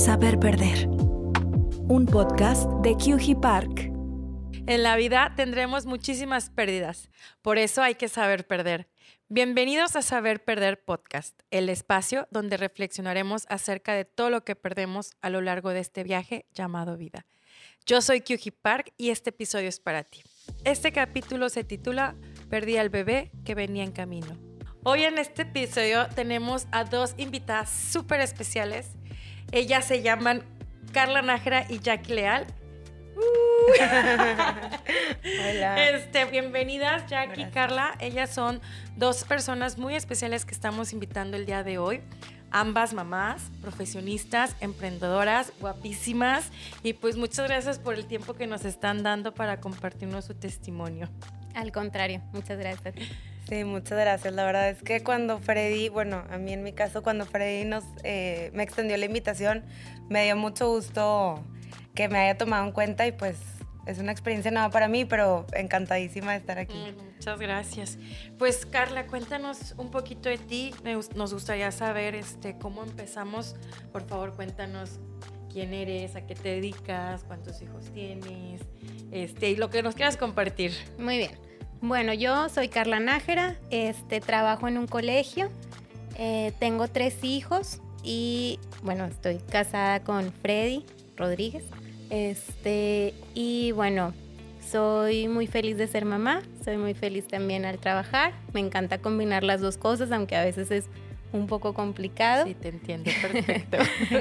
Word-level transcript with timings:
Saber 0.00 0.40
Perder. 0.40 0.88
Un 0.88 2.06
podcast 2.10 2.66
de 2.82 2.94
QG 2.94 3.38
Park. 3.38 3.92
En 4.66 4.82
la 4.82 4.96
vida 4.96 5.34
tendremos 5.36 5.84
muchísimas 5.84 6.48
pérdidas, 6.48 7.10
por 7.42 7.58
eso 7.58 7.82
hay 7.82 7.96
que 7.96 8.08
saber 8.08 8.46
perder. 8.46 8.88
Bienvenidos 9.28 9.96
a 9.96 10.02
Saber 10.02 10.42
Perder 10.42 10.82
Podcast, 10.82 11.38
el 11.50 11.68
espacio 11.68 12.26
donde 12.30 12.56
reflexionaremos 12.56 13.44
acerca 13.50 13.92
de 13.92 14.06
todo 14.06 14.30
lo 14.30 14.42
que 14.42 14.56
perdemos 14.56 15.12
a 15.20 15.28
lo 15.28 15.42
largo 15.42 15.68
de 15.68 15.80
este 15.80 16.02
viaje 16.02 16.46
llamado 16.54 16.96
vida. 16.96 17.26
Yo 17.84 18.00
soy 18.00 18.22
QG 18.22 18.54
Park 18.62 18.94
y 18.96 19.10
este 19.10 19.28
episodio 19.28 19.68
es 19.68 19.80
para 19.80 20.02
ti. 20.04 20.22
Este 20.64 20.92
capítulo 20.92 21.50
se 21.50 21.62
titula 21.62 22.16
Perdí 22.48 22.78
al 22.78 22.88
bebé 22.88 23.32
que 23.44 23.54
venía 23.54 23.84
en 23.84 23.92
camino. 23.92 24.38
Hoy 24.82 25.02
en 25.02 25.18
este 25.18 25.42
episodio 25.42 26.08
tenemos 26.14 26.66
a 26.72 26.84
dos 26.84 27.12
invitadas 27.18 27.68
súper 27.68 28.20
especiales. 28.20 28.92
Ellas 29.52 29.84
se 29.84 30.02
llaman 30.02 30.44
Carla 30.92 31.22
Nájera 31.22 31.66
y 31.68 31.80
Jackie 31.80 32.14
Leal. 32.14 32.46
Hola. 35.50 35.90
Este, 35.90 36.24
bienvenidas, 36.26 37.06
Jackie 37.08 37.42
y 37.42 37.50
Carla. 37.50 37.96
Ellas 37.98 38.32
son 38.32 38.60
dos 38.96 39.24
personas 39.24 39.76
muy 39.76 39.96
especiales 39.96 40.44
que 40.44 40.54
estamos 40.54 40.92
invitando 40.92 41.36
el 41.36 41.46
día 41.46 41.64
de 41.64 41.78
hoy. 41.78 42.00
Ambas 42.52 42.94
mamás, 42.94 43.42
profesionistas, 43.60 44.54
emprendedoras, 44.60 45.52
guapísimas. 45.60 46.50
Y 46.82 46.92
pues 46.92 47.16
muchas 47.16 47.48
gracias 47.48 47.80
por 47.80 47.94
el 47.94 48.06
tiempo 48.06 48.34
que 48.34 48.46
nos 48.46 48.64
están 48.64 49.02
dando 49.02 49.34
para 49.34 49.60
compartirnos 49.60 50.26
su 50.26 50.34
testimonio. 50.34 51.08
Al 51.54 51.72
contrario, 51.72 52.22
muchas 52.32 52.58
gracias. 52.58 52.94
Sí, 53.50 53.64
muchas 53.64 53.98
gracias. 53.98 54.32
La 54.32 54.44
verdad 54.44 54.68
es 54.70 54.80
que 54.80 55.02
cuando 55.02 55.40
Freddy, 55.40 55.88
bueno, 55.88 56.22
a 56.30 56.38
mí 56.38 56.52
en 56.52 56.62
mi 56.62 56.72
caso, 56.72 57.02
cuando 57.02 57.26
Freddy 57.26 57.64
nos, 57.64 57.82
eh, 58.04 58.52
me 58.54 58.62
extendió 58.62 58.96
la 58.96 59.06
invitación, 59.06 59.64
me 60.08 60.22
dio 60.22 60.36
mucho 60.36 60.68
gusto 60.68 61.42
que 61.96 62.08
me 62.08 62.18
haya 62.18 62.38
tomado 62.38 62.64
en 62.64 62.70
cuenta 62.70 63.08
y 63.08 63.12
pues 63.12 63.38
es 63.86 63.98
una 63.98 64.12
experiencia 64.12 64.52
nueva 64.52 64.70
para 64.70 64.86
mí, 64.86 65.04
pero 65.04 65.46
encantadísima 65.52 66.30
de 66.30 66.38
estar 66.38 66.58
aquí. 66.58 66.76
Mm, 66.76 67.14
Muchas 67.16 67.40
gracias. 67.40 67.98
Pues 68.38 68.64
Carla, 68.66 69.08
cuéntanos 69.08 69.74
un 69.78 69.90
poquito 69.90 70.28
de 70.28 70.38
ti. 70.38 70.72
Nos 71.16 71.34
gustaría 71.34 71.72
saber 71.72 72.14
este, 72.14 72.56
cómo 72.56 72.84
empezamos. 72.84 73.56
Por 73.90 74.06
favor, 74.06 74.36
cuéntanos 74.36 75.00
quién 75.52 75.74
eres, 75.74 76.14
a 76.14 76.24
qué 76.24 76.36
te 76.36 76.50
dedicas, 76.50 77.24
cuántos 77.24 77.60
hijos 77.62 77.92
tienes, 77.92 78.60
este, 79.10 79.50
y 79.50 79.56
lo 79.56 79.70
que 79.70 79.82
nos 79.82 79.96
quieras 79.96 80.16
compartir. 80.16 80.72
Muy 80.98 81.16
bien. 81.18 81.49
Bueno, 81.82 82.12
yo 82.12 82.48
soy 82.50 82.68
Carla 82.68 83.00
Nájera, 83.00 83.56
este, 83.70 84.20
trabajo 84.20 84.68
en 84.68 84.76
un 84.76 84.86
colegio, 84.86 85.48
eh, 86.18 86.52
tengo 86.58 86.88
tres 86.88 87.24
hijos 87.24 87.80
y 88.02 88.58
bueno, 88.82 89.06
estoy 89.06 89.38
casada 89.50 90.04
con 90.04 90.30
Freddy 90.42 90.84
Rodríguez. 91.16 91.64
Este, 92.10 93.14
y 93.34 93.72
bueno, 93.72 94.12
soy 94.70 95.26
muy 95.28 95.46
feliz 95.46 95.78
de 95.78 95.86
ser 95.86 96.04
mamá, 96.04 96.42
soy 96.62 96.76
muy 96.76 96.92
feliz 96.92 97.26
también 97.26 97.64
al 97.64 97.78
trabajar, 97.78 98.34
me 98.52 98.60
encanta 98.60 98.98
combinar 98.98 99.42
las 99.42 99.62
dos 99.62 99.78
cosas, 99.78 100.12
aunque 100.12 100.36
a 100.36 100.44
veces 100.44 100.70
es 100.70 100.84
un 101.32 101.46
poco 101.46 101.72
complicado. 101.72 102.44
Sí, 102.44 102.54
te 102.54 102.68
entiendo, 102.68 103.10
perfecto. 103.22 103.78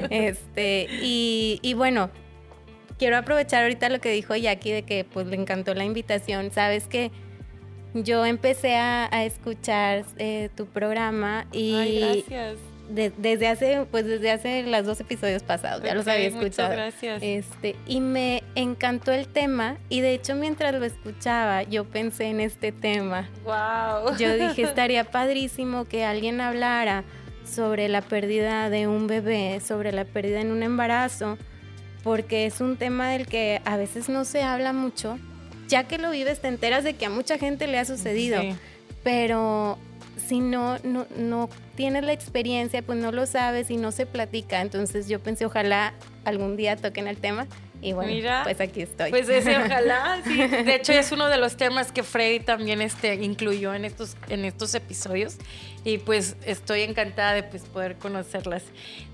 Este, 0.10 0.88
y, 1.02 1.60
y 1.62 1.74
bueno, 1.74 2.10
quiero 2.98 3.18
aprovechar 3.18 3.64
ahorita 3.64 3.90
lo 3.90 4.00
que 4.00 4.12
dijo 4.12 4.34
Jackie 4.36 4.72
de 4.72 4.84
que 4.84 5.04
pues 5.04 5.28
le 5.28 5.36
encantó 5.36 5.74
la 5.74 5.84
invitación. 5.84 6.52
Sabes 6.52 6.88
que 6.88 7.12
yo 7.94 8.26
empecé 8.26 8.76
a, 8.76 9.08
a 9.12 9.24
escuchar 9.26 10.06
eh, 10.18 10.50
tu 10.56 10.66
programa 10.68 11.46
y 11.52 11.74
Ay, 11.76 12.00
gracias. 12.28 12.58
de- 12.90 13.12
desde 13.18 13.48
hace, 13.48 13.86
pues 13.90 14.06
desde 14.06 14.32
hace 14.32 14.64
los 14.64 14.86
dos 14.86 15.00
episodios 15.00 15.44
pasados, 15.44 15.84
ya 15.84 15.94
los 15.96 16.08
había 16.08 16.30
muchas 16.30 16.44
escuchado. 16.44 16.72
gracias. 16.74 17.22
Este, 17.24 17.76
y 17.88 18.00
me 18.02 18.44
encantó 18.56 19.12
el 19.12 19.28
tema 19.28 19.78
y 19.90 20.02
de 20.02 20.14
hecho 20.14 20.36
mientras 20.36 20.74
lo 20.76 20.86
escuchaba 20.86 21.64
yo 21.64 21.86
pensé 21.86 22.26
en 22.26 22.40
este 22.42 22.72
tema. 22.72 23.30
wow. 23.44 24.16
Yo 24.18 24.36
dije, 24.36 24.62
estaría 24.64 25.04
padrísimo 25.06 25.86
que 25.86 26.04
alguien 26.06 26.42
hablara 26.42 27.04
sobre 27.46 27.88
la 27.90 28.02
pérdida 28.02 28.70
de 28.70 28.88
un 28.88 29.08
bebé, 29.08 29.60
sobre 29.60 29.92
la 29.92 30.06
pérdida 30.06 30.40
en 30.42 30.52
un 30.52 30.62
embarazo, 30.62 31.38
porque 32.04 32.46
es 32.46 32.62
un 32.62 32.78
tema 32.78 33.10
del 33.10 33.26
que 33.26 33.62
a 33.66 33.76
veces 33.78 34.08
no 34.10 34.24
se 34.26 34.44
habla 34.44 34.72
mucho. 34.74 35.18
Ya 35.70 35.86
que 35.88 35.98
lo 35.98 36.12
vives, 36.12 36.40
te 36.42 36.48
enteras 36.50 36.84
de 36.84 36.96
que 36.96 37.06
a 37.06 37.10
mucha 37.10 37.38
gente 37.38 37.68
le 37.68 37.80
ha 37.80 37.86
sucedido, 37.86 38.42
Sí. 38.42 38.56
pero 39.04 39.78
si 40.28 40.40
no, 40.42 40.78
no, 40.84 41.08
no 41.16 41.50
tienes 41.76 42.04
la 42.04 42.12
experiencia, 42.14 42.82
pues 42.82 43.00
no 43.00 43.12
lo 43.12 43.26
sabes 43.26 43.72
y 43.72 43.78
no 43.78 43.92
se 43.92 44.06
platica. 44.06 44.62
Entonces 44.62 45.08
yo 45.08 45.20
pensé, 45.20 45.46
ojalá 45.46 45.94
algún 46.26 46.58
día 46.58 46.76
toquen 46.76 47.08
el 47.08 47.18
tema 47.18 47.48
y 47.82 47.94
bueno, 47.94 48.12
Mira, 48.12 48.42
pues 48.44 48.60
aquí 48.60 48.82
estoy. 48.82 49.10
Pues 49.10 49.30
ese, 49.30 49.58
ojalá, 49.66 50.22
sí. 50.26 50.36
De 50.38 50.76
hecho, 50.76 50.92
es 50.92 51.12
uno 51.12 51.30
de 51.30 51.38
los 51.38 51.56
temas 51.56 51.92
que 51.92 52.04
Freddy 52.04 52.42
también 52.42 52.82
este, 52.82 53.16
incluyó 53.16 53.74
en 53.74 53.86
estos, 53.86 54.18
en 54.28 54.44
estos 54.46 54.76
episodios. 54.76 55.38
Y 55.86 55.98
pues 56.00 56.36
estoy 56.46 56.82
encantada 56.82 57.34
de 57.34 57.44
pues, 57.44 57.64
poder 57.64 57.96
conocerlas. 57.96 58.64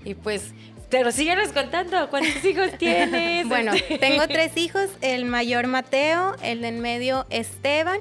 Y 0.04 0.14
pues, 0.14 0.52
pero 0.90 1.10
síguenos 1.12 1.48
contando, 1.52 2.08
¿cuántos 2.10 2.44
hijos 2.44 2.70
tienes? 2.78 3.48
Bueno, 3.48 3.72
Este, 3.74 3.98
tengo 3.98 4.26
tres 4.28 4.56
hijos, 4.56 4.88
el 5.00 5.24
mayor 5.24 5.66
Mateo, 5.66 6.36
el 6.42 6.62
del 6.62 6.76
medio 6.78 7.26
Esteban 7.30 7.98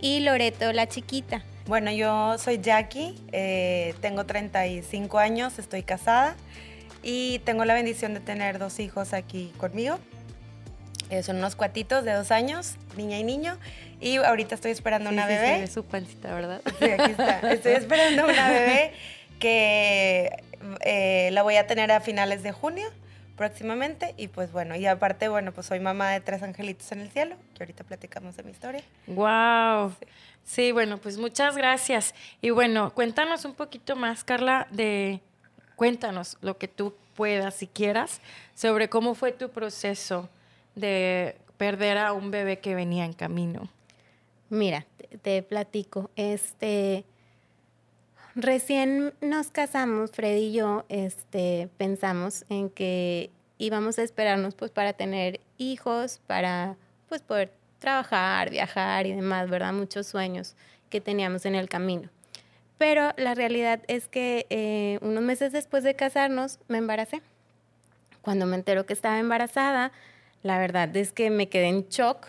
y 0.00 0.20
Loreto, 0.20 0.72
la 0.72 0.86
chiquita. 0.88 1.42
Bueno, 1.66 1.90
yo 1.90 2.38
soy 2.38 2.58
Jackie, 2.62 3.14
eh, 3.32 3.94
tengo 4.00 4.24
35 4.24 5.18
años, 5.18 5.58
estoy 5.58 5.82
casada 5.82 6.34
y 7.02 7.40
tengo 7.40 7.64
la 7.64 7.74
bendición 7.74 8.14
de 8.14 8.20
tener 8.20 8.58
dos 8.58 8.80
hijos 8.80 9.12
aquí 9.12 9.52
conmigo. 9.58 9.98
Eh, 11.10 11.22
son 11.22 11.36
unos 11.38 11.56
cuatitos 11.56 12.04
de 12.04 12.12
dos 12.12 12.30
años, 12.30 12.74
niña 12.96 13.18
y 13.18 13.24
niño, 13.24 13.58
y 14.00 14.16
ahorita 14.16 14.54
estoy 14.54 14.70
esperando 14.72 15.10
Sí, 15.10 15.14
una 15.14 15.26
sí, 15.26 15.32
bebé. 15.34 15.60
ve 15.60 15.66
su 15.66 15.84
pancita, 15.84 16.34
¿verdad? 16.34 16.60
Sí, 16.78 16.84
aquí 16.84 17.10
está. 17.10 17.40
Estoy 17.52 17.72
esperando 17.72 18.24
una 18.24 18.48
bebé 18.50 18.92
que 19.38 20.30
eh, 20.80 21.30
la 21.32 21.42
voy 21.42 21.56
a 21.56 21.66
tener 21.66 21.90
a 21.92 22.00
finales 22.00 22.42
de 22.42 22.52
junio 22.52 22.88
próximamente 23.36 24.14
y 24.16 24.28
pues 24.28 24.50
bueno, 24.50 24.74
y 24.74 24.84
aparte, 24.86 25.28
bueno, 25.28 25.52
pues 25.52 25.68
soy 25.68 25.78
mamá 25.78 26.10
de 26.10 26.20
tres 26.20 26.42
angelitos 26.42 26.90
en 26.92 27.00
el 27.00 27.10
cielo, 27.10 27.36
que 27.54 27.62
ahorita 27.62 27.84
platicamos 27.84 28.36
de 28.36 28.42
mi 28.42 28.50
historia. 28.50 28.82
Wow. 29.06 29.94
Sí, 30.44 30.72
bueno, 30.72 30.98
pues 30.98 31.18
muchas 31.18 31.56
gracias. 31.56 32.14
Y 32.40 32.50
bueno, 32.50 32.92
cuéntanos 32.94 33.44
un 33.44 33.54
poquito 33.54 33.94
más, 33.96 34.24
Carla, 34.24 34.66
de 34.70 35.20
cuéntanos 35.76 36.36
lo 36.40 36.58
que 36.58 36.68
tú 36.68 36.94
puedas, 37.14 37.54
si 37.54 37.68
quieras, 37.68 38.20
sobre 38.54 38.88
cómo 38.88 39.14
fue 39.14 39.30
tu 39.32 39.50
proceso 39.50 40.28
de 40.74 41.36
perder 41.56 41.98
a 41.98 42.12
un 42.12 42.30
bebé 42.30 42.58
que 42.58 42.74
venía 42.74 43.04
en 43.04 43.12
camino. 43.12 43.68
Mira, 44.48 44.86
te, 44.96 45.18
te 45.18 45.42
platico. 45.42 46.10
Este, 46.16 47.04
recién 48.38 49.12
nos 49.20 49.50
casamos, 49.50 50.12
Freddy 50.12 50.46
y 50.46 50.52
yo, 50.52 50.84
este, 50.88 51.68
pensamos 51.76 52.44
en 52.48 52.70
que 52.70 53.30
íbamos 53.58 53.98
a 53.98 54.02
esperarnos, 54.02 54.54
pues, 54.54 54.70
para 54.70 54.92
tener 54.92 55.40
hijos, 55.58 56.20
para, 56.26 56.76
pues, 57.08 57.22
poder 57.22 57.52
trabajar, 57.80 58.50
viajar 58.50 59.06
y 59.06 59.12
demás, 59.12 59.50
¿verdad? 59.50 59.72
Muchos 59.72 60.06
sueños 60.06 60.54
que 60.88 61.00
teníamos 61.00 61.44
en 61.46 61.54
el 61.54 61.68
camino. 61.68 62.08
Pero 62.78 63.12
la 63.16 63.34
realidad 63.34 63.80
es 63.88 64.06
que 64.06 64.46
eh, 64.50 64.98
unos 65.02 65.22
meses 65.22 65.52
después 65.52 65.82
de 65.82 65.94
casarnos 65.94 66.60
me 66.68 66.78
embaracé. 66.78 67.22
Cuando 68.22 68.46
me 68.46 68.56
entero 68.56 68.86
que 68.86 68.92
estaba 68.92 69.18
embarazada, 69.18 69.90
la 70.42 70.58
verdad 70.58 70.96
es 70.96 71.12
que 71.12 71.30
me 71.30 71.48
quedé 71.48 71.66
en 71.66 71.88
shock. 71.88 72.28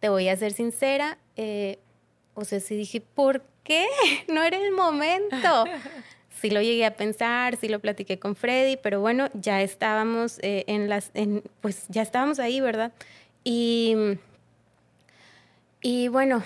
Te 0.00 0.10
voy 0.10 0.28
a 0.28 0.36
ser 0.36 0.52
sincera. 0.52 1.18
eh, 1.36 1.78
o 2.34 2.44
sea, 2.44 2.60
sí 2.60 2.76
dije, 2.76 3.00
¿por 3.00 3.42
qué? 3.68 3.86
No 4.28 4.42
era 4.42 4.56
el 4.56 4.72
momento. 4.72 5.64
Sí 6.40 6.50
lo 6.50 6.62
llegué 6.62 6.86
a 6.86 6.96
pensar, 6.96 7.56
sí 7.56 7.68
lo 7.68 7.80
platiqué 7.80 8.18
con 8.18 8.34
Freddy, 8.34 8.76
pero 8.76 9.00
bueno, 9.00 9.28
ya 9.34 9.60
estábamos 9.60 10.38
eh, 10.40 10.64
en 10.66 10.88
las, 10.88 11.10
en, 11.14 11.42
pues 11.60 11.86
ya 11.88 12.02
estábamos 12.02 12.38
ahí, 12.38 12.60
¿verdad? 12.60 12.92
Y, 13.42 13.96
y 15.82 16.08
bueno, 16.08 16.44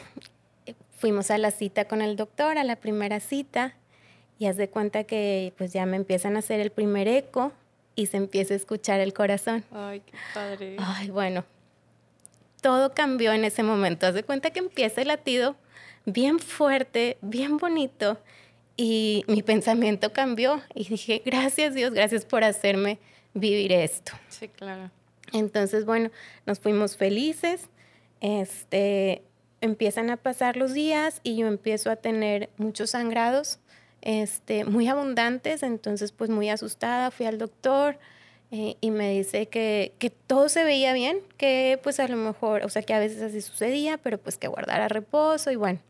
fuimos 0.97 1.31
a 1.31 1.39
la 1.39 1.51
cita 1.51 1.87
con 1.87 2.01
el 2.01 2.17
doctor, 2.17 2.57
a 2.59 2.65
la 2.65 2.77
primera 2.77 3.21
cita, 3.21 3.75
y 4.39 4.47
haz 4.47 4.57
de 4.57 4.69
cuenta 4.69 5.05
que 5.05 5.53
pues 5.59 5.73
ya 5.73 5.85
me 5.85 5.97
empiezan 5.97 6.37
a 6.37 6.41
hacer 6.41 6.59
el 6.61 6.71
primer 6.71 7.07
eco 7.07 7.53
y 7.95 8.07
se 8.07 8.17
empieza 8.17 8.55
a 8.55 8.57
escuchar 8.57 9.01
el 9.01 9.13
corazón. 9.13 9.63
Ay, 9.73 10.01
qué 10.01 10.17
padre. 10.33 10.77
Ay, 10.79 11.11
bueno, 11.11 11.45
todo 12.63 12.95
cambió 12.95 13.33
en 13.35 13.45
ese 13.45 13.63
momento. 13.63 14.07
Haz 14.07 14.15
de 14.15 14.23
cuenta 14.23 14.51
que 14.51 14.61
empieza 14.61 15.03
el 15.03 15.09
latido 15.09 15.55
bien 16.05 16.39
fuerte, 16.39 17.19
bien 17.21 17.57
bonito, 17.59 18.19
y 18.77 19.25
mi 19.29 19.43
pensamiento 19.43 20.13
cambió 20.13 20.63
y 20.75 20.89
dije, 20.89 21.23
gracias 21.25 21.75
Dios, 21.75 21.93
gracias 21.93 22.25
por 22.25 22.43
hacerme 22.43 22.99
vivir 23.35 23.73
esto. 23.73 24.13
Sí, 24.29 24.49
claro. 24.49 24.91
Entonces, 25.33 25.85
bueno, 25.85 26.11
nos 26.47 26.59
fuimos 26.59 26.97
felices. 26.97 27.69
Este, 28.21 29.23
empiezan 29.61 30.11
a 30.11 30.17
pasar 30.17 30.57
los 30.57 30.73
días 30.73 31.21
y 31.23 31.37
yo 31.37 31.47
empiezo 31.47 31.91
a 31.91 31.97
tener 31.97 32.51
muchos 32.57 32.91
sangrados, 32.91 33.59
este, 34.01 34.65
muy 34.65 34.89
abundantes. 34.89 35.63
Entonces, 35.63 36.13
pues 36.13 36.31
muy 36.31 36.49
asustada, 36.51 37.11
fui 37.11 37.27
al 37.27 37.39
doctor. 37.39 37.99
eh, 38.51 38.77
y 38.83 38.91
me 38.91 39.11
dice 39.11 39.47
que, 39.47 39.95
que 39.99 40.11
todo 40.11 40.49
se 40.51 40.63
veía 40.65 40.93
bien, 40.93 41.21
que 41.39 41.81
pues 41.83 41.99
a 42.01 42.07
lo 42.09 42.17
mejor, 42.17 42.65
o 42.65 42.69
sea, 42.69 42.83
que 42.83 42.93
a 42.93 42.99
veces 42.99 43.23
así 43.23 43.41
sucedía, 43.41 43.97
pero 43.99 44.19
pues 44.19 44.37
que 44.37 44.47
guardara 44.47 44.89
reposo 44.89 45.51
y 45.51 45.57
bueno. 45.57 45.81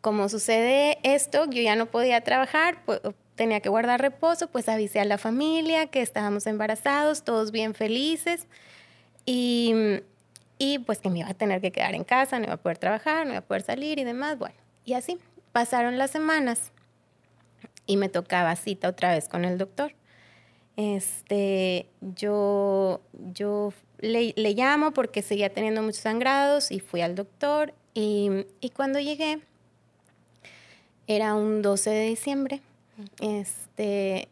Como 0.00 0.28
sucede 0.28 0.98
esto, 1.02 1.44
yo 1.50 1.60
ya 1.60 1.76
no 1.76 1.86
podía 1.86 2.20
trabajar, 2.22 2.82
pues, 2.84 3.00
tenía 3.34 3.60
que 3.60 3.68
guardar 3.68 4.00
reposo, 4.00 4.48
pues 4.48 4.68
avisé 4.68 5.00
a 5.00 5.04
la 5.04 5.16
familia 5.16 5.86
que 5.86 6.02
estábamos 6.02 6.46
embarazados, 6.46 7.22
todos 7.22 7.52
bien 7.52 7.74
felices 7.74 8.46
y, 9.24 10.00
y 10.58 10.80
pues 10.80 10.98
que 10.98 11.08
me 11.08 11.20
iba 11.20 11.28
a 11.28 11.34
tener 11.34 11.60
que 11.60 11.70
quedar 11.70 11.94
en 11.94 12.04
casa, 12.04 12.38
no 12.38 12.46
iba 12.46 12.54
a 12.54 12.58
poder 12.58 12.78
trabajar, 12.78 13.26
no 13.26 13.32
iba 13.32 13.38
a 13.38 13.44
poder 13.44 13.62
salir 13.62 13.98
y 13.98 14.04
demás, 14.04 14.38
bueno, 14.38 14.56
y 14.84 14.94
así 14.94 15.18
pasaron 15.52 15.98
las 15.98 16.10
semanas 16.10 16.72
y 17.86 17.96
me 17.96 18.08
tocaba 18.08 18.54
cita 18.56 18.88
otra 18.88 19.12
vez 19.14 19.28
con 19.28 19.44
el 19.44 19.56
doctor. 19.56 19.94
Este, 20.76 21.88
yo, 22.00 23.00
yo 23.12 23.72
le, 23.98 24.32
le 24.36 24.52
llamo 24.54 24.92
porque 24.92 25.22
seguía 25.22 25.52
teniendo 25.52 25.82
muchos 25.82 26.02
sangrados 26.02 26.70
y 26.70 26.80
fui 26.80 27.00
al 27.00 27.14
doctor 27.14 27.74
y, 27.94 28.46
y 28.60 28.70
cuando 28.70 29.00
llegué, 29.00 29.40
era 31.08 31.34
un 31.34 31.62
12 31.62 31.90
de 31.90 32.06
diciembre, 32.06 32.60
este, 33.20 34.28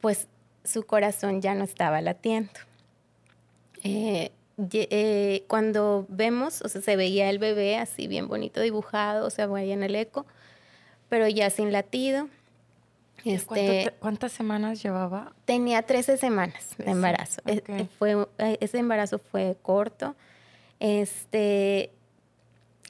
pues 0.00 0.28
su 0.64 0.84
corazón 0.84 1.42
ya 1.42 1.54
no 1.54 1.62
estaba 1.62 2.00
latiendo. 2.00 2.50
Eh, 3.84 4.32
eh, 4.72 5.44
cuando 5.46 6.06
vemos, 6.08 6.62
o 6.62 6.68
sea, 6.68 6.80
se 6.80 6.96
veía 6.96 7.28
el 7.28 7.38
bebé 7.38 7.76
así 7.76 8.06
bien 8.06 8.28
bonito 8.28 8.62
dibujado, 8.62 9.26
o 9.26 9.30
sea, 9.30 9.46
veía 9.46 9.74
en 9.74 9.82
el 9.82 9.94
eco, 9.94 10.24
pero 11.10 11.28
ya 11.28 11.50
sin 11.50 11.70
latido. 11.70 12.28
Este, 13.26 13.92
¿Cuántas 14.00 14.32
semanas 14.32 14.82
llevaba? 14.82 15.32
Tenía 15.44 15.82
13 15.82 16.16
semanas 16.16 16.76
de 16.78 16.90
embarazo. 16.90 17.42
E, 17.46 17.86
fue, 17.98 18.26
e, 18.38 18.58
ese 18.60 18.78
embarazo 18.78 19.18
fue 19.18 19.56
corto. 19.62 20.14
Este, 20.80 21.90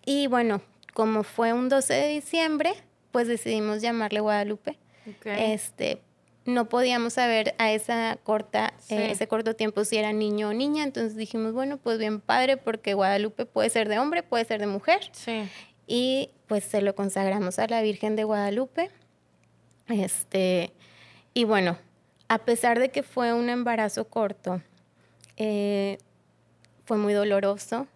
y 0.04 0.26
bueno, 0.28 0.60
como 0.94 1.24
fue 1.24 1.52
un 1.52 1.68
12 1.68 1.92
de 1.92 2.08
diciembre, 2.08 2.74
pues 3.12 3.28
decidimos 3.28 3.82
llamarle 3.82 4.20
Guadalupe. 4.20 4.78
Este, 5.24 6.00
no 6.46 6.68
podíamos 6.68 7.14
saber 7.14 7.54
a 7.58 7.72
esa 7.72 8.16
corta, 8.22 8.72
eh, 8.88 9.10
ese 9.10 9.28
corto 9.28 9.54
tiempo 9.54 9.84
si 9.84 9.98
era 9.98 10.12
niño 10.12 10.48
o 10.48 10.52
niña, 10.54 10.84
entonces 10.84 11.16
dijimos, 11.16 11.52
bueno, 11.52 11.76
pues 11.76 11.98
bien 11.98 12.20
padre, 12.20 12.56
porque 12.56 12.94
Guadalupe 12.94 13.44
puede 13.44 13.68
ser 13.70 13.88
de 13.88 13.98
hombre, 13.98 14.22
puede 14.22 14.44
ser 14.44 14.60
de 14.60 14.66
mujer. 14.66 15.10
Sí. 15.12 15.48
Y 15.86 16.30
pues 16.46 16.64
se 16.64 16.80
lo 16.80 16.94
consagramos 16.94 17.58
a 17.58 17.66
la 17.66 17.82
Virgen 17.82 18.16
de 18.16 18.24
Guadalupe. 18.24 18.90
Este, 19.88 20.72
y 21.34 21.44
bueno, 21.44 21.76
a 22.28 22.38
pesar 22.38 22.78
de 22.78 22.90
que 22.90 23.02
fue 23.02 23.32
un 23.32 23.50
embarazo 23.50 24.06
corto, 24.08 24.62
eh, 25.36 25.98
fue 26.84 26.98
muy 26.98 27.12
doloroso. 27.12 27.86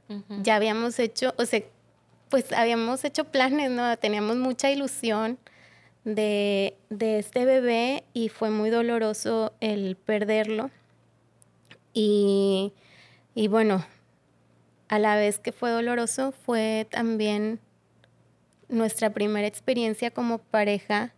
Ya 0.42 0.56
habíamos 0.56 0.98
hecho, 0.98 1.34
o 1.36 1.44
sea, 1.44 1.62
pues 2.28 2.52
habíamos 2.52 3.04
hecho 3.04 3.25
planes, 3.25 3.70
¿no? 3.70 3.96
Teníamos 3.96 4.36
mucha 4.36 4.70
ilusión 4.70 5.38
de, 6.04 6.76
de 6.90 7.19
este 7.19 7.44
bebé 7.44 8.04
y 8.12 8.28
fue 8.28 8.50
muy 8.50 8.70
doloroso 8.70 9.52
el 9.60 9.96
perderlo. 9.96 10.70
Y, 11.92 12.72
y 13.34 13.48
bueno, 13.48 13.84
a 14.88 14.98
la 14.98 15.16
vez 15.16 15.38
que 15.38 15.52
fue 15.52 15.70
doloroso, 15.70 16.32
fue 16.32 16.86
también 16.90 17.60
nuestra 18.69 19.10
primera 19.10 19.46
experiencia 19.46 20.10
como 20.10 20.38
pareja 20.38 21.12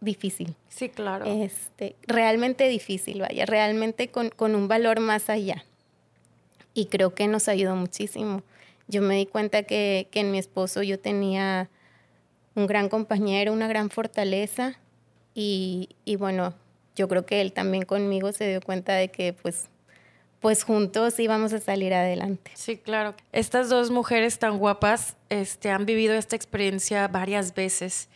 difícil. 0.00 0.54
Sí, 0.68 0.88
claro. 0.88 1.24
Este, 1.26 1.96
realmente 2.06 2.68
difícil, 2.68 3.20
vaya, 3.20 3.46
realmente 3.46 4.08
con, 4.08 4.30
con 4.30 4.54
un 4.54 4.68
valor 4.68 5.00
más 5.00 5.30
allá. 5.30 5.64
Y 6.74 6.86
creo 6.86 7.14
que 7.14 7.26
nos 7.26 7.48
ayudó 7.48 7.74
muchísimo. 7.76 8.42
Yo 8.90 9.02
me 9.02 9.14
di 9.14 9.26
cuenta 9.26 9.62
que, 9.62 10.08
en 10.12 10.32
mi 10.32 10.38
esposo 10.38 10.82
yo 10.82 10.98
tenía 10.98 11.70
un 12.56 12.66
gran 12.66 12.88
compañero, 12.88 13.52
una 13.52 13.68
gran 13.68 13.88
fortaleza 13.88 14.74
y, 15.32 15.88
bueno, 16.18 16.54
yo 16.96 17.06
creo 17.06 17.24
que 17.24 17.40
él 17.40 17.52
también 17.52 17.84
conmigo 17.84 18.32
se 18.32 18.48
dio 18.48 18.60
cuenta 18.60 18.94
de 18.94 19.08
que 19.08 19.32
pues, 19.32 19.70
pues 20.40 20.64
juntos 20.64 21.20
íbamos 21.20 21.52
a 21.52 21.60
salir 21.60 21.94
adelante. 21.94 22.50
Sí, 22.54 22.78
claro. 22.78 23.14
Estas 23.30 23.68
dos 23.68 23.92
mujeres 23.92 24.40
tan 24.40 24.58
guapas 24.58 25.16
este, 25.28 25.70
han 25.70 25.86
vivido 25.86 26.14
esta 26.14 26.34
experiencia 26.34 27.06
varias 27.06 27.54
veces 27.54 28.08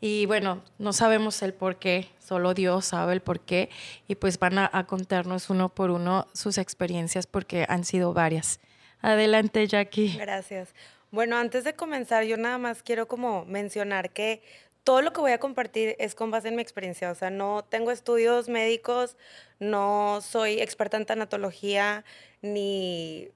y 0.00 0.26
bueno, 0.26 0.60
no 0.78 0.92
sabemos 0.92 1.40
el 1.42 1.54
por 1.54 1.76
qué, 1.76 2.08
solo 2.18 2.52
Dios 2.52 2.86
sabe 2.86 3.12
el 3.12 3.20
por 3.20 3.38
qué 3.38 3.70
y 4.08 4.16
pues 4.16 4.40
van 4.40 4.58
a 4.58 4.86
contarnos 4.88 5.50
uno 5.50 5.68
por 5.68 5.92
uno 5.92 6.26
sus 6.32 6.58
experiencias 6.58 7.28
porque 7.28 7.64
han 7.68 7.84
sido 7.84 8.12
varias. 8.12 8.58
Adelante, 9.06 9.64
Jackie. 9.68 10.16
Gracias. 10.18 10.74
Bueno, 11.12 11.36
antes 11.36 11.62
de 11.62 11.76
comenzar, 11.76 12.24
yo 12.24 12.36
nada 12.36 12.58
más 12.58 12.82
quiero 12.82 13.06
como 13.06 13.44
mencionar 13.44 14.10
que 14.10 14.42
todo 14.82 15.00
lo 15.00 15.12
que 15.12 15.20
voy 15.20 15.30
a 15.30 15.38
compartir 15.38 15.94
es 16.00 16.16
con 16.16 16.32
base 16.32 16.48
en 16.48 16.56
mi 16.56 16.62
experiencia. 16.62 17.12
O 17.12 17.14
sea, 17.14 17.30
no 17.30 17.64
tengo 17.64 17.92
estudios 17.92 18.48
médicos, 18.48 19.16
no 19.60 20.18
soy 20.22 20.60
experta 20.60 20.96
en 20.96 21.06
tanatología, 21.06 22.04
ni, 22.42 23.28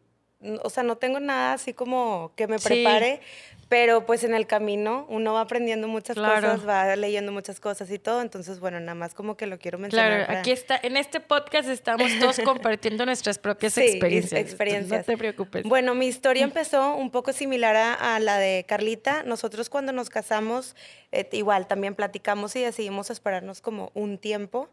o 0.63 0.71
sea, 0.71 0.83
no 0.83 0.97
tengo 0.97 1.21
nada 1.21 1.53
así 1.53 1.75
como 1.75 2.33
que 2.35 2.47
me 2.47 2.59
prepare, 2.59 3.21
pero 3.69 4.07
pues 4.07 4.25
en 4.25 4.35
el 4.35 4.47
camino 4.47 5.07
uno 5.09 5.35
va 5.35 5.43
aprendiendo 5.43 5.87
muchas 5.87 6.17
cosas, 6.17 6.67
va 6.67 6.97
leyendo 6.97 7.31
muchas 7.31 7.61
cosas 7.61 7.91
y 7.91 7.99
todo. 7.99 8.23
Entonces, 8.23 8.59
bueno, 8.59 8.81
nada 8.81 8.95
más 8.95 9.15
como 9.15 9.37
que 9.37 9.47
lo 9.47 9.59
quiero 9.59 9.79
mencionar. 9.79 10.27
Claro, 10.27 10.41
aquí 10.41 10.51
está, 10.51 10.81
en 10.83 10.97
este 10.97 11.21
podcast 11.21 11.69
estamos 11.69 12.11
todos 12.19 12.41
compartiendo 12.45 13.05
nuestras 13.05 13.39
propias 13.39 13.77
experiencias. 13.77 14.41
experiencias. 14.41 15.01
No 15.01 15.05
te 15.05 15.17
preocupes. 15.19 15.65
Bueno, 15.65 15.95
mi 15.95 16.07
historia 16.07 16.43
empezó 16.43 16.97
un 16.97 17.11
poco 17.11 17.33
similar 17.33 17.77
a, 17.77 18.19
la 18.19 18.39
de 18.39 18.65
Carlita. 18.67 19.23
Nosotros 19.25 19.69
cuando 19.69 19.93
nos 19.93 20.09
casamos, 20.09 20.75
eh, 21.13 21.29
igual 21.33 21.67
también 21.67 21.95
platicamos 21.95 22.57
y 22.57 22.63
decidimos 22.63 23.11
esperarnos 23.11 23.61
como 23.61 23.93
un 23.95 24.19
tiempo. 24.19 24.71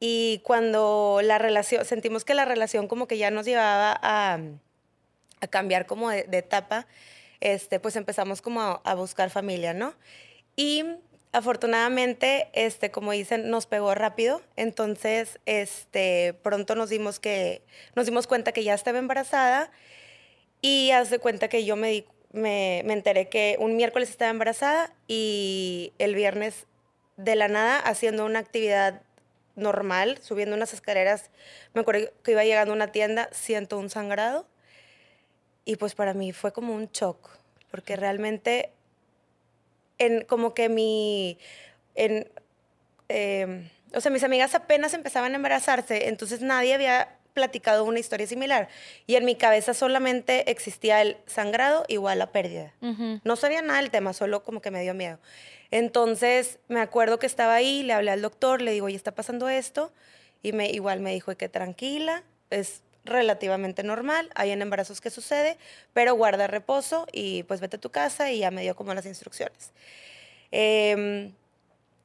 Y 0.00 0.42
cuando 0.44 1.20
la 1.22 1.38
relación, 1.38 1.84
sentimos 1.84 2.24
que 2.24 2.34
la 2.34 2.44
relación 2.44 2.88
como 2.88 3.08
que 3.08 3.16
ya 3.16 3.30
nos 3.30 3.46
llevaba 3.46 3.98
a, 4.00 4.38
a 5.40 5.46
cambiar 5.46 5.86
como 5.86 6.10
de, 6.10 6.24
de 6.24 6.38
etapa, 6.38 6.86
este, 7.40 7.80
pues 7.80 7.96
empezamos 7.96 8.42
como 8.42 8.80
a, 8.82 8.94
buscar 8.94 9.30
familia, 9.30 9.74
¿no? 9.74 9.94
Y 10.56 10.84
afortunadamente, 11.32 12.48
este, 12.52 12.90
como 12.90 13.12
dicen, 13.12 13.50
nos 13.50 13.66
pegó 13.66 13.94
rápido. 13.94 14.42
Entonces, 14.56 15.38
este, 15.46 16.34
pronto 16.42 16.74
nos 16.74 16.90
dimos 16.90 17.20
que, 17.20 17.62
nos 17.94 18.06
dimos 18.06 18.26
cuenta 18.26 18.52
que 18.52 18.64
ya 18.64 18.74
estaba 18.74 18.98
embarazada 18.98 19.70
y 20.60 20.90
hace 20.90 21.18
cuenta 21.18 21.48
que 21.48 21.64
yo 21.64 21.76
me, 21.76 22.04
me, 22.32 22.82
me 22.84 22.92
enteré 22.94 23.28
que 23.28 23.56
un 23.60 23.76
miércoles 23.76 24.10
estaba 24.10 24.30
embarazada 24.30 24.92
y 25.06 25.92
el 25.98 26.14
viernes 26.14 26.66
de 27.16 27.36
la 27.36 27.48
nada 27.48 27.78
haciendo 27.78 28.24
una 28.24 28.40
actividad 28.40 29.02
normal, 29.54 30.18
subiendo 30.22 30.56
unas 30.56 30.72
escaleras, 30.72 31.30
me 31.74 31.80
acuerdo 31.80 32.10
que 32.22 32.30
iba 32.32 32.44
llegando 32.44 32.72
a 32.72 32.76
una 32.76 32.92
tienda, 32.92 33.28
siento 33.32 33.78
un 33.78 33.90
sangrado 33.90 34.46
y 35.68 35.76
pues 35.76 35.94
para 35.94 36.14
mí 36.14 36.32
fue 36.32 36.50
como 36.50 36.74
un 36.74 36.86
shock, 36.86 37.28
porque 37.70 37.94
realmente, 37.94 38.70
en, 39.98 40.24
como 40.24 40.54
que 40.54 40.70
mi, 40.70 41.36
en, 41.94 42.26
em, 43.10 43.68
o 43.92 44.00
sea, 44.00 44.10
mis 44.10 44.24
amigas 44.24 44.54
apenas 44.54 44.94
empezaban 44.94 45.32
a 45.32 45.36
embarazarse, 45.36 46.08
entonces 46.08 46.40
nadie 46.40 46.72
había 46.72 47.18
platicado 47.34 47.84
una 47.84 47.98
historia 47.98 48.26
similar. 48.26 48.70
Y 49.06 49.16
en 49.16 49.26
mi 49.26 49.34
cabeza 49.34 49.74
solamente 49.74 50.50
existía 50.50 51.02
el 51.02 51.18
sangrado 51.26 51.84
igual 51.86 52.22
a 52.22 52.32
pérdida. 52.32 52.72
No 53.22 53.36
sabía 53.36 53.60
nada 53.60 53.82
del 53.82 53.90
tema, 53.90 54.14
solo 54.14 54.44
como 54.44 54.62
que 54.62 54.70
me 54.70 54.80
dio 54.80 54.94
miedo. 54.94 55.18
Entonces 55.70 56.60
me 56.68 56.80
acuerdo 56.80 57.18
que 57.18 57.26
estaba 57.26 57.54
ahí, 57.54 57.82
le 57.82 57.92
hablé 57.92 58.10
al 58.10 58.22
doctor, 58.22 58.62
le 58.62 58.72
digo, 58.72 58.86
oye, 58.86 58.96
está 58.96 59.14
pasando 59.14 59.50
esto. 59.50 59.92
Y 60.42 60.52
me, 60.52 60.70
igual 60.70 61.00
me 61.00 61.12
dijo 61.12 61.36
que 61.36 61.50
tranquila, 61.50 62.24
es 62.48 62.80
relativamente 63.08 63.82
normal, 63.82 64.30
hay 64.34 64.50
en 64.50 64.62
embarazos 64.62 65.00
que 65.00 65.10
sucede, 65.10 65.58
pero 65.92 66.14
guarda 66.14 66.46
reposo 66.46 67.06
y 67.12 67.42
pues 67.44 67.60
vete 67.60 67.76
a 67.76 67.80
tu 67.80 67.90
casa 67.90 68.30
y 68.30 68.40
ya 68.40 68.50
me 68.50 68.62
dio 68.62 68.76
como 68.76 68.94
las 68.94 69.06
instrucciones. 69.06 69.72
Em, 70.50 71.32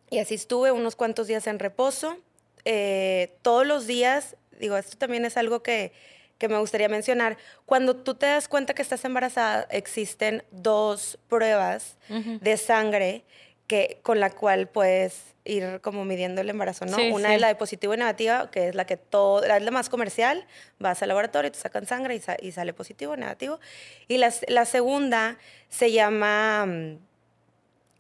y 0.10 0.20
así 0.20 0.36
estuve 0.36 0.72
unos 0.72 0.96
cuantos 0.96 1.28
días 1.28 1.48
en 1.48 1.60
reposo. 1.60 2.18
Eh, 2.66 3.36
todos 3.42 3.66
los 3.66 3.88
días, 3.88 4.36
digo, 4.60 4.78
esto 4.78 4.98
también 4.98 5.26
es 5.26 5.38
algo 5.38 5.64
que, 5.64 5.92
que 6.38 6.48
me 6.50 6.58
gustaría 6.58 6.90
mencionar. 6.90 7.38
Cuando 7.66 7.96
tú 7.96 8.16
te 8.16 8.26
das 8.26 8.48
cuenta 8.48 8.74
que 8.74 8.82
estás 8.82 9.06
embarazada, 9.06 9.68
existen 9.70 10.44
dos 10.52 11.18
pruebas 11.30 11.96
de 12.10 12.58
sangre 12.58 13.24
que, 13.74 14.00
con 14.04 14.20
la 14.20 14.30
cual 14.30 14.68
puedes 14.68 15.34
ir 15.46 15.82
como 15.82 16.06
midiendo 16.06 16.42
el 16.42 16.50
embarazo, 16.50 16.86
¿no? 16.86 16.96
Una 17.12 17.34
es 17.34 17.42
la 17.42 17.48
de 17.48 17.56
positivo 17.56 17.96
y 17.96 17.98
negativa, 17.98 18.52
que 18.52 18.68
es 18.68 18.76
la 18.76 18.86
que 18.86 18.98
todo, 18.98 19.44
es 19.44 19.64
la 19.64 19.72
más 19.72 19.90
comercial, 19.90 20.46
vas 20.78 21.02
al 21.02 21.08
laboratorio, 21.08 21.52
te 21.52 21.58
sacan 21.58 21.88
sangre 21.88 22.22
y, 22.42 22.52
sale 22.52 22.74
positivo 22.74 23.14
o 23.14 23.18
negativo. 23.18 23.60
Y 24.08 24.18
la, 24.18 24.32
la, 24.48 24.66
segunda 24.66 25.38
se 25.70 25.92
llama, 25.92 26.68
mm, 26.68 26.98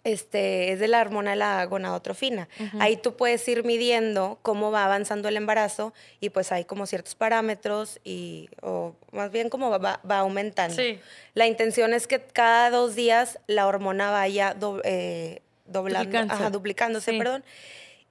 este, 0.03 0.73
es 0.73 0.79
de 0.79 0.87
la 0.87 1.01
hormona 1.01 1.31
de 1.31 1.37
la 1.37 1.65
gonadotrofina. 1.65 2.47
Ahí 2.79 2.97
tú 2.97 3.15
puedes 3.15 3.45
ir 3.47 3.65
midiendo 3.65 4.37
cómo 4.43 4.69
va 4.71 4.85
avanzando 4.85 5.27
el 5.27 5.37
embarazo 5.37 5.91
y 6.19 6.29
pues 6.29 6.51
hay 6.51 6.65
como 6.65 6.85
ciertos 6.85 7.15
parámetros 7.15 7.99
y, 8.03 8.47
o 8.61 8.93
más 9.11 9.31
bien 9.31 9.49
cómo 9.49 9.71
va, 9.71 9.99
va 10.09 10.19
aumentando. 10.19 10.75
Sí. 10.75 10.99
La 11.33 11.47
intención 11.47 11.95
es 11.95 12.05
que 12.05 12.21
cada 12.21 12.69
dos 12.69 12.95
días 12.95 13.39
la 13.47 13.65
hormona 13.65 14.11
vaya 14.11 14.53
do- 14.53 14.81
eh, 14.83 15.41
doblando, 15.65 16.05
Duplicándose. 16.05 16.41
ajá, 16.41 16.49
duplicándose, 16.49 17.11
Sí. 17.11 17.17
perdón, 17.17 17.43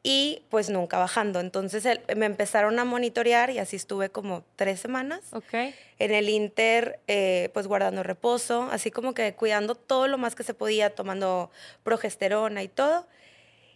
y 0.02 0.42
pues 0.50 0.68
nunca 0.70 0.98
bajando. 0.98 1.38
Entonces 1.40 1.84
el- 1.86 2.00
me 2.16 2.26
empezaron 2.26 2.78
a 2.78 2.84
monitorear 2.84 3.50
y 3.50 3.58
así 3.58 3.76
estuve 3.76 4.08
como 4.10 4.42
tres 4.56 4.80
semanas. 4.80 5.20
Ok. 5.32 5.52
En 5.98 6.12
el 6.12 6.28
Inter, 6.28 6.98
eh, 7.06 7.50
pues 7.54 7.66
guardando 7.68 8.02
reposo, 8.02 8.68
así 8.72 8.90
como 8.90 9.14
que 9.14 9.34
cuidando 9.34 9.74
todo 9.76 10.08
lo 10.08 10.18
más 10.18 10.34
que 10.34 10.42
se 10.42 10.54
podía, 10.54 10.90
tomando 10.94 11.50
progesterona 11.84 12.62
y 12.64 12.68
todo. 12.68 13.06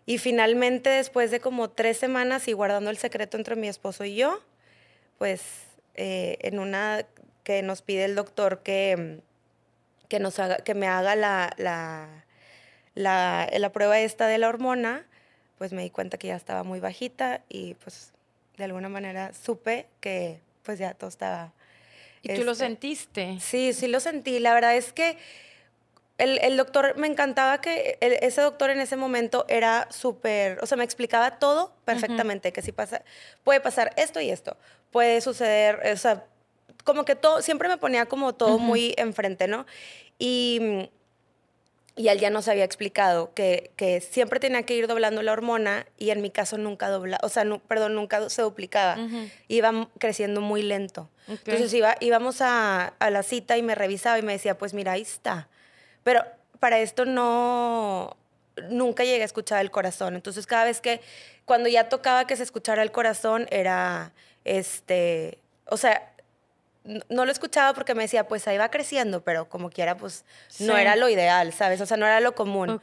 Y 0.04 0.18
finalmente, 0.18 0.90
después 0.90 1.30
de 1.30 1.40
como 1.40 1.70
tres 1.70 1.96
semanas 1.96 2.48
y 2.48 2.52
guardando 2.52 2.90
el 2.90 2.96
secreto 2.96 3.36
entre 3.36 3.54
mi 3.56 3.68
esposo 3.68 4.04
y 4.04 4.16
yo, 4.16 4.40
pues 5.18 5.42
eh, 5.94 6.38
en 6.40 6.58
una 6.58 7.06
que 7.44 7.62
nos 7.62 7.82
pide 7.82 8.04
el 8.04 8.14
doctor 8.16 8.62
que, 8.64 9.20
que, 10.08 10.18
nos 10.18 10.38
haga, 10.40 10.56
que 10.58 10.74
me 10.74 10.86
haga 10.88 11.14
la, 11.16 11.52
la, 11.56 12.24
la, 12.96 13.48
la 13.56 13.70
prueba 13.70 14.00
esta 14.00 14.26
de 14.26 14.38
la 14.38 14.48
hormona, 14.48 15.06
pues 15.58 15.72
me 15.72 15.82
di 15.82 15.90
cuenta 15.90 16.18
que 16.18 16.26
ya 16.26 16.36
estaba 16.36 16.64
muy 16.64 16.80
bajita 16.80 17.42
y 17.48 17.74
pues 17.74 18.12
de 18.56 18.64
alguna 18.64 18.88
manera 18.88 19.32
supe 19.32 19.86
que 20.00 20.40
pues 20.64 20.80
ya 20.80 20.94
todo 20.94 21.08
estaba 21.08 21.52
¿Y 22.22 22.34
tú 22.34 22.42
lo 22.42 22.52
este, 22.52 22.64
sentiste? 22.64 23.38
Sí, 23.38 23.72
sí 23.72 23.86
lo 23.86 24.00
sentí. 24.00 24.40
La 24.40 24.52
verdad 24.54 24.74
es 24.74 24.92
que 24.92 25.18
el, 26.18 26.38
el 26.42 26.56
doctor, 26.56 26.96
me 26.96 27.06
encantaba 27.06 27.60
que 27.60 27.98
el- 28.00 28.14
ese 28.22 28.40
doctor 28.40 28.70
en 28.70 28.80
ese 28.80 28.96
momento 28.96 29.44
era 29.48 29.86
súper, 29.90 30.58
o 30.62 30.66
sea, 30.66 30.78
me 30.78 30.84
explicaba 30.84 31.38
todo 31.38 31.74
perfectamente, 31.84 32.52
que 32.52 32.62
si 32.62 32.72
pasa, 32.72 33.02
puede 33.44 33.60
pasar 33.60 33.92
esto 33.96 34.20
y 34.20 34.30
esto, 34.30 34.56
puede 34.90 35.20
suceder, 35.20 35.80
o 35.92 35.96
sea, 35.96 36.24
como 36.84 37.04
que 37.04 37.14
todo, 37.16 37.42
siempre 37.42 37.68
me 37.68 37.76
ponía 37.76 38.06
como 38.06 38.34
todo 38.34 38.58
muy 38.58 38.94
enfrente, 38.96 39.46
¿no? 39.48 39.66
Y, 40.18 40.88
y 41.96 42.08
él 42.08 42.18
ya 42.20 42.28
nos 42.30 42.46
había 42.48 42.64
explicado 42.64 43.32
que, 43.34 43.70
que 43.76 44.00
siempre 44.02 44.38
tenía 44.38 44.62
que 44.64 44.74
ir 44.74 44.86
doblando 44.86 45.22
la 45.22 45.32
hormona 45.32 45.86
y 45.98 46.10
en 46.10 46.20
mi 46.20 46.30
caso 46.30 46.58
nunca 46.58 46.88
dobla, 46.90 47.18
o 47.22 47.28
sea, 47.30 47.44
nu- 47.44 47.58
perdón, 47.60 47.94
nunca 47.94 48.28
se 48.28 48.42
duplicaba, 48.42 48.96
iba 49.48 49.88
creciendo 49.98 50.40
muy 50.42 50.62
lento. 50.62 51.08
Entonces 51.52 51.72
iba, 51.74 51.96
íbamos 52.00 52.40
a, 52.42 52.88
a 52.98 53.10
la 53.10 53.22
cita 53.22 53.56
y 53.56 53.62
me 53.62 53.74
revisaba 53.74 54.18
y 54.18 54.22
me 54.22 54.32
decía, 54.32 54.58
pues 54.58 54.74
mira, 54.74 54.92
ahí 54.92 55.02
está. 55.02 55.48
Pero 56.04 56.22
para 56.60 56.78
esto 56.80 57.04
no, 57.04 58.16
nunca 58.68 59.02
llegué 59.04 59.22
a 59.22 59.24
escuchar 59.24 59.60
el 59.62 59.70
corazón. 59.70 60.14
Entonces 60.14 60.46
cada 60.46 60.64
vez 60.64 60.80
que, 60.80 61.00
cuando 61.46 61.68
ya 61.68 61.88
tocaba 61.88 62.26
que 62.26 62.36
se 62.36 62.42
escuchara 62.42 62.82
el 62.82 62.92
corazón, 62.92 63.46
era, 63.50 64.12
este, 64.44 65.38
o 65.66 65.76
sea, 65.76 66.12
no 67.08 67.24
lo 67.24 67.32
escuchaba 67.32 67.74
porque 67.74 67.94
me 67.94 68.02
decía, 68.02 68.28
pues 68.28 68.46
ahí 68.48 68.58
va 68.58 68.70
creciendo, 68.70 69.22
pero 69.22 69.48
como 69.48 69.70
quiera, 69.70 69.96
pues 69.96 70.24
no 70.58 70.76
era 70.76 70.96
lo 70.96 71.08
ideal, 71.08 71.52
¿sabes? 71.52 71.80
O 71.80 71.86
sea, 71.86 71.96
no 71.96 72.06
era 72.06 72.20
lo 72.20 72.34
común. 72.34 72.80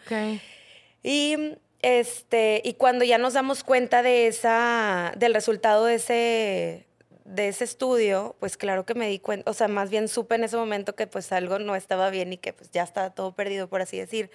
Y 1.02 1.58
este, 1.84 2.62
y 2.64 2.76
cuando 2.76 3.04
ya 3.04 3.18
nos 3.18 3.34
damos 3.34 3.64
cuenta 3.64 4.04
de 4.04 4.28
esa, 4.28 5.14
del 5.18 5.34
resultado 5.34 5.86
de 5.86 5.96
ese, 5.96 6.88
de 7.26 7.50
ese 7.50 7.66
estudio, 7.66 8.38
pues 8.40 8.56
claro 8.56 8.86
que 8.86 8.96
me 8.96 9.10
di 9.10 9.20
cuenta, 9.20 9.52
o 9.52 9.54
sea, 9.54 9.68
más 9.68 9.90
bien 9.90 10.08
supe 10.08 10.36
en 10.36 10.46
ese 10.46 10.56
momento 10.56 10.96
que 10.96 11.08
pues 11.08 11.32
algo 11.34 11.60
no 11.60 11.76
estaba 11.76 12.10
bien 12.10 12.32
y 12.32 12.38
que 12.38 12.54
pues 12.54 12.72
ya 12.72 12.84
estaba 12.84 13.10
todo 13.10 13.34
perdido, 13.34 13.68
por 13.68 13.82
así 13.82 13.98
decir, 13.98 14.32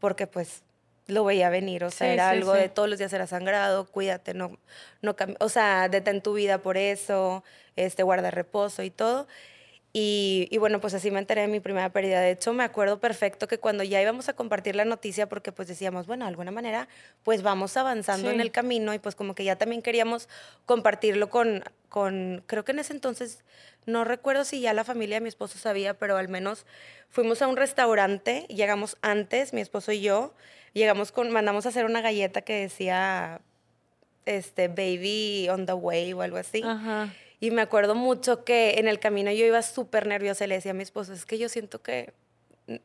porque 0.00 0.26
pues 0.26 0.62
lo 1.08 1.24
veía 1.24 1.50
venir, 1.50 1.82
o 1.84 1.90
sea, 1.90 2.06
Sí, 2.08 2.12
era 2.14 2.30
sí, 2.30 2.36
algo 2.36 2.52
sí. 2.54 2.60
de 2.60 2.68
todos 2.68 2.88
los 2.88 2.98
días 2.98 3.12
era 3.12 3.26
sangrado, 3.26 3.86
cuídate, 3.86 4.34
no, 4.34 4.58
no, 5.02 5.16
o 5.40 5.48
sea, 5.48 5.88
detén 5.88 6.22
tu 6.22 6.34
vida 6.34 6.58
por 6.58 6.76
eso, 6.76 7.42
este, 7.76 8.02
guarda 8.04 8.30
reposo 8.30 8.82
y 8.84 8.90
todo. 8.90 9.26
Y, 9.94 10.48
y 10.50 10.58
bueno, 10.58 10.80
pues 10.82 10.92
así 10.92 11.10
me 11.10 11.18
enteré 11.18 11.40
de 11.40 11.48
mi 11.48 11.60
primera 11.60 11.90
pérdida. 11.90 12.20
De 12.20 12.30
hecho, 12.32 12.52
me 12.52 12.62
acuerdo 12.62 13.00
perfecto 13.00 13.48
que 13.48 13.58
cuando 13.58 13.82
ya 13.84 14.00
íbamos 14.02 14.28
a 14.28 14.34
compartir 14.34 14.76
la 14.76 14.84
noticia, 14.84 15.28
porque 15.30 15.50
pues 15.50 15.66
decíamos, 15.66 16.06
bueno, 16.06 16.26
de 16.26 16.28
alguna 16.28 16.50
manera, 16.50 16.88
pues 17.24 17.42
vamos 17.42 17.74
avanzando 17.78 18.28
en 18.30 18.36
Sí. 18.36 18.42
el 18.42 18.52
camino 18.52 18.92
y 18.92 18.98
pues 18.98 19.14
como 19.14 19.34
que 19.34 19.44
ya 19.44 19.56
también 19.56 19.80
queríamos 19.80 20.28
compartirlo 20.66 21.30
con, 21.30 21.64
con, 21.88 22.44
creo 22.46 22.64
que 22.66 22.72
en 22.72 22.80
ese 22.80 22.92
entonces, 22.92 23.42
no 23.86 24.04
recuerdo 24.04 24.44
si 24.44 24.60
ya 24.60 24.74
la 24.74 24.84
familia 24.84 25.16
de 25.16 25.20
mi 25.22 25.30
esposo 25.30 25.58
sabía, 25.58 25.94
pero 25.94 26.18
al 26.18 26.28
menos 26.28 26.66
fuimos 27.08 27.40
a 27.40 27.48
un 27.48 27.56
restaurante, 27.56 28.44
llegamos 28.50 28.98
antes, 29.00 29.54
mi 29.54 29.62
esposo 29.62 29.90
y 29.92 30.02
yo, 30.02 30.34
llegamos 30.78 31.12
con, 31.12 31.30
mandamos 31.30 31.66
a 31.66 31.68
hacer 31.68 31.84
una 31.84 32.00
galleta 32.00 32.40
que 32.42 32.54
decía, 32.60 33.40
este, 34.24 34.68
baby 34.68 35.48
on 35.50 35.66
the 35.66 35.72
way 35.74 36.12
o 36.12 36.22
algo 36.22 36.36
así. 36.38 36.62
Ajá. 36.64 37.12
Y 37.40 37.50
me 37.50 37.62
acuerdo 37.62 37.94
mucho 37.94 38.44
que 38.44 38.78
en 38.78 38.88
el 38.88 38.98
camino 38.98 39.30
yo 39.30 39.44
iba 39.46 39.62
súper 39.62 40.06
nerviosa 40.06 40.44
y 40.44 40.48
le 40.48 40.56
decía 40.56 40.72
a 40.72 40.74
mi 40.74 40.82
esposo, 40.82 41.12
es 41.12 41.24
que 41.24 41.38
yo 41.38 41.48
siento 41.48 41.82
que, 41.82 42.12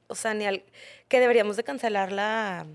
o 0.07 0.15
sea, 0.15 0.33
ni 0.33 0.45
al- 0.45 0.63
que 1.07 1.19
deberíamos 1.19 1.57
de 1.57 1.63
cancelar 1.63 2.12
la, 2.12 2.65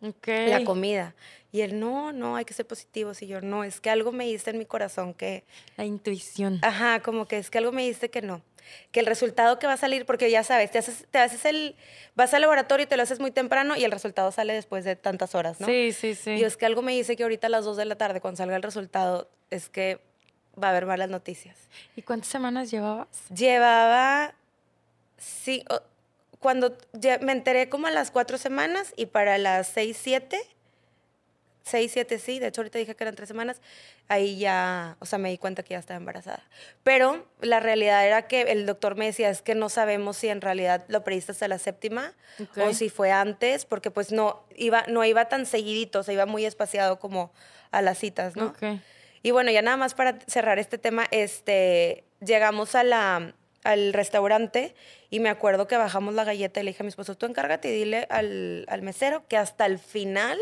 Ok. 0.00 0.28
la 0.48 0.64
comida. 0.64 1.14
Y 1.50 1.62
él, 1.62 1.80
no, 1.80 2.12
no, 2.12 2.36
hay 2.36 2.44
que 2.44 2.54
ser 2.54 2.66
positivos. 2.66 3.22
Y 3.22 3.26
yo, 3.26 3.40
no, 3.40 3.64
es 3.64 3.80
que 3.80 3.90
algo 3.90 4.12
me 4.12 4.26
dice 4.26 4.50
en 4.50 4.58
mi 4.58 4.66
corazón 4.66 5.14
que, 5.14 5.44
La 5.76 5.84
intuición. 5.84 6.58
ajá, 6.62 7.00
como 7.00 7.26
que 7.26 7.38
es 7.38 7.50
que 7.50 7.58
algo 7.58 7.72
me 7.72 7.86
dice 7.86 8.10
que 8.10 8.20
no. 8.22 8.42
Que 8.92 9.00
el 9.00 9.06
resultado 9.06 9.58
que 9.58 9.66
va 9.66 9.72
a 9.72 9.78
salir, 9.78 10.04
porque 10.04 10.30
ya 10.30 10.44
sabes, 10.44 10.70
te 10.70 10.78
haces, 10.78 11.06
te 11.10 11.18
haces 11.18 11.46
el, 11.46 11.74
vas 12.14 12.34
al 12.34 12.42
laboratorio 12.42 12.84
y 12.84 12.86
te 12.86 12.98
lo 12.98 13.02
haces 13.02 13.18
muy 13.18 13.30
temprano 13.30 13.76
y 13.76 13.84
el 13.84 13.90
resultado 13.90 14.30
sale 14.30 14.52
después 14.52 14.84
de 14.84 14.94
tantas 14.94 15.34
horas, 15.34 15.58
¿no? 15.58 15.66
Sí, 15.66 15.92
sí, 15.92 16.14
sí. 16.14 16.32
Y 16.32 16.44
es 16.44 16.58
que 16.58 16.66
algo 16.66 16.82
me 16.82 16.92
dice 16.92 17.16
que 17.16 17.22
ahorita 17.22 17.46
a 17.46 17.50
las 17.50 17.64
2 17.64 17.78
de 17.78 17.86
la 17.86 17.96
tarde, 17.96 18.20
cuando 18.20 18.36
salga 18.36 18.56
el 18.56 18.62
resultado, 18.62 19.30
es 19.50 19.70
que 19.70 20.00
va 20.62 20.66
a 20.68 20.70
haber 20.70 20.84
malas 20.84 21.08
noticias. 21.08 21.56
¿Y 21.96 22.02
cuántas 22.02 22.28
semanas 22.28 22.70
llevabas? 22.70 23.08
Llevaba, 23.34 24.34
sí, 25.16 25.64
cuando 26.38 26.76
ya 26.92 27.18
me 27.18 27.32
enteré 27.32 27.68
como 27.68 27.86
a 27.86 27.90
las 27.90 28.10
cuatro 28.10 28.38
semanas 28.38 28.92
y 28.96 29.06
para 29.06 29.38
las 29.38 29.66
seis, 29.68 29.98
siete, 30.00 30.40
seis, 31.64 31.92
siete, 31.92 32.18
sí, 32.18 32.38
de 32.38 32.46
hecho 32.48 32.60
ahorita 32.62 32.78
dije 32.78 32.94
que 32.94 33.04
eran 33.04 33.14
tres 33.14 33.28
semanas, 33.28 33.60
ahí 34.08 34.38
ya, 34.38 34.96
o 35.00 35.06
sea, 35.06 35.18
me 35.18 35.28
di 35.30 35.38
cuenta 35.38 35.62
que 35.62 35.74
ya 35.74 35.78
estaba 35.78 35.98
embarazada. 35.98 36.42
Pero 36.82 37.26
la 37.40 37.60
realidad 37.60 38.06
era 38.06 38.26
que 38.26 38.42
el 38.42 38.66
doctor 38.66 38.96
me 38.96 39.04
decía, 39.06 39.28
es 39.28 39.42
que 39.42 39.54
no 39.54 39.68
sabemos 39.68 40.16
si 40.16 40.28
en 40.28 40.40
realidad 40.40 40.84
lo 40.88 41.04
pediste 41.04 41.32
hasta 41.32 41.46
la 41.48 41.58
séptima 41.58 42.14
Ok. 42.40 42.58
o 42.58 42.72
si 42.72 42.88
fue 42.88 43.10
antes, 43.10 43.66
porque 43.66 43.90
pues 43.90 44.12
no 44.12 44.42
iba, 44.56 44.84
no 44.88 45.04
iba 45.04 45.28
tan 45.28 45.44
seguidito, 45.44 46.00
o 46.00 46.02
sea, 46.02 46.14
iba 46.14 46.26
muy 46.26 46.46
espaciado 46.46 46.98
como 46.98 47.32
a 47.70 47.82
las 47.82 47.98
citas, 47.98 48.34
¿no? 48.36 48.46
Ok. 48.46 48.62
Y 49.22 49.32
bueno, 49.32 49.50
ya 49.50 49.60
nada 49.62 49.76
más 49.76 49.94
para 49.94 50.18
cerrar 50.26 50.58
este 50.58 50.78
tema, 50.78 51.04
este, 51.10 52.04
llegamos 52.20 52.74
a 52.74 52.82
la, 52.84 53.34
al 53.68 53.92
restaurante 53.92 54.74
y 55.10 55.20
me 55.20 55.28
acuerdo 55.28 55.66
que 55.66 55.76
bajamos 55.76 56.14
la 56.14 56.24
galleta 56.24 56.60
y 56.60 56.64
le 56.64 56.70
dije 56.70 56.82
a 56.82 56.84
mi 56.84 56.88
esposo, 56.88 57.16
tú 57.16 57.26
encárgate 57.26 57.68
y 57.68 57.72
dile 57.78 58.06
al, 58.08 58.64
al 58.68 58.82
mesero 58.82 59.26
que 59.28 59.36
hasta 59.36 59.66
el 59.66 59.78
final, 59.78 60.38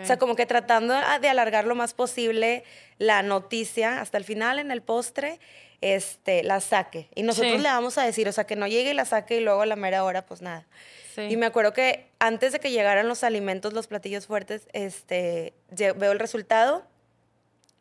o 0.00 0.04
sea, 0.04 0.18
como 0.18 0.36
que 0.36 0.44
tratando 0.46 0.94
de 1.20 1.28
alargar 1.28 1.64
lo 1.66 1.74
más 1.74 1.94
posible 1.94 2.64
la 2.98 3.22
noticia, 3.22 4.00
hasta 4.00 4.18
el 4.18 4.24
final 4.24 4.58
en 4.58 4.70
el 4.70 4.82
postre, 4.82 5.40
este, 5.80 6.42
la 6.42 6.60
saque. 6.60 7.08
Y 7.14 7.22
nosotros 7.22 7.52
Sí. 7.54 7.58
le 7.62 7.68
vamos 7.68 7.96
a 7.98 8.04
decir, 8.04 8.28
o 8.28 8.32
sea, 8.32 8.44
que 8.44 8.56
no 8.56 8.66
llegue 8.66 8.90
y 8.90 8.94
la 8.94 9.04
saque 9.04 9.36
y 9.36 9.40
luego 9.40 9.62
a 9.62 9.66
la 9.66 9.76
mera 9.76 10.04
hora, 10.04 10.26
pues 10.26 10.42
nada. 10.42 10.66
Sí. 11.14 11.22
Y 11.22 11.36
me 11.36 11.46
acuerdo 11.46 11.72
que 11.72 12.06
antes 12.18 12.52
de 12.52 12.60
que 12.60 12.70
llegaran 12.70 13.08
los 13.08 13.24
alimentos, 13.24 13.72
los 13.72 13.86
platillos 13.86 14.26
fuertes, 14.26 14.68
este, 14.74 15.54
veo 15.70 16.12
el 16.12 16.18
resultado, 16.18 16.84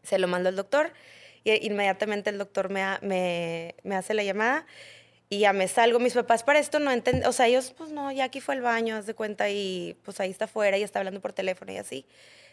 se 0.03 0.19
lo 0.19 0.27
mando 0.27 0.47
al 0.49 0.55
doctor 0.55 0.93
y 1.45 1.65
inmediatamente 1.67 2.29
el 2.31 2.37
doctor 2.37 2.69
me, 2.69 2.83
me, 3.01 3.75
me 3.83 3.95
hace 3.95 4.13
la 4.13 4.23
llamada 4.23 4.65
y 5.29 5.39
ya 5.39 5.53
me 5.53 5.67
salgo. 5.67 5.99
Mis 5.99 6.13
papás 6.13 6.43
para 6.43 6.59
esto 6.59 6.79
no 6.79 6.91
entienden, 6.91 7.27
o 7.27 7.31
sea, 7.31 7.47
ellos, 7.47 7.73
pues 7.77 7.91
no, 7.91 8.11
ya 8.11 8.25
aquí 8.25 8.41
fue 8.41 8.55
al 8.55 8.61
baño, 8.61 8.95
haz 8.97 9.05
de 9.05 9.13
cuenta, 9.13 9.49
y 9.49 9.95
pues 10.03 10.19
ahí 10.19 10.31
está 10.31 10.45
afuera 10.45 10.77
y 10.77 10.83
está 10.83 10.99
hablando 10.99 11.21
por 11.21 11.33
teléfono 11.33 11.71
y 11.71 11.77
así. 11.77 12.05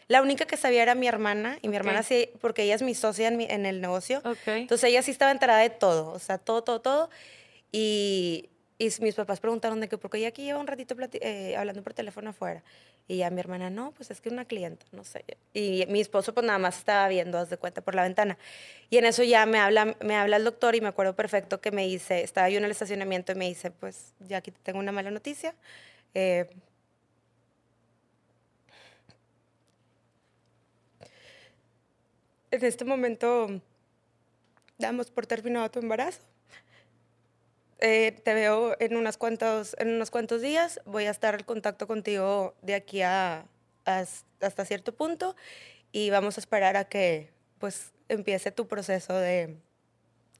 La 0.07 0.21
única 0.21 0.45
que 0.45 0.57
sabía 0.57 0.83
era 0.83 0.95
mi 0.95 1.07
hermana, 1.07 1.57
y 1.61 1.69
mi 1.69 1.75
hermana 1.75 1.99
Ok. 2.01 2.05
sí, 2.05 2.29
porque 2.41 2.63
ella 2.63 2.75
es 2.75 2.81
mi 2.81 2.93
socia 2.93 3.27
en, 3.29 3.37
mi- 3.37 3.47
en 3.49 3.65
el 3.65 3.79
negocio. 3.81 4.21
Ok. 4.25 4.47
Entonces 4.47 4.89
ella 4.89 5.01
sí 5.01 5.11
estaba 5.11 5.31
enterada 5.31 5.59
de 5.59 5.69
todo, 5.69 6.11
o 6.11 6.19
sea, 6.19 6.37
todo, 6.37 6.63
todo, 6.63 6.81
todo. 6.81 7.09
Y, 7.71 8.49
y 8.85 8.93
mis 9.01 9.15
papás 9.15 9.39
preguntaron 9.39 9.79
de 9.79 9.87
que, 9.87 9.97
porque 9.97 10.17
ella 10.17 10.29
aquí 10.29 10.43
lleva 10.43 10.59
un 10.59 10.67
ratito 10.67 10.95
eh, 11.13 11.55
hablando 11.57 11.81
por 11.83 11.93
teléfono 11.93 12.31
afuera. 12.31 12.63
Y 13.07 13.17
ya 13.17 13.29
mi 13.29 13.39
hermana, 13.39 13.69
no, 13.69 13.91
pues 13.91 14.11
es 14.11 14.21
que 14.21 14.29
una 14.29 14.45
clienta, 14.45 14.85
no 14.91 15.03
sé. 15.03 15.23
Y 15.53 15.85
mi 15.89 16.01
esposo 16.01 16.33
pues 16.33 16.45
nada 16.45 16.59
más 16.59 16.77
estaba 16.77 17.07
viendo, 17.07 17.37
haz 17.37 17.49
de 17.49 17.57
cuenta, 17.57 17.81
por 17.81 17.95
la 17.95 18.03
ventana. 18.03 18.37
Y 18.89 18.97
en 18.97 19.05
eso 19.05 19.23
ya 19.23 19.45
me 19.45 19.59
habla, 19.59 19.95
me 20.01 20.15
habla 20.15 20.37
el 20.37 20.43
doctor 20.43 20.75
y 20.75 20.81
me 20.81 20.87
acuerdo 20.89 21.15
perfecto 21.15 21.61
que 21.61 21.71
me 21.71 21.85
dice, 21.85 22.23
estaba 22.23 22.49
yo 22.49 22.57
en 22.57 22.65
el 22.65 22.71
estacionamiento 22.71 23.31
y 23.31 23.35
me 23.35 23.47
dice, 23.47 23.71
pues 23.71 24.13
ya 24.19 24.37
aquí 24.37 24.51
te 24.51 24.59
tengo 24.63 24.79
una 24.79 24.91
mala 24.91 25.11
noticia. 25.11 25.53
Eh, 26.13 26.49
en 32.51 32.65
este 32.65 32.85
momento 32.85 33.61
damos 34.77 35.09
por 35.09 35.25
terminado 35.25 35.69
tu 35.71 35.79
embarazo. 35.79 36.32
Eh, 37.79 38.11
te 38.23 38.33
veo 38.33 38.75
en, 38.79 38.95
unas 38.95 39.17
cuantos, 39.17 39.75
en 39.79 39.89
unos 39.89 40.11
cuantos 40.11 40.41
días, 40.41 40.79
voy 40.85 41.05
a 41.05 41.11
estar 41.11 41.35
en 41.35 41.43
contacto 41.43 41.87
contigo 41.87 42.55
de 42.61 42.75
aquí 42.75 43.01
a, 43.01 43.45
a- 43.85 44.05
hasta 44.41 44.65
cierto 44.65 44.93
punto 44.95 45.35
y 45.91 46.09
vamos 46.09 46.37
a 46.37 46.41
esperar 46.41 46.75
a 46.77 46.85
que 46.85 47.31
pues 47.59 47.91
empiece 48.09 48.51
tu 48.51 48.67
proceso 48.67 49.15
de, 49.17 49.57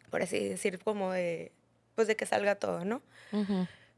por 0.10 0.22
así 0.22 0.50
decir, 0.50 0.80
como 0.84 1.12
de, 1.12 1.52
pues 1.96 2.08
de 2.08 2.16
que 2.16 2.26
salga 2.26 2.56
todo, 2.56 2.84
¿no? 2.86 3.02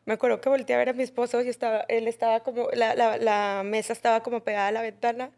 Me 0.05 0.13
acuerdo 0.13 0.39
que 0.41 0.49
volteé 0.49 0.75
a 0.75 0.79
ver 0.79 0.89
a 0.89 0.93
mi 0.93 1.01
esposo 1.03 1.41
y 1.41 1.49
estaba, 1.49 1.79
él 1.87 2.07
estaba 2.07 2.41
como, 2.41 2.69
la, 2.73 2.93
la, 2.95 3.17
la 3.17 3.63
mesa 3.65 3.91
estaba 3.93 4.21
como 4.21 4.43
pegada 4.43 4.67
a 4.67 4.71
la 4.71 4.81
ventana 4.83 5.31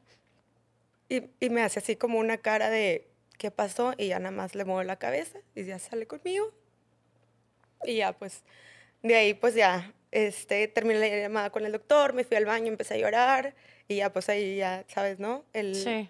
y, 1.10 1.24
y 1.40 1.50
me 1.50 1.62
hace 1.64 1.80
así 1.80 1.96
como 1.96 2.20
una 2.20 2.38
cara 2.38 2.70
de, 2.70 3.08
¿qué 3.38 3.50
pasó? 3.52 3.94
Y 3.98 4.08
ya 4.10 4.20
nada 4.20 4.32
más 4.32 4.56
le 4.56 4.66
muevo 4.66 4.84
la 4.84 4.98
cabeza 4.98 5.40
y 5.56 5.64
ya 5.64 5.80
sale 5.80 6.06
conmigo. 6.08 6.52
Y 7.86 7.98
ya 7.98 8.14
pues, 8.14 8.44
de 9.04 9.16
ahí 9.16 9.34
pues 9.34 9.54
ya, 9.56 9.94
este, 10.12 10.68
terminé 10.68 11.00
la 11.00 11.08
llamada 11.18 11.50
con 11.50 11.66
el 11.66 11.72
doctor, 11.72 12.14
me 12.14 12.24
fui 12.24 12.38
al 12.38 12.46
baño, 12.46 12.68
empecé 12.68 12.96
a 12.96 12.98
llorar 12.98 13.56
y 13.88 13.98
ya 13.98 14.12
pues 14.12 14.30
ahí 14.30 14.58
ya, 14.58 14.84
¿sabes, 14.88 15.20
no? 15.20 15.44
El, 15.54 15.76
Sí. 15.76 16.10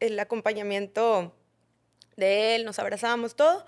el 0.00 0.18
acompañamiento 0.18 1.32
de 2.16 2.56
él, 2.56 2.64
nos 2.64 2.78
abrazamos 2.78 3.34
todo 3.36 3.64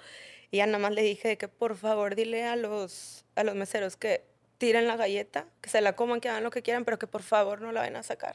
y 0.51 0.59
ya 0.59 0.67
nada 0.67 0.79
más 0.79 0.93
le 0.93 1.03
dije 1.03 1.37
que 1.37 1.49
por 1.49 1.77
favor 1.77 2.15
dile 2.15 2.45
a 2.45 2.57
los, 2.57 3.25
a 3.35 3.45
los 3.45 3.55
meseros 3.55 3.97
que 3.97 4.23
tiren 4.59 4.87
la 4.87 4.97
galleta, 4.97 5.47
que 5.61 5.69
se 5.69 5.81
la 5.81 5.95
coman, 5.97 6.21
que 6.21 6.29
hagan 6.29 6.43
lo 6.45 6.51
que 6.51 6.63
quieran, 6.63 6.85
pero 6.85 6.99
que 6.99 7.07
por 7.07 7.23
favor 7.23 7.61
no 7.61 7.73
la 7.73 7.81
vayan 7.81 7.97
a 7.97 8.03
sacar. 8.03 8.35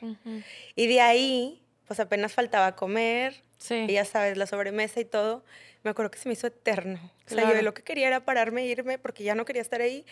Y 0.76 0.88
de 0.88 1.02
ahí, 1.02 1.64
pues 1.88 2.00
apenas 2.00 2.34
faltaba 2.34 2.76
comer, 2.76 3.42
Sí. 3.62 3.86
y 3.88 3.94
ya 3.94 4.06
sabes, 4.06 4.38
la 4.38 4.48
sobremesa 4.48 5.00
y 5.00 5.06
todo. 5.06 5.44
Me 5.84 5.92
acuerdo 5.92 6.10
que 6.12 6.18
se 6.20 6.28
me 6.28 6.34
hizo 6.34 6.48
eterno. 6.48 7.00
O 7.26 7.30
sea, 7.30 7.44
Claro. 7.44 7.56
yo 7.56 7.62
lo 7.62 7.74
que 7.74 7.84
quería 7.84 8.08
era 8.08 8.26
pararme 8.26 8.64
e 8.64 8.66
irme 8.66 8.98
porque 8.98 9.24
ya 9.24 9.36
no 9.36 9.46
quería 9.46 9.62
estar 9.62 9.82
ahí, 9.82 10.06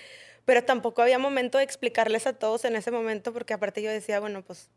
pero 0.46 0.64
tampoco 0.64 1.02
había 1.02 1.18
momento 1.20 1.58
de 1.58 1.64
explicarles 1.64 2.28
a 2.28 2.34
todos 2.34 2.64
en 2.66 2.76
ese 2.76 2.92
momento 2.92 3.34
porque 3.34 3.54
aparte 3.54 3.82
yo 3.82 3.92
decía, 3.92 4.20
bueno, 4.20 4.44
pues, 4.44 4.70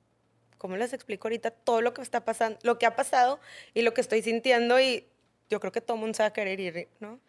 ¿cómo 0.59 0.77
les 0.77 0.93
explico 0.95 1.29
ahorita 1.29 1.51
todo 1.51 1.83
lo 1.83 1.93
que 1.93 2.01
está 2.03 2.25
pasando, 2.25 2.59
lo 2.63 2.79
que 2.79 2.87
ha 2.87 2.97
pasado 2.97 3.41
y 3.75 3.83
lo 3.83 3.93
que 3.95 4.01
estoy 4.01 4.23
sintiendo? 4.23 4.81
Y 4.81 5.07
yo 5.53 5.61
creo 5.61 5.71
que 5.71 5.83
todo 5.83 5.99
mundo 5.99 6.15
se 6.17 6.23
va 6.23 6.29
a 6.29 6.33
querer 6.33 6.59
ir, 6.61 6.89
¿no? 6.99 7.21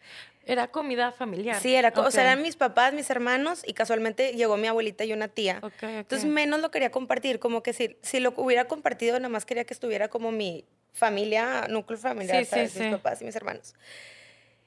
Era 0.46 0.68
comida 0.68 1.12
familiar. 1.12 1.60
Sí, 1.60 1.74
era, 1.74 1.92
co- 1.92 2.02
o 2.02 2.10
sea, 2.10 2.22
eran 2.22 2.40
mis 2.42 2.56
papás, 2.56 2.94
mis 2.94 3.08
hermanos 3.10 3.62
y 3.66 3.74
casualmente 3.74 4.32
llegó 4.32 4.56
mi 4.56 4.66
abuelita 4.66 5.04
y 5.04 5.12
una 5.12 5.28
tía. 5.28 5.58
Ok, 5.62 5.72
ok. 5.74 5.82
Entonces 5.84 6.24
menos 6.30 6.60
lo 6.62 6.70
quería 6.70 6.90
compartir, 6.90 7.38
como 7.38 7.62
que 7.62 7.74
si, 7.74 7.96
si 8.00 8.18
lo 8.20 8.32
hubiera 8.38 8.64
compartido, 8.66 9.18
nada 9.18 9.28
más 9.28 9.44
quería 9.44 9.64
que 9.64 9.74
estuviera 9.74 10.08
como 10.08 10.32
mi 10.32 10.64
familia, 10.94 11.66
núcleo 11.68 11.98
familiar, 11.98 12.38
Sí, 12.38 12.44
sí, 12.44 12.50
¿sabes? 12.50 12.72
sí. 12.72 12.78
mis 12.80 12.88
papás 12.96 13.20
y 13.20 13.24
mis 13.26 13.36
hermanos. 13.36 13.74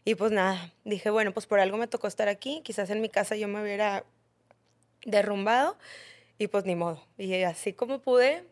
Y 0.05 0.13
pues 0.15 0.31
nada, 0.31 0.71
dije, 0.85 1.09
bueno, 1.09 1.31
pues 1.33 1.47
por 1.47 1.59
algo 1.59 1.77
me 1.77 1.87
tocó 1.87 2.07
estar 2.07 2.27
aquí, 2.27 2.61
quizás 2.63 2.89
en 2.91 3.01
mi 3.01 3.09
casa 3.09 3.35
yo 3.35 3.47
me 3.47 3.59
hubiera 3.61 4.03
derrumbado 5.03 5.77
y 6.37 6.47
pues 6.47 6.65
ni 6.65 6.75
modo. 6.75 7.03
Y 7.17 7.41
así 7.43 7.73
como 7.73 7.99
pude, 8.01 8.43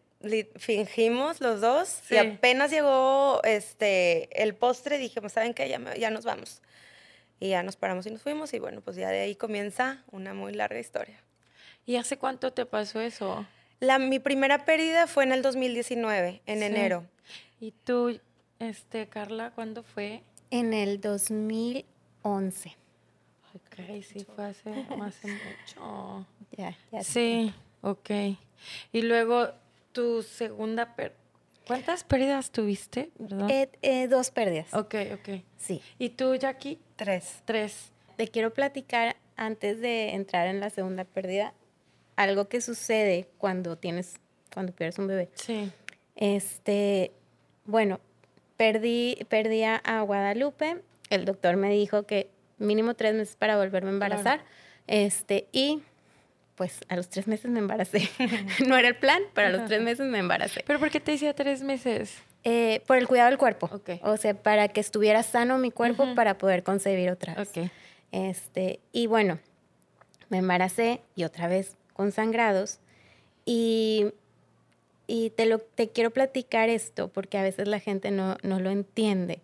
fingimos 0.58 1.42
los 1.42 1.62
dos 1.62 1.88
Sí. 2.08 2.16
y 2.16 2.18
apenas 2.18 2.72
llegó 2.72 3.42
este, 3.44 4.42
el 4.42 4.56
postre, 4.56 4.98
dijimos, 4.98 5.32
¿saben 5.34 5.54
qué? 5.54 5.68
Ya, 5.70 5.80
me- 5.80 5.98
ya 6.00 6.10
nos 6.10 6.26
vamos. 6.26 6.62
Y 7.40 7.50
ya 7.50 7.64
nos 7.64 7.76
paramos 7.76 8.06
y 8.06 8.12
nos 8.12 8.22
fuimos 8.22 8.54
y 8.54 8.60
bueno, 8.60 8.82
pues 8.82 8.96
ya 8.96 9.10
de 9.10 9.20
ahí 9.20 9.36
comienza 9.36 10.04
una 10.12 10.34
muy 10.34 10.54
larga 10.54 10.80
historia. 10.80 11.20
¿Y 11.86 11.98
hace 11.98 12.18
cuánto 12.18 12.52
te 12.54 12.66
pasó 12.66 13.02
eso? 13.02 13.46
La, 13.80 14.00
mi 14.00 14.20
primera 14.20 14.66
pérdida 14.66 15.06
fue 15.08 15.26
en 15.26 15.34
el 15.34 15.42
2019, 15.42 16.42
en 16.46 16.60
Sí. 16.60 16.64
enero. 16.66 17.06
¿Y 17.60 17.72
tú, 17.72 18.20
este, 18.60 19.08
Carla, 19.08 19.52
cuándo 19.54 19.84
fue? 19.84 20.24
En 20.50 20.74
el 20.74 21.02
2011. 21.02 22.76
Ok, 23.54 24.04
sí, 24.04 24.26
fue 24.36 24.46
hace, 24.46 24.70
hace 25.02 25.28
mucho. 25.28 26.26
Ya, 26.58 26.76
ya. 26.92 27.04
Sí, 27.04 27.54
ok. 27.82 28.10
Y 28.92 29.02
luego 29.02 29.52
tu 29.96 30.22
segunda 30.22 30.96
per- 30.96 31.16
¿Cuántas 31.66 32.04
pérdidas 32.04 32.52
tuviste? 32.52 33.10
Perdón. 33.18 33.50
Eh, 33.50 33.70
eh, 33.82 34.08
dos 34.08 34.30
pérdidas. 34.30 34.72
ok, 34.74 34.94
ok. 35.14 35.42
Sí. 35.58 35.82
¿Y 35.98 36.10
tú, 36.10 36.36
Jackie? 36.36 36.80
Tres. 36.96 37.42
Tres. 37.46 37.92
Te 38.18 38.28
quiero 38.28 38.54
platicar 38.54 39.16
antes 39.36 39.82
de 39.82 40.10
entrar 40.14 40.48
en 40.48 40.60
la 40.60 40.70
segunda 40.70 41.06
pérdida 41.06 41.54
algo 42.18 42.48
que 42.48 42.62
sucede 42.62 43.28
cuando 43.40 43.78
tienes 43.78 44.16
cuando 44.54 44.74
pierdes 44.74 45.00
un 45.00 45.08
bebé. 45.08 45.30
Sí. 45.34 45.72
Este, 46.16 47.12
bueno, 47.66 48.00
perdí 48.58 49.18
perdí 49.28 49.64
a, 49.64 49.76
a 49.78 50.02
Guadalupe. 50.02 50.82
El 51.10 51.26
doctor 51.26 51.56
me 51.58 51.70
dijo 51.72 52.04
que 52.04 52.30
mínimo 52.58 52.94
tres 52.94 53.14
meses 53.16 53.36
para 53.36 53.58
volverme 53.58 53.90
a 53.90 53.94
embarazar. 53.94 54.46
Este 54.88 55.48
y 55.52 55.82
pues 56.56 56.80
a 56.88 56.96
los 56.96 57.10
tres 57.10 57.28
meses 57.28 57.52
me 57.52 57.60
embaracé. 57.60 58.10
no 58.68 58.78
era 58.78 58.88
el 58.88 58.96
plan, 58.96 59.22
pero 59.34 59.48
a 59.48 59.52
los 59.52 59.66
tres 59.66 59.82
meses 59.82 60.08
me 60.08 60.20
embaracé. 60.20 60.64
¿Pero 60.66 60.80
por 60.80 60.90
qué 60.90 61.00
te 61.00 61.12
decía 61.12 61.34
tres 61.34 61.62
meses? 61.62 62.18
Eh, 62.44 62.82
por 62.86 62.98
el 62.98 63.08
cuidado 63.08 63.30
del 63.30 63.38
cuerpo. 63.38 63.70
Ok. 63.72 64.02
O 64.04 64.18
sea, 64.18 64.34
para 64.36 64.68
que 64.68 64.80
estuviera 64.80 65.24
sano 65.24 65.58
mi 65.58 65.72
cuerpo 65.72 66.06
para 66.16 66.38
poder 66.38 66.64
concebir 66.64 67.10
otra 67.10 67.36
vez. 67.36 67.50
Ok. 67.50 67.70
Este, 68.12 68.80
y 68.92 69.08
bueno, 69.08 69.40
me 70.30 70.38
embaracé 70.38 71.02
y 71.16 71.24
otra 71.24 71.48
vez 71.48 71.76
con 71.94 72.12
sangrados. 72.12 72.80
Y, 73.46 74.14
y 75.08 75.32
te, 75.32 75.46
lo, 75.46 75.60
te 75.60 75.90
quiero 75.90 76.12
platicar 76.12 76.70
esto 76.70 77.10
porque 77.10 77.38
a 77.38 77.44
veces 77.44 77.68
la 77.68 77.80
gente 77.80 78.12
no, 78.12 78.38
no 78.44 78.60
lo 78.60 78.70
entiende. 78.70 79.40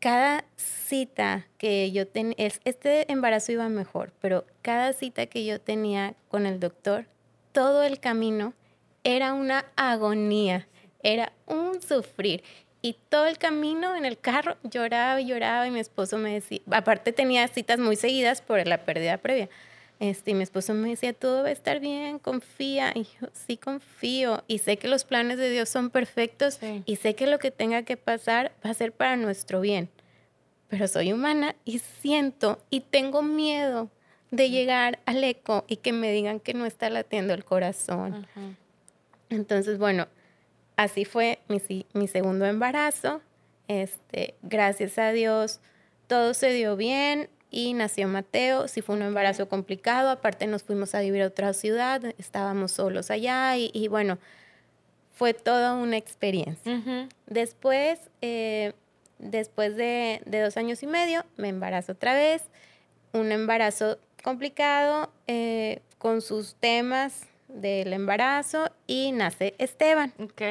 Cada 0.00 0.44
cita 0.56 1.48
que 1.58 1.90
yo 1.90 2.06
tenía, 2.06 2.36
este 2.38 3.10
embarazo 3.10 3.50
iba 3.50 3.68
mejor, 3.68 4.12
pero 4.20 4.46
cada 4.62 4.92
cita 4.92 5.26
que 5.26 5.44
yo 5.44 5.60
tenía 5.60 6.14
con 6.28 6.46
el 6.46 6.60
doctor, 6.60 7.06
todo 7.50 7.82
el 7.82 7.98
camino 7.98 8.54
era 9.02 9.32
una 9.34 9.64
agonía, 9.74 10.68
era 11.02 11.32
un 11.46 11.82
sufrir. 11.82 12.44
Y 12.80 12.96
todo 13.08 13.26
el 13.26 13.38
camino 13.38 13.96
en 13.96 14.04
el 14.04 14.20
carro 14.20 14.56
lloraba 14.62 15.20
y 15.20 15.26
lloraba 15.26 15.66
y 15.66 15.72
mi 15.72 15.80
esposo 15.80 16.16
me 16.16 16.34
decía, 16.34 16.60
aparte 16.70 17.12
tenía 17.12 17.48
citas 17.48 17.80
muy 17.80 17.96
seguidas 17.96 18.40
por 18.40 18.64
la 18.68 18.84
pérdida 18.84 19.18
previa. 19.18 19.48
Este, 20.00 20.30
y 20.30 20.34
mi 20.34 20.44
esposo 20.44 20.74
me 20.74 20.90
decía, 20.90 21.12
todo 21.12 21.42
va 21.42 21.48
a 21.48 21.52
estar 21.52 21.80
bien, 21.80 22.18
confía. 22.20 22.92
Y 22.94 23.02
yo, 23.20 23.28
sí 23.32 23.56
confío. 23.56 24.44
Y 24.46 24.58
sé 24.58 24.76
que 24.76 24.86
los 24.86 25.04
planes 25.04 25.38
de 25.38 25.50
Dios 25.50 25.68
son 25.68 25.90
perfectos 25.90 26.54
Sí. 26.54 26.82
y 26.86 26.96
sé 26.96 27.14
que 27.14 27.26
lo 27.26 27.38
que 27.38 27.50
tenga 27.50 27.82
que 27.82 27.96
pasar 27.96 28.52
va 28.64 28.70
a 28.70 28.74
ser 28.74 28.92
para 28.92 29.16
nuestro 29.16 29.60
bien. 29.60 29.88
Pero 30.68 30.86
soy 30.86 31.12
humana 31.12 31.56
y 31.64 31.80
siento 31.80 32.58
y 32.70 32.80
tengo 32.80 33.22
miedo 33.22 33.90
de 34.30 34.50
llegar 34.50 35.00
al 35.06 35.24
eco 35.24 35.64
y 35.66 35.76
que 35.76 35.92
me 35.92 36.12
digan 36.12 36.38
que 36.38 36.54
no 36.54 36.66
está 36.66 36.90
latiendo 36.90 37.34
el 37.34 37.44
corazón. 37.44 38.26
Ajá. 38.30 38.40
Entonces, 39.30 39.78
bueno, 39.78 40.06
así 40.76 41.04
fue 41.04 41.38
mi, 41.48 41.86
mi 41.94 42.06
segundo 42.06 42.44
embarazo. 42.46 43.20
Este, 43.66 44.34
gracias 44.42 44.96
a 44.98 45.10
Dios, 45.12 45.60
todo 46.06 46.34
se 46.34 46.52
dio 46.52 46.76
bien 46.76 47.28
y 47.50 47.74
nació 47.74 48.08
Mateo. 48.08 48.68
Sí 48.68 48.82
fue 48.82 48.96
un 48.96 49.02
embarazo 49.02 49.48
complicado, 49.48 50.10
aparte 50.10 50.46
nos 50.46 50.62
fuimos 50.62 50.94
a 50.94 51.00
vivir 51.00 51.22
a 51.22 51.26
otra 51.26 51.52
ciudad, 51.52 52.02
estábamos 52.18 52.72
solos 52.72 53.10
allá 53.10 53.56
y, 53.56 53.70
y 53.72 53.88
bueno, 53.88 54.18
fue 55.14 55.34
toda 55.34 55.74
una 55.74 55.96
experiencia. 55.96 56.80
Después, 57.26 57.98
eh, 58.22 58.72
después 59.18 59.76
de, 59.76 60.22
de 60.26 60.40
dos 60.40 60.56
años 60.56 60.82
y 60.82 60.86
medio, 60.86 61.24
me 61.36 61.48
embarazo 61.48 61.92
otra 61.92 62.14
vez. 62.14 62.44
Un 63.12 63.32
embarazo 63.32 63.98
complicado 64.22 65.10
eh, 65.26 65.80
con 65.98 66.22
sus 66.22 66.54
temas 66.54 67.22
del 67.48 67.92
embarazo 67.92 68.70
y 68.86 69.10
nace 69.12 69.54
Esteban. 69.58 70.12
Ok. 70.20 70.42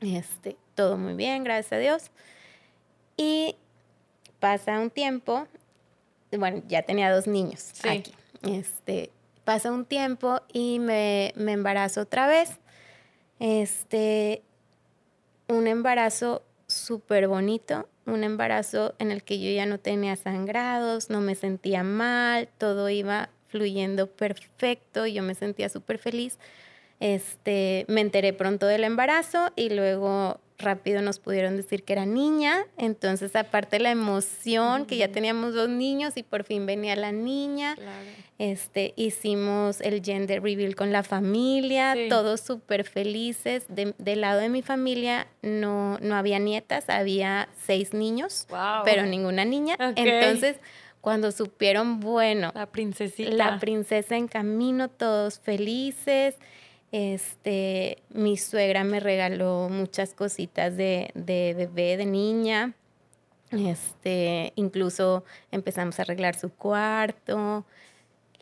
Este, 0.00 0.56
todo 0.74 0.96
muy 0.96 1.14
bien, 1.14 1.44
gracias 1.44 1.72
a 1.74 1.78
Dios. 1.78 2.10
Y 3.16 3.54
pasa 4.40 4.80
un 4.80 4.90
tiempo, 4.90 5.46
bueno, 6.38 6.62
ya 6.68 6.82
tenía 6.82 7.12
dos 7.12 7.26
niños 7.26 7.70
Sí. 7.74 7.88
aquí. 7.88 8.12
Este, 8.42 9.10
pasa 9.44 9.70
un 9.72 9.84
tiempo 9.84 10.40
y 10.52 10.78
me, 10.78 11.32
me 11.36 11.52
embarazo 11.52 12.02
otra 12.02 12.26
vez. 12.26 12.58
Este, 13.38 14.42
un 15.48 15.66
embarazo 15.66 16.42
súper 16.66 17.26
bonito, 17.28 17.88
un 18.06 18.22
embarazo 18.24 18.94
en 18.98 19.10
el 19.10 19.22
que 19.22 19.40
yo 19.40 19.50
ya 19.50 19.66
no 19.66 19.78
tenía 19.78 20.14
sangrados, 20.16 21.10
no 21.10 21.20
me 21.20 21.34
sentía 21.34 21.82
mal, 21.82 22.48
todo 22.58 22.88
iba 22.88 23.30
fluyendo 23.48 24.06
perfecto, 24.08 25.06
yo 25.06 25.22
me 25.22 25.34
sentía 25.34 25.68
súper 25.68 25.98
feliz. 25.98 26.38
Este, 27.00 27.86
me 27.88 28.02
enteré 28.02 28.32
pronto 28.32 28.66
del 28.66 28.84
embarazo 28.84 29.50
y 29.56 29.70
luego 29.70 30.38
rápido 30.62 31.02
nos 31.02 31.18
pudieron 31.18 31.56
decir 31.56 31.82
que 31.84 31.92
era 31.94 32.06
niña, 32.06 32.66
entonces 32.76 33.34
aparte 33.36 33.78
la 33.80 33.90
emoción 33.90 34.86
que 34.86 34.96
ya 34.96 35.08
teníamos 35.08 35.54
dos 35.54 35.68
niños 35.68 36.16
y 36.16 36.22
por 36.22 36.44
fin 36.44 36.66
venía 36.66 36.94
la 36.96 37.12
niña, 37.12 37.74
Claro. 37.76 37.90
este, 38.38 38.92
hicimos 38.96 39.80
el 39.80 40.02
gender 40.02 40.42
reveal 40.42 40.74
con 40.76 40.92
la 40.92 41.02
familia, 41.02 41.94
Sí. 41.94 42.08
todos 42.08 42.40
súper 42.40 42.84
felices. 42.84 43.64
De- 43.68 43.94
del 43.98 44.20
lado 44.22 44.40
de 44.40 44.48
mi 44.48 44.62
familia 44.62 45.26
no, 45.42 45.98
no 46.00 46.14
había 46.16 46.38
nietas, 46.38 46.88
había 46.88 47.48
seis 47.66 47.92
niños, 47.94 48.46
Wow. 48.50 48.82
pero 48.84 49.04
ninguna 49.06 49.44
niña. 49.44 49.74
Ok. 49.74 49.92
Entonces, 49.96 50.56
Cuando 51.02 51.32
supieron, 51.32 51.98
bueno, 52.00 52.52
La 52.54 52.66
princesita. 52.66 53.30
la 53.30 53.58
princesa 53.58 54.18
en 54.18 54.28
camino, 54.28 54.90
todos 54.90 55.40
felices. 55.40 56.34
Este, 56.92 58.02
mi 58.10 58.36
suegra 58.36 58.82
me 58.84 59.00
regaló 59.00 59.68
muchas 59.70 60.14
cositas 60.14 60.76
de, 60.76 61.10
de 61.14 61.54
bebé, 61.56 61.96
de 61.96 62.06
niña. 62.06 62.74
Este, 63.50 64.52
incluso 64.56 65.24
empezamos 65.50 65.98
a 65.98 66.02
arreglar 66.02 66.36
su 66.36 66.50
cuarto, 66.50 67.64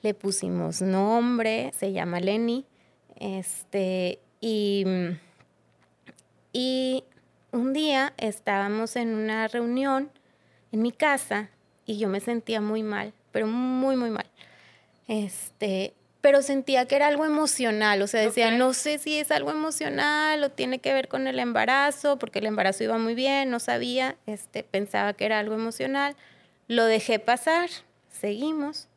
le 0.03 0.15
pusimos 0.15 0.83
nombre, 0.83 1.73
se 1.77 1.93
llama 1.93 2.21
Lenny. 2.21 2.67
Este, 3.17 4.21
y, 4.41 4.85
y 6.53 7.05
un 7.53 7.73
día 7.73 8.13
estábamos 8.17 8.97
en 8.97 9.15
una 9.15 9.49
reunión 9.49 10.11
en 10.73 10.83
mi 10.83 10.93
casa 10.93 11.51
y 11.87 11.99
yo 11.99 12.09
me 12.09 12.21
sentía 12.21 12.61
muy 12.61 12.83
mal, 12.83 13.15
pero 13.33 13.47
muy, 13.47 13.97
muy 13.97 14.11
mal. 14.11 14.27
Este, 15.07 15.95
pero 16.21 16.43
sentía 16.43 16.87
que 16.87 16.97
era 16.97 17.07
algo 17.07 17.25
emocional, 17.25 18.03
o 18.03 18.07
sea, 18.07 18.21
decía, 18.21 18.51
no 18.51 18.73
sé 18.75 18.99
si 18.99 19.19
es 19.19 19.31
algo 19.31 19.51
emocional 19.51 20.43
o 20.43 20.51
tiene 20.51 20.81
que 20.81 20.93
ver 20.93 21.09
con 21.09 21.29
el 21.29 21.39
embarazo, 21.39 22.19
porque 22.19 22.41
el 22.41 22.47
embarazo 22.47 22.85
iba 22.85 22.99
muy 22.99 23.15
bien, 23.15 23.51
no 23.51 23.61
sabía, 23.61 24.17
este, 24.27 24.65
pensaba 24.65 25.13
que 25.13 25.27
era 25.27 25.39
algo 25.39 25.55
emocional. 25.55 26.17
Lo 26.67 26.85
dejé 26.85 27.19
pasar, 27.19 27.71
seguimos, 28.11 28.89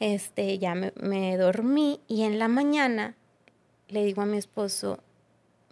este, 0.00 0.58
ya 0.58 0.74
me, 0.74 0.92
me 0.96 1.36
dormí 1.36 2.00
y 2.08 2.22
en 2.22 2.38
la 2.38 2.48
mañana 2.48 3.14
le 3.88 4.04
digo 4.04 4.22
a 4.22 4.26
mi 4.26 4.38
esposo, 4.38 5.00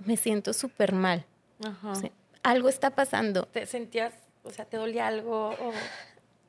me 0.04 0.16
siento 0.16 0.52
súper 0.52 0.92
mal, 0.92 1.24
Ajá. 1.64 1.90
o 1.90 1.94
sea, 1.94 2.10
algo 2.42 2.68
está 2.68 2.90
pasando. 2.90 3.46
¿Te 3.46 3.66
sentías, 3.66 4.12
o 4.42 4.50
sea, 4.50 4.66
te 4.66 4.76
dolía 4.76 5.06
algo? 5.06 5.48
O, 5.48 5.72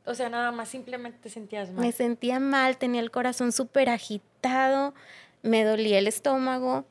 o 0.05 0.13
sea, 0.15 0.29
nada 0.29 0.51
más 0.51 0.69
simplemente 0.69 1.17
te 1.21 1.29
sentías 1.29 1.71
mal. 1.71 1.85
Me 1.85 1.91
sentía 1.91 2.39
mal, 2.39 2.77
tenía 2.77 3.01
el 3.01 3.11
corazón 3.11 3.51
súper 3.51 3.89
agitado, 3.89 4.93
me 5.41 5.63
dolía 5.63 5.99
el 5.99 6.07
estómago. 6.07 6.85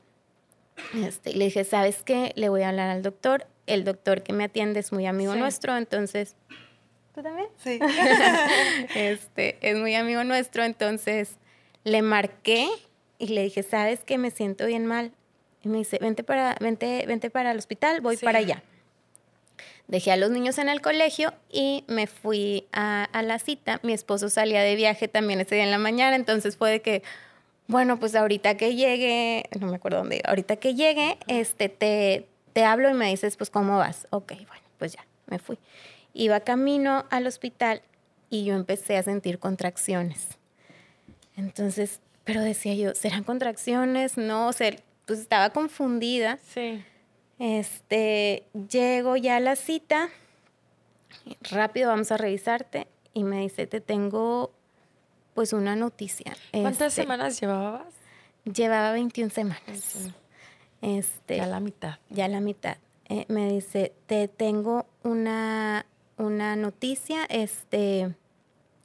Este, 0.93 1.31
y 1.31 1.35
le 1.35 1.45
dije, 1.45 1.63
¿sabes 1.63 2.03
qué? 2.03 2.33
Le 2.35 2.49
voy 2.49 2.61
a 2.63 2.69
hablar 2.69 2.89
al 2.89 3.01
doctor. 3.01 3.47
El 3.65 3.83
doctor 3.85 4.21
que 4.23 4.33
me 4.33 4.43
atiende 4.43 4.79
es 4.79 4.91
muy 4.91 5.05
amigo 5.05 5.33
Sí. 5.33 5.39
nuestro, 5.39 5.75
entonces... 5.77 6.35
¿Tú 7.13 7.23
también? 7.23 7.47
Sí. 7.63 7.79
este, 8.95 9.57
es 9.61 9.77
muy 9.77 9.95
amigo 9.95 10.23
nuestro, 10.23 10.63
entonces 10.63 11.37
le 11.83 12.01
marqué 12.01 12.67
y 13.17 13.27
le 13.27 13.43
dije, 13.43 13.63
¿sabes 13.63 14.01
qué? 14.05 14.17
Me 14.17 14.31
siento 14.31 14.65
bien 14.65 14.85
mal. 14.85 15.11
Y 15.63 15.69
me 15.69 15.77
dice, 15.79 15.97
vente 15.99 16.23
para, 16.23 16.55
vente, 16.59 17.05
vente 17.07 17.29
para 17.29 17.51
el 17.51 17.57
hospital, 17.57 18.01
voy 18.01 18.17
Sí. 18.17 18.25
para 18.25 18.39
allá. 18.39 18.61
Dejé 19.87 20.11
a 20.11 20.17
los 20.17 20.31
niños 20.31 20.57
en 20.57 20.69
el 20.69 20.81
colegio 20.81 21.33
y 21.51 21.83
me 21.87 22.07
fui 22.07 22.67
a, 22.71 23.07
la 23.23 23.39
cita. 23.39 23.79
Mi 23.83 23.93
esposo 23.93 24.29
salía 24.29 24.61
de 24.61 24.75
viaje 24.75 25.07
también 25.07 25.41
ese 25.41 25.55
día 25.55 25.63
en 25.63 25.71
la 25.71 25.77
mañana, 25.77 26.15
entonces 26.15 26.57
fue 26.57 26.71
de 26.71 26.81
que, 26.81 27.03
bueno, 27.67 27.99
pues 27.99 28.15
ahorita 28.15 28.57
que 28.57 28.75
llegue, 28.75 29.49
no 29.59 29.67
me 29.67 29.75
acuerdo 29.75 29.99
dónde 29.99 30.21
ahorita 30.25 30.57
que 30.57 30.75
llegue, 30.75 31.17
este, 31.27 31.69
te, 31.69 32.27
te 32.53 32.63
hablo 32.63 32.89
y 32.89 32.93
me 32.93 33.09
dices, 33.09 33.37
pues, 33.37 33.49
¿cómo 33.49 33.77
vas? 33.77 34.07
Ok, 34.09 34.33
bueno, 34.47 34.63
pues 34.77 34.93
ya, 34.93 35.05
me 35.27 35.39
fui. 35.39 35.57
Iba 36.13 36.39
camino 36.39 37.05
al 37.09 37.27
hospital 37.27 37.81
y 38.29 38.45
yo 38.45 38.55
empecé 38.55 38.97
a 38.97 39.03
sentir 39.03 39.39
contracciones. 39.39 40.37
Entonces, 41.37 41.99
pero 42.23 42.41
decía 42.41 42.73
yo, 42.73 42.95
¿serán 42.95 43.23
contracciones? 43.23 44.17
No, 44.17 44.47
o 44.47 44.53
sea, 44.53 44.75
pues 45.05 45.19
estaba 45.19 45.51
confundida. 45.51 46.39
Sí. 46.53 46.83
Este, 47.39 48.45
llego 48.69 49.17
ya 49.17 49.37
a 49.37 49.39
la 49.39 49.55
cita, 49.55 50.09
rápido 51.51 51.89
vamos 51.89 52.11
a 52.11 52.17
revisarte 52.17 52.87
y 53.13 53.23
me 53.23 53.39
dice, 53.41 53.67
te 53.67 53.81
tengo 53.81 54.51
pues 55.33 55.51
una 55.53 55.75
noticia. 55.75 56.35
¿Cuántas 56.51 56.89
Este, 56.93 57.01
semanas 57.01 57.39
llevabas? 57.39 57.93
Llevaba 58.45 58.91
21 58.93 59.29
semanas. 59.31 59.95
Este, 60.81 61.37
Ya 61.37 61.47
la 61.47 61.59
mitad. 61.59 61.95
ya 62.09 62.27
la 62.27 62.39
mitad. 62.39 62.77
Eh, 63.09 63.25
me 63.27 63.49
dice, 63.51 63.93
te 64.07 64.27
tengo 64.27 64.85
una, 65.03 65.85
una 66.17 66.55
noticia, 66.55 67.25
este, 67.25 68.15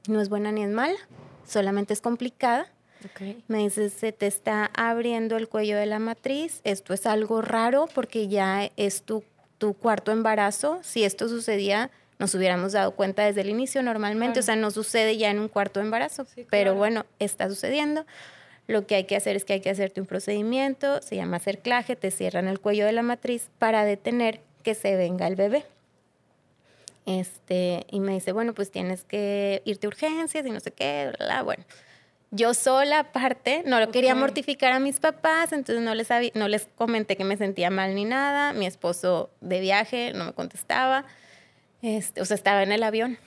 no 0.09 0.21
es 0.21 0.29
buena 0.29 0.51
ni 0.53 0.63
es 0.65 0.71
mala, 0.71 0.99
solamente 1.47 1.93
es 1.95 2.01
complicada. 2.01 2.67
Ok. 3.05 3.37
Me 3.49 3.59
dice, 3.59 3.91
se 3.91 4.13
te 4.13 4.27
está 4.27 4.71
abriendo 4.75 5.37
el 5.37 5.49
cuello 5.49 5.77
de 5.77 5.87
la 5.87 5.99
matriz. 5.99 6.61
Esto 6.65 6.93
es 6.95 7.07
algo 7.07 7.43
raro 7.43 7.89
porque 7.95 8.29
ya 8.29 8.71
es 8.77 9.03
tu, 9.03 9.25
tu 9.59 9.75
cuarto 9.75 10.13
embarazo. 10.13 10.81
Si 10.83 11.05
esto 11.05 11.29
sucedía, 11.29 11.91
nos 12.19 12.35
hubiéramos 12.35 12.73
dado 12.73 12.93
cuenta 12.93 13.25
desde 13.25 13.41
el 13.41 13.49
inicio 13.49 13.83
normalmente. 13.83 14.35
Claro. 14.35 14.41
O 14.41 14.47
sea, 14.47 14.57
no 14.57 14.71
sucede 14.71 15.17
ya 15.17 15.31
en 15.31 15.39
un 15.39 15.49
cuarto 15.49 15.81
embarazo. 15.81 16.27
Sí, 16.27 16.47
Pero 16.51 16.73
claro. 16.73 16.77
bueno, 16.77 17.07
está 17.19 17.49
sucediendo. 17.49 18.05
Lo 18.67 18.87
que 18.87 18.95
hay 18.95 19.05
que 19.05 19.17
hacer 19.17 19.35
es 19.35 19.45
que 19.45 19.55
hay 19.55 19.61
que 19.61 19.71
hacerte 19.71 20.01
un 20.01 20.07
procedimiento, 20.07 21.03
se 21.03 21.17
llama 21.17 21.41
cerclaje, 21.41 21.97
te 21.97 22.11
cierran 22.13 22.47
el 22.47 22.61
cuello 22.61 22.87
de 22.87 22.93
la 22.93 23.03
matriz 23.03 23.49
para 23.59 23.85
detener 23.85 24.41
que 24.63 24.75
se 24.75 24.95
venga 24.95 25.27
el 25.27 25.35
bebé. 25.35 25.65
Este, 27.07 27.87
y 27.91 27.99
me 27.99 28.13
dice, 28.13 28.31
bueno, 28.31 28.55
pues 28.55 28.71
tienes 28.71 29.03
que 29.03 29.63
irte 29.65 29.87
a 29.87 29.89
urgencias 29.89 30.47
y 30.47 30.51
no 30.51 30.61
sé 30.61 30.71
qué, 30.71 31.13
bla, 31.19 31.27
bla, 31.27 31.43
bueno. 31.43 31.65
Yo 32.33 32.55
sola, 32.55 33.01
aparte, 33.01 33.65
no 33.67 33.81
lo 33.81 33.91
quería 33.91 34.15
mortificar 34.15 34.73
a 34.73 34.79
mis 34.79 35.01
papás, 35.01 35.53
entonces 35.53 35.85
no 35.85 35.95
les, 35.95 36.09
no 36.35 36.47
les 36.47 36.69
comenté 36.77 37.17
que 37.17 37.25
me 37.25 37.37
sentía 37.37 37.71
mal 37.71 37.95
ni 37.95 38.05
nada. 38.05 38.53
Mi 38.53 38.67
esposo 38.67 39.31
de 39.41 39.59
viaje 39.61 40.13
no 40.15 40.27
me 40.27 40.33
contestaba, 40.33 41.05
este, 41.83 42.21
o 42.21 42.25
sea, 42.25 42.37
estaba 42.37 42.63
en 42.63 42.71
el 42.71 42.85
avión. 42.85 43.19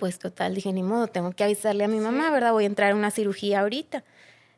Pues 0.00 0.18
total, 0.18 0.56
dije, 0.56 0.72
ni 0.72 0.82
modo, 0.82 1.06
tengo 1.06 1.30
que 1.32 1.44
avisarle 1.44 1.84
a 1.84 1.88
mi 1.88 2.00
mamá, 2.00 2.30
¿verdad? 2.30 2.50
Voy 2.52 2.64
a 2.64 2.66
entrar 2.66 2.90
a 2.92 2.94
una 2.96 3.12
cirugía 3.12 3.60
ahorita. 3.60 4.02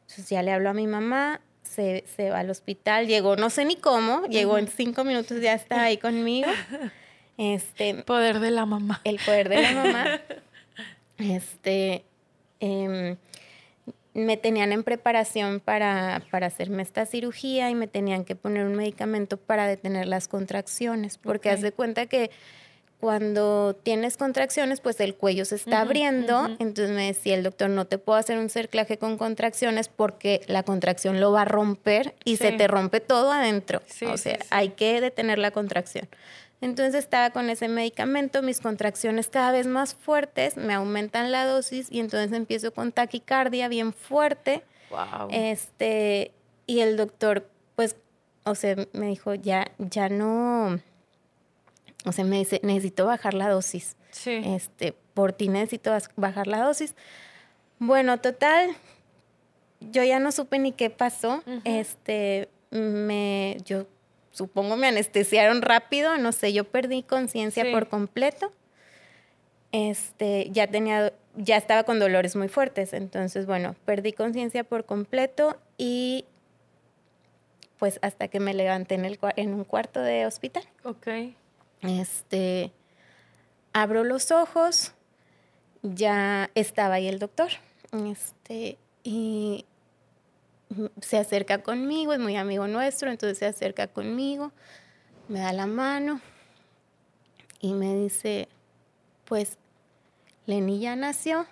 Entonces 0.02 0.30
ya 0.30 0.42
le 0.42 0.52
hablo 0.52 0.70
a 0.70 0.72
mi 0.72 0.86
mamá, 0.86 1.42
se, 1.62 2.04
se 2.16 2.30
va 2.30 2.38
al 2.38 2.48
hospital, 2.48 3.06
llegó, 3.06 3.36
no 3.36 3.50
sé 3.50 3.66
ni 3.66 3.76
cómo, 3.76 4.24
llegó 4.28 4.56
en 4.56 4.68
cinco 4.68 5.04
minutos, 5.04 5.40
ya 5.42 5.52
está 5.52 5.82
ahí 5.82 5.98
conmigo. 5.98 6.48
Este, 7.38 7.92
Poder 8.04 8.40
de 8.40 8.50
la 8.50 8.64
mamá. 8.64 9.02
el 9.04 9.18
poder 9.18 9.50
de 9.50 9.60
la 9.60 9.72
mamá. 9.72 10.20
Este, 11.18 12.02
em, 12.60 13.18
me 14.16 14.36
tenían 14.36 14.72
en 14.72 14.82
preparación 14.82 15.60
para, 15.60 16.22
para 16.30 16.46
hacerme 16.46 16.82
esta 16.82 17.04
cirugía 17.06 17.68
y 17.70 17.74
me 17.74 17.86
tenían 17.86 18.24
que 18.24 18.34
poner 18.34 18.64
un 18.66 18.74
medicamento 18.74 19.36
para 19.36 19.66
detener 19.66 20.06
las 20.06 20.26
contracciones, 20.26 21.18
porque 21.18 21.50
Ok. 21.50 21.54
haz 21.56 21.60
de 21.60 21.72
cuenta 21.72 22.06
que 22.06 22.30
cuando 22.98 23.76
tienes 23.82 24.16
contracciones, 24.16 24.80
pues 24.80 24.98
el 25.00 25.14
cuello 25.14 25.44
se 25.44 25.56
está 25.56 25.82
abriendo, 25.82 26.46
entonces 26.58 26.90
me 26.90 27.06
decía 27.06 27.34
el 27.34 27.42
doctor, 27.42 27.68
no 27.68 27.84
te 27.86 27.98
puedo 27.98 28.18
hacer 28.18 28.38
un 28.38 28.48
cerclaje 28.48 28.96
con 28.96 29.18
contracciones 29.18 29.88
porque 29.88 30.40
la 30.46 30.62
contracción 30.62 31.20
lo 31.20 31.30
va 31.30 31.42
a 31.42 31.44
romper 31.44 32.14
y 32.24 32.38
se 32.38 32.52
te 32.52 32.66
rompe 32.68 33.00
todo 33.00 33.30
adentro. 33.32 33.82
Sí, 33.86 34.06
o 34.06 34.16
sea, 34.16 34.38
sí. 34.40 34.46
hay 34.48 34.70
que 34.70 35.02
detener 35.02 35.38
la 35.38 35.50
contracción. 35.50 36.08
Entonces 36.60 36.94
estaba 36.94 37.30
con 37.30 37.50
ese 37.50 37.68
medicamento, 37.68 38.42
mis 38.42 38.60
contracciones 38.60 39.28
cada 39.28 39.52
vez 39.52 39.66
más 39.66 39.94
fuertes, 39.94 40.56
me 40.56 40.72
aumentan 40.72 41.30
la 41.30 41.44
dosis 41.44 41.88
y 41.90 42.00
entonces 42.00 42.32
empiezo 42.32 42.72
con 42.72 42.92
taquicardia 42.92 43.68
bien 43.68 43.92
fuerte. 43.92 44.62
Wow. 44.90 45.28
Este, 45.30 46.32
y 46.66 46.80
el 46.80 46.96
doctor, 46.96 47.48
pues, 47.74 47.96
o 48.44 48.54
sea, 48.54 48.76
me 48.92 49.06
dijo, 49.08 49.34
ya, 49.34 49.70
ya 49.78 50.08
no, 50.08 50.80
o 52.06 52.12
sea, 52.12 52.24
me 52.24 52.38
dice, 52.38 52.60
necesito 52.62 53.04
bajar 53.04 53.34
la 53.34 53.48
dosis. 53.48 53.96
sí. 54.10 54.40
Este, 54.44 54.94
por 55.12 55.32
ti 55.32 55.48
necesito 55.48 55.96
bajar 56.16 56.46
la 56.46 56.60
dosis. 56.60 56.94
Bueno, 57.78 58.18
total, 58.18 58.76
yo 59.80 60.04
ya 60.04 60.18
no 60.20 60.30
supe 60.30 60.58
ni 60.58 60.72
qué 60.72 60.90
pasó. 60.90 61.42
Este, 61.64 62.50
me, 62.70 63.56
yo 63.64 63.86
supongo 64.36 64.76
me 64.76 64.86
anestesiaron 64.88 65.62
rápido, 65.62 66.18
no 66.18 66.30
sé, 66.32 66.52
yo 66.52 66.64
perdí 66.64 67.02
conciencia 67.02 67.64
Sí. 67.64 67.72
por 67.72 67.88
completo. 67.88 68.52
Este, 69.72 70.48
ya 70.52 70.66
tenía, 70.68 71.12
ya 71.36 71.56
estaba 71.56 71.84
con 71.84 71.98
dolores 71.98 72.36
muy 72.36 72.48
fuertes, 72.48 72.92
entonces, 72.92 73.46
bueno, 73.46 73.74
perdí 73.84 74.12
conciencia 74.12 74.62
por 74.64 74.84
completo 74.84 75.56
y 75.78 76.24
pues 77.78 77.98
hasta 78.02 78.28
que 78.28 78.40
me 78.40 78.54
levanté 78.54 78.94
en, 78.94 79.04
el, 79.04 79.18
en 79.36 79.52
un 79.54 79.64
cuarto 79.64 80.00
de 80.00 80.26
hospital. 80.26 80.64
ok. 80.84 81.06
Este, 81.82 82.72
abro 83.72 84.02
los 84.04 84.30
ojos, 84.30 84.92
ya 85.82 86.50
estaba 86.54 86.94
ahí 86.94 87.06
el 87.08 87.18
doctor, 87.18 87.48
este, 88.10 88.78
y 89.04 89.64
se 91.00 91.18
acerca 91.18 91.62
conmigo, 91.62 92.12
es 92.12 92.18
muy 92.18 92.36
amigo 92.36 92.66
nuestro, 92.66 93.10
entonces 93.10 93.38
se 93.38 93.46
acerca 93.46 93.86
conmigo, 93.88 94.52
me 95.28 95.40
da 95.40 95.52
la 95.52 95.66
mano 95.66 96.20
y 97.60 97.72
me 97.72 97.94
dice, 97.94 98.48
pues, 99.24 99.58
Lenny 100.46 100.80
ya 100.80 100.96
nació, 100.96 101.46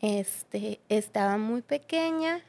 este, 0.00 0.80
estaba 0.88 1.38
muy 1.38 1.62
pequeña, 1.62 2.42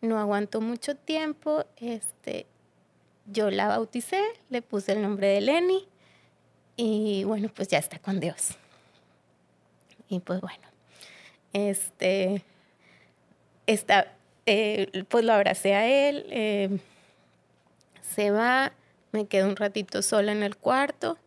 no 0.00 0.18
aguantó 0.18 0.60
mucho 0.60 0.96
tiempo, 0.96 1.64
este, 1.76 2.46
yo 3.26 3.50
la 3.50 3.68
bauticé, 3.68 4.22
le 4.50 4.62
puse 4.62 4.92
el 4.92 5.02
nombre 5.02 5.28
de 5.28 5.40
Lenny 5.40 5.88
y 6.76 7.24
bueno, 7.24 7.48
pues 7.54 7.68
ya 7.68 7.78
está 7.78 7.98
con 7.98 8.20
Dios. 8.20 8.56
Y 10.08 10.20
pues 10.20 10.40
bueno, 10.40 10.66
este, 11.52 12.42
está, 13.66 14.12
eh, 14.46 15.04
pues 15.08 15.24
lo 15.24 15.32
abracé 15.32 15.74
a 15.74 15.86
él, 15.86 16.26
eh, 16.30 16.78
se 18.00 18.30
va, 18.30 18.72
me 19.12 19.26
quedo 19.26 19.48
un 19.48 19.56
ratito 19.56 20.02
sola 20.02 20.32
en 20.32 20.42
el 20.42 20.56
cuarto. 20.56 21.18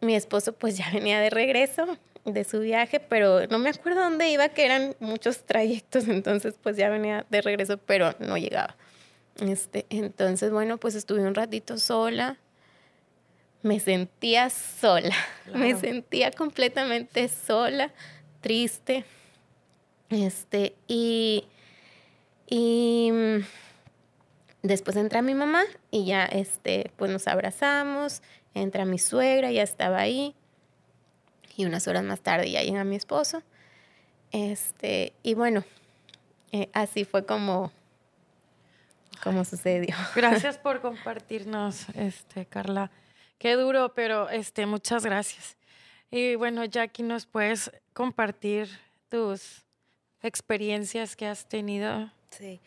Mi 0.00 0.14
esposo 0.14 0.54
pues 0.54 0.76
ya 0.76 0.90
venía 0.92 1.20
de 1.20 1.30
regreso 1.30 1.98
de 2.24 2.44
su 2.44 2.60
viaje, 2.60 3.00
pero 3.00 3.46
no 3.46 3.58
me 3.58 3.70
acuerdo 3.70 4.02
dónde 4.02 4.30
iba, 4.30 4.48
que 4.50 4.64
eran 4.64 4.94
muchos 5.00 5.44
trayectos, 5.44 6.08
entonces 6.08 6.54
pues 6.62 6.76
ya 6.76 6.88
venía 6.88 7.26
de 7.30 7.40
regreso, 7.42 7.78
pero 7.78 8.14
no 8.18 8.36
llegaba. 8.36 8.76
Este, 9.40 9.86
entonces, 9.90 10.50
bueno, 10.50 10.78
pues 10.78 10.94
estuve 10.94 11.20
un 11.22 11.34
ratito 11.34 11.78
sola. 11.78 12.38
Me 13.62 13.78
sentía 13.78 14.50
sola, 14.50 15.14
me 15.54 15.74
sentía 15.78 16.30
completamente 16.30 17.28
sola, 17.28 17.92
triste. 18.40 19.04
Este, 20.10 20.74
y, 20.88 21.44
y 22.48 23.10
mm, 23.12 23.44
después 24.62 24.96
entra 24.96 25.22
mi 25.22 25.34
mamá 25.34 25.62
y 25.90 26.04
ya, 26.04 26.24
este, 26.24 26.90
pues 26.96 27.10
nos 27.10 27.28
abrazamos, 27.28 28.22
entra 28.54 28.84
mi 28.84 28.98
suegra, 28.98 29.52
ya 29.52 29.62
estaba 29.62 29.98
ahí. 29.98 30.34
Y 31.56 31.64
unas 31.64 31.86
horas 31.88 32.04
más 32.04 32.20
tarde 32.20 32.50
ya 32.50 32.62
llega 32.62 32.84
mi 32.84 32.96
esposo. 32.96 33.42
Este, 34.32 35.12
y 35.22 35.34
bueno, 35.34 35.64
eh, 36.52 36.68
así 36.72 37.04
fue 37.04 37.24
como 37.24 37.72
cómo 39.22 39.44
sucedió. 39.44 39.94
Gracias 40.16 40.58
por 40.58 40.80
compartirnos, 40.80 41.88
este, 41.94 42.46
Carla. 42.46 42.90
Qué 43.38 43.54
duro, 43.54 43.94
pero 43.94 44.28
este, 44.28 44.66
muchas 44.66 45.04
gracias. 45.04 45.56
Y 46.10 46.34
bueno, 46.34 46.64
Jackie, 46.64 47.02
¿nos 47.02 47.24
puedes 47.24 47.70
compartir 47.94 48.68
tus 49.08 49.64
experiencias 50.22 51.16
que 51.16 51.26
has 51.26 51.46
tenido? 51.46 52.10
Sí. 52.30 52.60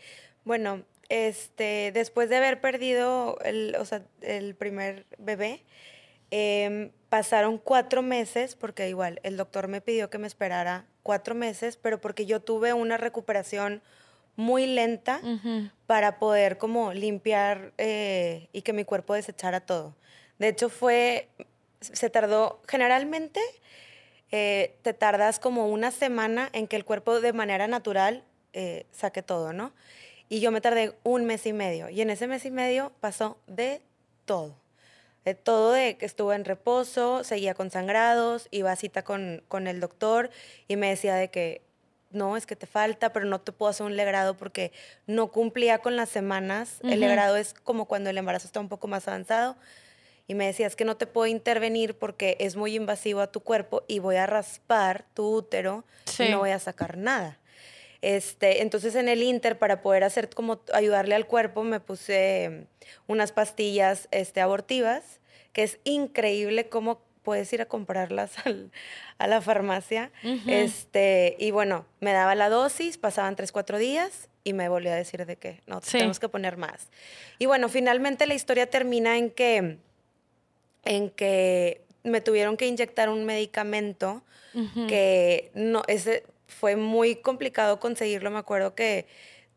Bueno, 0.46 0.84
este, 1.10 1.92
después 1.94 2.30
de 2.30 2.38
haber 2.38 2.62
perdido 2.62 3.38
el, 3.44 3.76
o 3.80 3.86
sea, 3.86 4.04
el 4.22 4.56
primer 4.56 5.06
bebé, 5.18 5.64
em, 6.32 6.92
pasaron 7.10 7.58
cuatro 7.58 8.02
meses, 8.02 8.56
porque 8.56 8.90
igual 8.90 9.20
el 9.24 9.38
doctor 9.38 9.68
me 9.68 9.82
pidió 9.82 10.10
que 10.10 10.18
me 10.18 10.28
esperara 10.28 10.86
cuatro 11.04 11.36
meses, 11.36 11.78
pero 11.78 12.02
porque 12.02 12.26
yo 12.26 12.40
tuve 12.40 12.74
una 12.74 12.98
recuperación 12.98 13.82
muy 14.36 14.66
lenta 14.66 15.22
para 15.86 16.18
poder 16.18 16.58
como 16.58 16.92
limpiar 16.94 17.74
eh, 17.78 18.48
y 18.52 18.64
que 18.64 18.74
mi 18.74 18.84
cuerpo 18.84 19.14
desechara 19.14 19.60
todo. 19.60 19.96
De 20.40 20.48
hecho, 20.48 20.70
fue, 20.70 21.30
se 21.80 22.10
tardó, 22.10 22.60
generalmente 22.68 23.40
eh, 24.36 24.74
te 24.82 24.96
tardas 24.96 25.38
como 25.38 25.68
una 25.68 25.92
semana 25.92 26.50
en 26.54 26.68
que 26.68 26.76
el 26.76 26.86
cuerpo 26.86 27.22
de 27.22 27.34
manera 27.34 27.68
natural 27.68 28.24
eh, 28.54 28.88
saque 28.92 29.22
todo, 29.22 29.54
¿no? 29.54 29.74
Y 30.28 30.40
yo 30.40 30.50
me 30.50 30.60
tardé 30.60 30.96
un 31.04 31.26
mes 31.26 31.46
y 31.46 31.54
medio. 31.54 31.88
Y 31.90 32.02
en 32.02 32.10
ese 32.10 32.26
mes 32.26 32.44
y 32.46 32.50
medio 32.50 32.92
pasó 33.00 33.38
de 33.46 33.84
todo. 34.26 34.56
De 35.24 35.36
todo 35.36 35.74
de 35.74 35.98
que 35.98 36.08
estuve 36.08 36.34
en 36.34 36.46
reposo, 36.46 37.24
seguía 37.24 37.54
con 37.54 37.70
sangrados, 37.70 38.48
iba 38.50 38.72
a 38.72 38.76
cita 38.76 39.04
con, 39.04 39.44
con 39.50 39.68
el 39.68 39.80
doctor 39.80 40.32
y 40.68 40.78
me 40.78 40.90
decía 40.90 41.14
de 41.14 41.30
que 41.30 41.62
no, 42.10 42.36
es 42.36 42.48
que 42.48 42.56
te 42.56 42.66
falta, 42.66 43.14
pero 43.14 43.28
no 43.28 43.40
te 43.40 43.52
puedo 43.52 43.70
hacer 43.70 43.86
un 43.86 43.96
legrado 43.96 44.36
porque 44.36 44.72
no 45.06 45.28
cumplía 45.28 45.78
con 45.78 45.96
las 45.96 46.10
semanas. 46.10 46.80
El 46.82 47.02
legrado 47.02 47.38
es 47.38 47.54
como 47.54 47.86
cuando 47.86 48.10
el 48.10 48.18
embarazo 48.18 48.48
está 48.48 48.60
un 48.60 48.70
poco 48.70 48.88
más 48.88 49.08
avanzado. 49.08 49.58
Y 50.28 50.36
me 50.36 50.46
decías 50.46 50.76
que 50.76 50.86
no 50.86 50.96
te 50.96 51.08
puedo 51.08 51.28
intervenir 51.28 51.98
porque 51.98 52.38
es 52.40 52.56
muy 52.56 52.76
invasivo 52.76 53.20
a 53.20 53.32
tu 53.32 53.42
cuerpo 53.42 53.84
y 53.88 54.00
voy 54.00 54.16
a 54.16 54.26
raspar 54.26 55.06
tu 55.14 55.28
útero 55.36 55.84
y 56.18 56.30
no 56.30 56.40
voy 56.40 56.52
a 56.52 56.60
sacar 56.60 56.98
nada. 56.98 57.40
Este, 58.02 58.62
entonces 58.62 58.96
en 58.96 59.08
el 59.08 59.24
Inter, 59.24 59.58
para 59.58 59.82
poder 59.82 60.04
hacer 60.04 60.30
como 60.30 60.62
ayudarle 60.74 61.16
al 61.16 61.26
cuerpo, 61.26 61.64
me 61.64 61.80
puse 61.80 62.68
unas 63.08 63.32
pastillas 63.32 64.10
este, 64.12 64.42
abortivas, 64.42 65.22
que 65.54 65.64
es 65.64 65.80
increíble 65.86 66.68
cómo 66.68 67.02
puedes 67.24 67.52
ir 67.54 67.62
a 67.62 67.66
comprarlas 67.66 68.34
a 69.18 69.28
la 69.28 69.42
farmacia. 69.42 70.12
este, 70.48 71.36
y 71.40 71.52
bueno, 71.52 71.86
me 72.02 72.12
daba 72.12 72.36
la 72.36 72.50
dosis, 72.50 72.98
pasaban 72.98 73.36
tres, 73.36 73.52
cuatro 73.52 73.78
días 73.78 74.30
y 74.44 74.54
me 74.54 74.70
volvió 74.70 74.92
a 74.92 74.96
decir 74.96 75.26
de 75.26 75.38
que 75.38 75.62
no, 75.66 75.80
tenemos 75.82 76.20
que 76.20 76.30
poner 76.30 76.58
más. 76.58 76.90
Y 77.40 77.46
bueno, 77.46 77.70
finalmente 77.70 78.28
la 78.28 78.34
historia 78.34 78.70
termina 78.70 79.18
en 79.18 79.32
que, 79.32 79.78
en 80.86 81.10
que 81.10 81.82
me 82.04 82.22
tuvieron 82.22 82.58
que 82.58 82.68
inyectar 82.68 83.10
un 83.10 83.26
medicamento 83.26 84.24
que 84.88 85.50
no, 85.56 85.82
ese 85.88 86.24
fue 86.48 86.76
muy 86.76 87.16
complicado 87.16 87.80
conseguirlo. 87.80 88.30
Me 88.30 88.38
acuerdo 88.38 88.76
que 88.76 89.08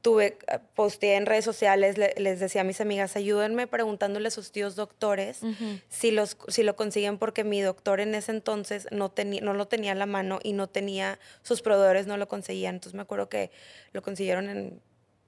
tuve, 0.00 0.38
posteé 0.74 1.16
en 1.16 1.26
redes 1.26 1.44
sociales, 1.44 1.96
les 1.98 2.40
decía 2.40 2.62
a 2.62 2.64
mis 2.64 2.80
amigas, 2.80 3.16
ayúdenme 3.16 3.66
preguntándole 3.66 4.28
a 4.28 4.30
sus 4.30 4.52
tíos 4.52 4.76
doctores 4.76 5.40
si, 5.88 6.12
los, 6.12 6.38
si 6.48 6.62
lo 6.62 6.76
consiguen 6.76 7.18
porque 7.18 7.44
mi 7.44 7.60
doctor 7.60 8.00
en 8.00 8.14
ese 8.14 8.32
entonces 8.32 8.86
no, 8.90 9.10
tenía 9.10 9.40
no 9.42 9.52
lo 9.52 9.66
tenía 9.66 9.92
a 9.92 9.96
la 9.96 10.06
mano 10.06 10.38
y 10.42 10.52
no 10.52 10.68
tenía, 10.68 11.18
sus 11.42 11.60
proveedores 11.60 12.06
no 12.06 12.16
lo 12.16 12.28
conseguían. 12.28 12.76
Entonces 12.76 12.94
me 12.94 13.02
acuerdo 13.02 13.28
que 13.28 13.50
lo 13.92 14.00
consiguieron 14.02 14.48
en 14.48 14.80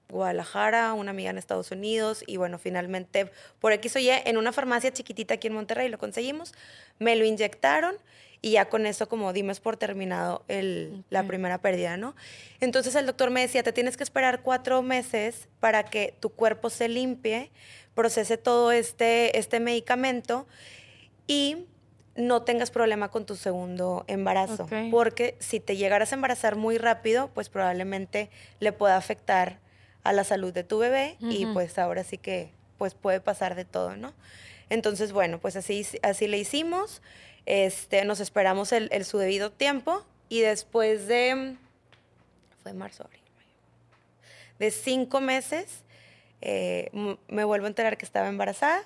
Guadalajara, 0.09 0.93
una 0.93 1.11
amiga 1.11 1.29
en 1.29 1.37
Estados 1.37 1.71
Unidos 1.71 2.23
y 2.25 2.37
bueno, 2.37 2.57
finalmente 2.57 3.31
por 3.59 3.71
X 3.73 3.95
o 3.95 3.99
Y 3.99 4.09
en 4.09 4.37
una 4.37 4.51
farmacia 4.51 4.91
chiquitita 4.91 5.35
aquí 5.35 5.47
en 5.47 5.53
Monterrey 5.53 5.89
lo 5.89 5.97
conseguimos, 5.97 6.53
me 6.97 7.15
lo 7.15 7.25
inyectaron 7.25 7.95
y 8.41 8.51
ya 8.51 8.69
con 8.69 8.85
eso 8.85 9.09
como 9.09 9.33
dimos 9.33 9.59
por 9.59 9.77
terminado 9.77 10.43
el, 10.47 11.03
la 11.09 11.23
primera 11.23 11.59
pérdida, 11.59 11.97
¿no? 11.97 12.15
Entonces 12.59 12.95
el 12.95 13.05
doctor 13.05 13.31
me 13.31 13.41
decía, 13.41 13.63
te 13.63 13.73
tienes 13.73 13.97
que 13.97 14.03
esperar 14.03 14.41
cuatro 14.41 14.81
meses 14.81 15.47
para 15.59 15.83
que 15.83 16.15
tu 16.19 16.29
cuerpo 16.29 16.69
se 16.69 16.87
limpie, 16.87 17.51
procese 17.95 18.37
todo 18.37 18.71
este, 18.71 19.37
este 19.37 19.59
medicamento 19.59 20.47
y 21.27 21.65
no 22.15 22.41
tengas 22.41 22.71
problema 22.71 23.09
con 23.09 23.25
tu 23.25 23.35
segundo 23.35 24.03
embarazo, 24.07 24.67
porque 24.91 25.35
si 25.39 25.59
te 25.59 25.77
llegaras 25.77 26.11
a 26.11 26.15
embarazar 26.15 26.55
muy 26.55 26.77
rápido, 26.77 27.29
pues 27.33 27.49
probablemente 27.49 28.29
le 28.59 28.71
pueda 28.71 28.97
afectar 28.97 29.59
a 30.09 30.13
la 30.13 30.23
salud 30.23 30.51
de 30.51 30.63
tu 30.63 30.79
bebé 30.79 31.17
y 31.19 31.45
pues 31.45 31.77
ahora 31.77 32.03
sí 32.03 32.17
que 32.17 32.49
pues 32.79 32.95
puede 32.95 33.21
pasar 33.21 33.53
de 33.53 33.63
todo, 33.63 33.95
¿no? 33.95 34.11
Entonces, 34.71 35.11
bueno, 35.11 35.37
pues 35.37 35.55
así, 35.55 35.85
así 36.01 36.27
le 36.27 36.39
hicimos. 36.39 37.03
Este, 37.45 38.03
nos 38.05 38.19
esperamos 38.19 38.71
el, 38.71 39.05
su 39.05 39.19
debido 39.19 39.51
tiempo 39.51 40.03
y 40.27 40.39
después 40.39 41.07
de, 41.07 41.57
fue 42.63 42.73
marzo, 42.73 43.03
abril, 43.03 43.21
de 44.57 44.71
cinco 44.71 45.21
meses, 45.21 45.83
eh, 46.41 46.89
me 47.27 47.43
vuelvo 47.43 47.65
a 47.65 47.69
enterar 47.69 47.95
que 47.95 48.05
estaba 48.05 48.29
embarazada. 48.29 48.81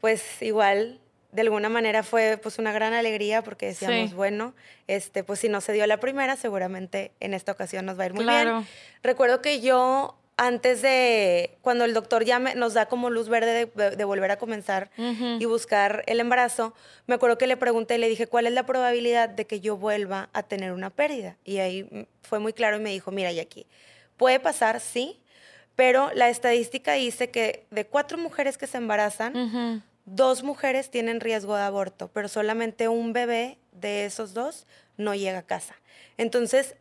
Pues 0.00 0.40
igual, 0.40 1.00
de 1.32 1.42
alguna 1.42 1.68
manera 1.68 2.04
fue 2.04 2.38
pues 2.40 2.60
una 2.60 2.70
gran 2.70 2.92
alegría 2.92 3.42
porque 3.42 3.66
decíamos, 3.66 4.14
bueno, 4.14 4.54
este, 4.86 5.24
pues 5.24 5.40
si 5.40 5.48
no 5.48 5.60
se 5.60 5.72
dio 5.72 5.84
la 5.88 5.98
primera, 5.98 6.36
seguramente 6.36 7.10
en 7.18 7.34
esta 7.34 7.50
ocasión 7.50 7.86
nos 7.86 7.98
va 7.98 8.04
a 8.04 8.06
ir 8.06 8.14
muy 8.14 8.24
bien. 8.24 8.64
Recuerdo 9.02 9.42
que 9.42 9.60
yo 9.60 10.16
antes 10.38 10.82
de 10.82 11.58
cuando 11.62 11.84
el 11.84 11.92
doctor 11.92 12.24
ya 12.24 12.38
nos 12.38 12.72
da 12.72 12.86
como 12.86 13.10
luz 13.10 13.28
verde 13.28 13.66
de, 13.66 14.04
volver 14.04 14.30
a 14.30 14.38
comenzar 14.38 14.88
y 14.96 15.44
buscar 15.44 16.04
el 16.06 16.20
embarazo, 16.20 16.74
me 17.06 17.16
acuerdo 17.16 17.36
que 17.38 17.48
le 17.48 17.56
pregunté, 17.56 17.96
y 17.96 17.98
le 17.98 18.08
dije, 18.08 18.28
¿cuál 18.28 18.46
es 18.46 18.52
la 18.52 18.64
probabilidad 18.64 19.28
de 19.28 19.46
que 19.46 19.60
yo 19.60 19.76
vuelva 19.76 20.28
a 20.32 20.44
tener 20.44 20.72
una 20.72 20.90
pérdida? 20.90 21.36
Y 21.44 21.58
ahí 21.58 22.06
fue 22.22 22.38
muy 22.38 22.52
claro 22.52 22.76
y 22.76 22.80
me 22.80 22.90
dijo, 22.90 23.10
mira, 23.10 23.30
aquí 23.30 23.66
puede 24.16 24.38
pasar, 24.38 24.80
sí, 24.80 25.18
pero 25.74 26.10
la 26.14 26.28
estadística 26.28 26.92
dice 26.92 27.30
que 27.30 27.66
de 27.70 27.84
cuatro 27.84 28.16
mujeres 28.16 28.58
que 28.58 28.68
se 28.68 28.78
embarazan, 28.78 29.82
dos 30.04 30.44
mujeres 30.44 30.88
tienen 30.88 31.18
riesgo 31.18 31.56
de 31.56 31.62
aborto, 31.62 32.10
pero 32.14 32.28
solamente 32.28 32.86
un 32.86 33.12
bebé 33.12 33.58
de 33.72 34.04
esos 34.04 34.34
dos 34.34 34.66
no 34.96 35.16
llega 35.16 35.38
a 35.38 35.42
casa. 35.42 35.74
Entonces, 36.16 36.76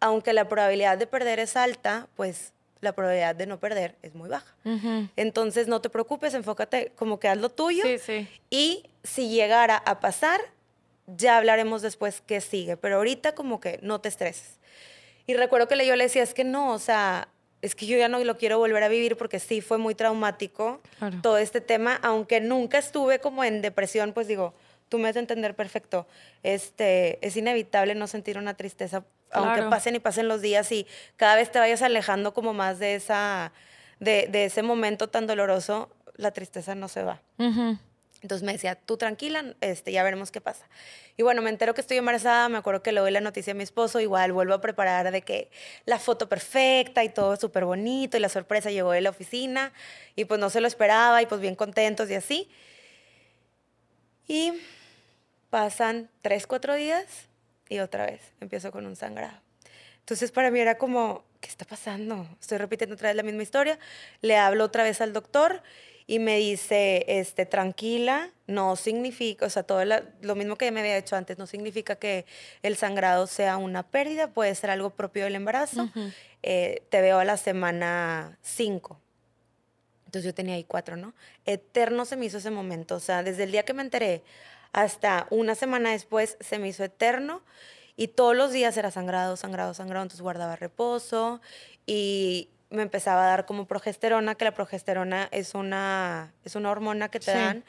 aunque 0.00 0.32
la 0.32 0.48
probabilidad 0.48 0.96
de 0.96 1.06
perder 1.06 1.40
es 1.40 1.56
alta, 1.56 2.08
pues 2.16 2.52
la 2.86 2.94
probabilidad 2.94 3.34
de 3.34 3.46
no 3.46 3.58
perder 3.58 3.96
es 4.02 4.14
muy 4.14 4.28
baja. 4.28 4.54
Entonces, 5.16 5.68
no 5.68 5.80
te 5.80 5.90
preocupes, 5.90 6.32
enfócate 6.34 6.92
como 6.96 7.18
que 7.18 7.28
haz 7.28 7.38
lo 7.38 7.50
tuyo. 7.50 7.84
Y 8.48 8.88
si 9.02 9.28
llegara 9.28 9.76
a 9.76 10.00
pasar, 10.00 10.40
ya 11.06 11.36
hablaremos 11.36 11.82
después 11.82 12.22
qué 12.26 12.40
sigue. 12.40 12.76
Pero 12.76 12.96
ahorita 12.96 13.34
como 13.34 13.60
que 13.60 13.78
no 13.82 14.00
te 14.00 14.08
estreses. 14.08 14.58
Y 15.26 15.34
recuerdo 15.34 15.66
que 15.68 15.86
yo 15.86 15.96
le 15.96 16.04
decía, 16.04 16.22
es 16.22 16.32
que 16.32 16.44
no, 16.44 16.72
o 16.72 16.78
sea, 16.78 17.28
es 17.62 17.74
que 17.74 17.86
yo 17.86 17.98
ya 17.98 18.08
no 18.08 18.22
lo 18.22 18.36
quiero 18.36 18.58
volver 18.58 18.82
a 18.82 18.88
vivir 18.88 19.16
porque 19.16 19.40
sí 19.40 19.60
fue 19.60 19.78
muy 19.78 19.94
traumático 19.94 20.80
todo 21.22 21.38
este 21.38 21.60
tema, 21.60 21.98
aunque 22.02 22.40
nunca 22.40 22.78
estuve 22.78 23.18
como 23.18 23.42
en 23.42 23.60
depresión, 23.62 24.12
pues 24.12 24.28
digo, 24.28 24.54
tú 24.88 24.98
me 24.98 25.08
has 25.08 25.14
de 25.14 25.20
entender 25.20 25.54
perfecto. 25.54 26.06
Este, 26.42 27.18
es 27.26 27.36
inevitable 27.36 27.94
no 27.94 28.06
sentir 28.06 28.38
una 28.38 28.54
tristeza 28.54 29.04
aunque 29.32 29.62
pasen 29.62 29.96
y 29.96 29.98
pasen 29.98 30.28
los 30.28 30.40
días 30.40 30.70
y 30.72 30.86
cada 31.16 31.36
vez 31.36 31.50
te 31.50 31.58
vayas 31.58 31.82
alejando 31.82 32.34
como 32.34 32.54
más 32.54 32.78
de, 32.78 32.94
esa, 32.94 33.52
de, 34.00 34.28
ese 34.32 34.62
momento 34.62 35.08
tan 35.08 35.26
doloroso, 35.26 35.90
la 36.16 36.30
tristeza 36.30 36.74
no 36.74 36.88
se 36.88 37.02
va. 37.02 37.20
Entonces 38.22 38.44
me 38.44 38.52
decía, 38.52 38.74
tú 38.74 38.96
tranquila, 38.96 39.54
este, 39.60 39.92
ya 39.92 40.02
veremos 40.02 40.30
qué 40.30 40.40
pasa. 40.40 40.66
Y 41.16 41.22
bueno, 41.22 41.42
me 41.42 41.50
entero 41.50 41.74
que 41.74 41.80
estoy 41.80 41.98
embarazada, 41.98 42.48
me 42.48 42.58
acuerdo 42.58 42.82
que 42.82 42.90
le 42.90 43.00
doy 43.00 43.10
la 43.10 43.20
noticia 43.20 43.52
a 43.52 43.54
mi 43.54 43.62
esposo, 43.62 44.00
igual 44.00 44.32
vuelvo 44.32 44.54
a 44.54 44.60
preparar 44.60 45.12
de 45.12 45.22
que 45.22 45.50
la 45.84 45.98
foto 45.98 46.28
perfecta 46.28 47.04
y 47.04 47.08
todo 47.08 47.36
súper 47.36 47.64
bonito 47.64 48.16
y 48.16 48.20
la 48.20 48.28
sorpresa 48.28 48.70
llegó 48.70 48.90
de 48.92 49.00
la 49.00 49.10
oficina 49.10 49.72
y 50.16 50.24
pues 50.24 50.40
no 50.40 50.50
se 50.50 50.60
lo 50.60 50.66
esperaba 50.66 51.22
y 51.22 51.26
pues 51.26 51.40
bien 51.40 51.54
contentos 51.54 52.10
y 52.10 52.14
así. 52.14 52.50
Y 54.26 54.54
pasan 55.50 56.10
tres, 56.22 56.46
cuatro 56.46 56.74
días 56.74 57.28
y 57.68 57.78
otra 57.78 58.06
vez 58.06 58.20
empiezo 58.40 58.70
con 58.70 58.86
un 58.86 58.96
sangrado. 58.96 59.40
Entonces 60.00 60.30
para 60.30 60.50
mí 60.50 60.60
era 60.60 60.78
como, 60.78 61.24
¿qué 61.40 61.48
está 61.48 61.64
pasando? 61.64 62.28
Estoy 62.40 62.58
repitiendo 62.58 62.94
otra 62.94 63.08
vez 63.08 63.16
la 63.16 63.22
misma 63.22 63.42
historia. 63.42 63.78
Le 64.22 64.36
hablo 64.36 64.64
otra 64.64 64.84
vez 64.84 65.00
al 65.00 65.12
doctor 65.12 65.62
y 66.06 66.20
me 66.20 66.38
dice, 66.38 67.04
este, 67.08 67.46
tranquila, 67.46 68.30
no 68.46 68.76
significa, 68.76 69.46
o 69.46 69.50
sea, 69.50 69.64
todo 69.64 69.82
lo 69.84 70.34
mismo 70.36 70.56
que 70.56 70.66
ya 70.66 70.70
me 70.70 70.80
había 70.80 70.96
hecho 70.96 71.16
antes, 71.16 71.36
no 71.38 71.48
significa 71.48 71.96
que 71.96 72.26
el 72.62 72.76
sangrado 72.76 73.26
sea 73.26 73.56
una 73.56 73.82
pérdida, 73.82 74.28
puede 74.28 74.54
ser 74.54 74.70
algo 74.70 74.90
propio 74.90 75.24
del 75.24 75.34
embarazo. 75.34 75.90
Eh, 76.44 76.84
te 76.90 77.00
veo 77.00 77.18
a 77.18 77.24
la 77.24 77.36
semana 77.36 78.38
5. 78.42 79.00
Entonces 80.04 80.24
yo 80.24 80.34
tenía 80.34 80.54
ahí 80.54 80.62
cuatro, 80.62 80.96
¿no? 80.96 81.14
Eterno 81.44 82.04
se 82.04 82.16
me 82.16 82.26
hizo 82.26 82.38
ese 82.38 82.50
momento, 82.52 82.94
o 82.94 83.00
sea, 83.00 83.24
desde 83.24 83.42
el 83.42 83.50
día 83.50 83.64
que 83.64 83.74
me 83.74 83.82
enteré 83.82 84.22
hasta 84.72 85.26
una 85.30 85.54
semana 85.54 85.90
después 85.90 86.36
se 86.40 86.58
me 86.58 86.68
hizo 86.68 86.84
eterno 86.84 87.42
y 87.96 88.08
todos 88.08 88.36
los 88.36 88.52
días 88.52 88.76
era 88.76 88.90
sangrado, 88.90 89.36
sangrado, 89.36 89.74
sangrado, 89.74 90.02
entonces 90.02 90.22
guardaba 90.22 90.56
reposo 90.56 91.40
y 91.86 92.50
me 92.70 92.82
empezaba 92.82 93.24
a 93.24 93.28
dar 93.28 93.46
como 93.46 93.66
progesterona, 93.66 94.34
que 94.34 94.44
la 94.44 94.52
progesterona 94.52 95.28
es 95.30 95.54
una, 95.54 96.32
es 96.44 96.56
una 96.56 96.70
hormona 96.70 97.08
que 97.08 97.20
te 97.20 97.32
dan 97.32 97.64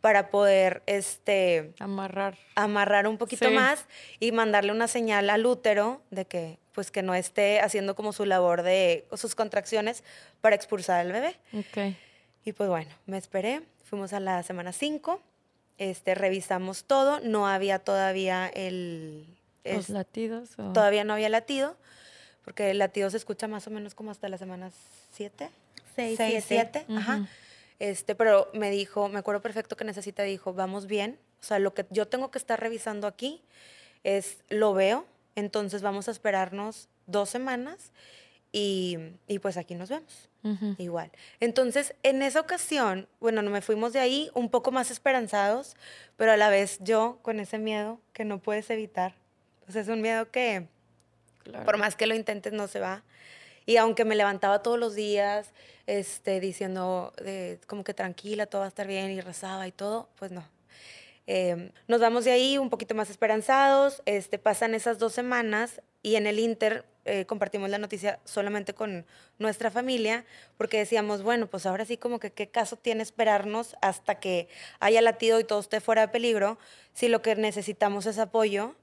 para 0.00 0.30
poder 0.30 0.82
este, 0.86 1.72
amarrar. 1.78 2.36
amarrar 2.56 3.06
un 3.06 3.18
poquito 3.18 3.50
más 3.50 3.86
y 4.20 4.32
mandarle 4.32 4.72
una 4.72 4.88
señal 4.88 5.30
al 5.30 5.46
útero 5.46 6.02
de 6.10 6.24
que 6.24 6.58
pues 6.72 6.90
que 6.90 7.02
no 7.02 7.14
esté 7.14 7.60
haciendo 7.60 7.94
como 7.94 8.12
su 8.12 8.24
labor 8.24 8.62
de 8.62 9.06
sus 9.14 9.34
contracciones 9.34 10.02
para 10.40 10.56
expulsar 10.56 11.00
al 11.00 11.12
bebé. 11.12 11.36
Okay. 11.52 11.96
Y 12.44 12.52
pues 12.52 12.68
bueno, 12.68 12.90
me 13.06 13.18
esperé, 13.18 13.62
fuimos 13.84 14.12
a 14.12 14.20
la 14.20 14.42
semana 14.42 14.72
5, 14.72 15.20
este, 15.90 16.14
revisamos 16.14 16.84
todo, 16.84 17.20
no 17.20 17.48
había 17.48 17.78
todavía 17.80 18.48
el... 18.48 19.26
¿Los 19.64 19.88
latidos? 19.88 20.50
Todavía 20.56 21.04
no 21.04 21.12
había 21.12 21.28
latido 21.28 21.76
porque 22.44 22.70
el 22.70 22.78
latido 22.78 23.10
se 23.10 23.16
escucha 23.16 23.48
más 23.48 23.66
o 23.66 23.70
menos 23.70 23.94
como 23.94 24.10
hasta 24.10 24.28
la 24.28 24.38
semana 24.38 24.70
7. 25.12 25.50
6, 25.94 26.44
7. 26.46 26.86
Ajá. 26.96 27.28
Este, 27.78 28.14
pero 28.14 28.48
me 28.54 28.70
dijo, 28.70 29.08
me 29.08 29.18
acuerdo 29.18 29.40
perfecto 29.40 29.76
que 29.76 29.84
necesita, 29.84 30.22
dijo, 30.22 30.52
vamos 30.52 30.86
bien. 30.86 31.18
O 31.40 31.44
sea, 31.44 31.58
lo 31.58 31.74
que 31.74 31.84
yo 31.90 32.06
tengo 32.06 32.30
que 32.30 32.38
estar 32.38 32.60
revisando 32.60 33.06
aquí 33.06 33.42
es, 34.04 34.38
lo 34.48 34.74
veo, 34.74 35.06
entonces 35.34 35.82
vamos 35.82 36.08
a 36.08 36.12
esperarnos 36.12 36.88
dos 37.06 37.28
semanas 37.28 37.90
y, 38.52 38.98
y 39.26 39.38
pues 39.38 39.56
aquí 39.56 39.74
nos 39.74 39.88
vemos. 39.88 40.28
Igual. 40.78 41.10
Entonces, 41.38 41.94
en 42.02 42.20
esa 42.20 42.40
ocasión, 42.40 43.08
bueno, 43.20 43.42
me 43.42 43.62
fuimos 43.62 43.92
de 43.92 44.00
ahí 44.00 44.30
un 44.34 44.50
poco 44.50 44.72
más 44.72 44.90
esperanzados, 44.90 45.76
pero 46.16 46.32
a 46.32 46.36
la 46.36 46.50
vez 46.50 46.78
yo 46.80 47.20
con 47.22 47.38
ese 47.38 47.58
miedo 47.58 48.00
que 48.12 48.24
no 48.24 48.38
puedes 48.38 48.68
evitar. 48.70 49.14
O 49.68 49.72
sea, 49.72 49.82
es 49.82 49.88
un 49.88 50.00
miedo 50.00 50.30
que 50.30 50.66
por 51.64 51.76
más 51.78 51.96
que 51.96 52.06
lo 52.06 52.14
intentes, 52.14 52.52
no 52.52 52.68
se 52.68 52.80
va. 52.80 53.02
Y 53.64 53.76
aunque 53.76 54.04
me 54.04 54.16
levantaba 54.16 54.62
todos 54.62 54.78
los 54.78 54.94
días 54.94 55.52
este, 55.86 56.40
diciendo 56.40 57.12
como 57.66 57.84
que 57.84 57.94
tranquila, 57.94 58.46
todo 58.46 58.60
va 58.60 58.66
a 58.66 58.68
estar 58.68 58.86
bien 58.86 59.10
y 59.10 59.20
rezaba 59.20 59.66
y 59.66 59.72
todo, 59.72 60.08
pues 60.16 60.32
no. 60.32 60.44
Em, 61.26 61.70
nos 61.86 62.00
vamos 62.00 62.24
de 62.24 62.32
ahí 62.32 62.58
un 62.58 62.68
poquito 62.68 62.96
más 62.96 63.08
esperanzados, 63.08 64.02
este, 64.06 64.38
pasan 64.38 64.74
esas 64.74 64.98
dos 64.98 65.12
semanas 65.12 65.80
y 66.02 66.16
en 66.16 66.26
el 66.26 66.40
Inter 66.40 66.84
eh, 67.04 67.26
compartimos 67.26 67.68
la 67.68 67.78
noticia 67.78 68.20
solamente 68.24 68.74
con 68.74 69.04
nuestra 69.38 69.70
familia 69.72 70.24
porque 70.56 70.78
decíamos, 70.78 71.22
bueno, 71.22 71.48
pues 71.48 71.66
ahora 71.66 71.84
sí 71.84 71.96
como 71.96 72.20
que 72.20 72.30
qué 72.30 72.48
caso 72.48 72.76
tiene 72.76 73.02
esperarnos 73.02 73.76
hasta 73.82 74.20
que 74.20 74.48
haya 74.78 75.02
latido 75.02 75.40
y 75.40 75.44
todo 75.44 75.58
esté 75.58 75.80
fuera 75.80 76.02
de 76.02 76.08
peligro 76.08 76.58
si 76.92 77.08
lo 77.08 77.20
que 77.20 77.34
necesitamos 77.34 78.06
es 78.06 78.18
apoyo 78.18 78.76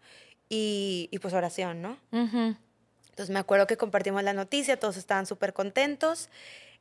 y, 0.49 1.09
pues 1.21 1.33
oración, 1.33 1.81
¿no? 1.81 1.97
Entonces 2.11 3.29
me 3.29 3.39
acuerdo 3.39 3.67
que 3.67 3.77
compartimos 3.77 4.23
la 4.23 4.33
noticia, 4.33 4.79
todos 4.79 4.97
estaban 4.97 5.25
súper 5.25 5.53
contentos. 5.53 6.29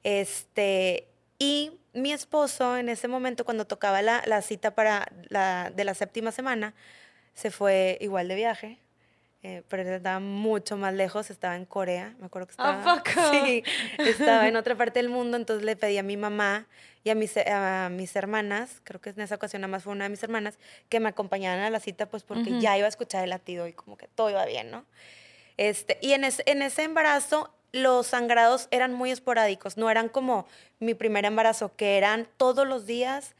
Este, 0.02 1.06
y 1.38 1.78
mi 1.92 2.12
esposo 2.12 2.76
en 2.76 2.88
ese 2.88 3.08
momento, 3.08 3.44
cuando 3.44 3.66
tocaba 3.66 4.02
la, 4.02 4.22
la 4.26 4.42
cita 4.42 4.74
para 4.74 5.12
la, 5.28 5.70
de 5.74 5.84
la 5.84 5.94
séptima 5.94 6.32
semana, 6.32 6.74
se 7.34 7.50
fue 7.50 7.98
igual 8.00 8.26
de 8.26 8.34
viaje 8.34 8.78
eh, 9.42 9.62
pero 9.68 9.82
estaba 9.82 10.18
mucho 10.18 10.76
más 10.76 10.94
lejos, 10.94 11.30
estaba 11.30 11.54
en 11.54 11.64
Corea, 11.64 12.14
me 12.18 12.26
acuerdo 12.26 12.48
que 12.48 12.52
estaba, 12.52 13.02
sí, 13.30 13.62
estaba 13.98 14.48
en 14.48 14.56
otra 14.56 14.74
parte 14.74 14.98
del 14.98 15.10
mundo, 15.10 15.36
entonces 15.36 15.64
le 15.64 15.76
pedí 15.76 15.96
a 15.96 16.02
mi 16.02 16.16
mamá 16.16 16.66
y 17.04 17.10
a 17.10 17.14
mis, 17.14 17.36
a 17.36 17.88
mis 17.88 18.16
hermanas, 18.16 18.80
creo 18.82 19.00
que 19.00 19.10
en 19.10 19.20
esa 19.20 19.36
ocasión 19.36 19.62
nada 19.62 19.70
más 19.70 19.84
fue 19.84 19.92
una 19.92 20.04
de 20.04 20.10
mis 20.10 20.22
hermanas, 20.22 20.58
que 20.88 20.98
me 20.98 21.08
acompañaran 21.08 21.64
a 21.64 21.70
la 21.70 21.78
cita, 21.78 22.06
pues 22.06 22.24
porque 22.24 22.58
ya 22.60 22.76
iba 22.76 22.86
a 22.86 22.88
escuchar 22.88 23.22
el 23.22 23.30
latido 23.30 23.68
y 23.68 23.72
como 23.72 23.96
que 23.96 24.08
todo 24.08 24.28
iba 24.28 24.44
bien, 24.44 24.70
¿no? 24.72 24.84
Este, 25.56 25.98
y 26.00 26.12
en, 26.12 26.24
en 26.24 26.62
ese 26.62 26.82
embarazo 26.82 27.52
los 27.72 28.08
sangrados 28.08 28.68
eran 28.70 28.92
muy 28.92 29.10
esporádicos, 29.10 29.76
no 29.76 29.90
eran 29.90 30.08
como 30.08 30.46
mi 30.80 30.94
primer 30.94 31.24
embarazo, 31.24 31.74
que 31.76 31.96
eran 31.96 32.26
todos 32.36 32.66
los 32.66 32.86
días, 32.86 33.34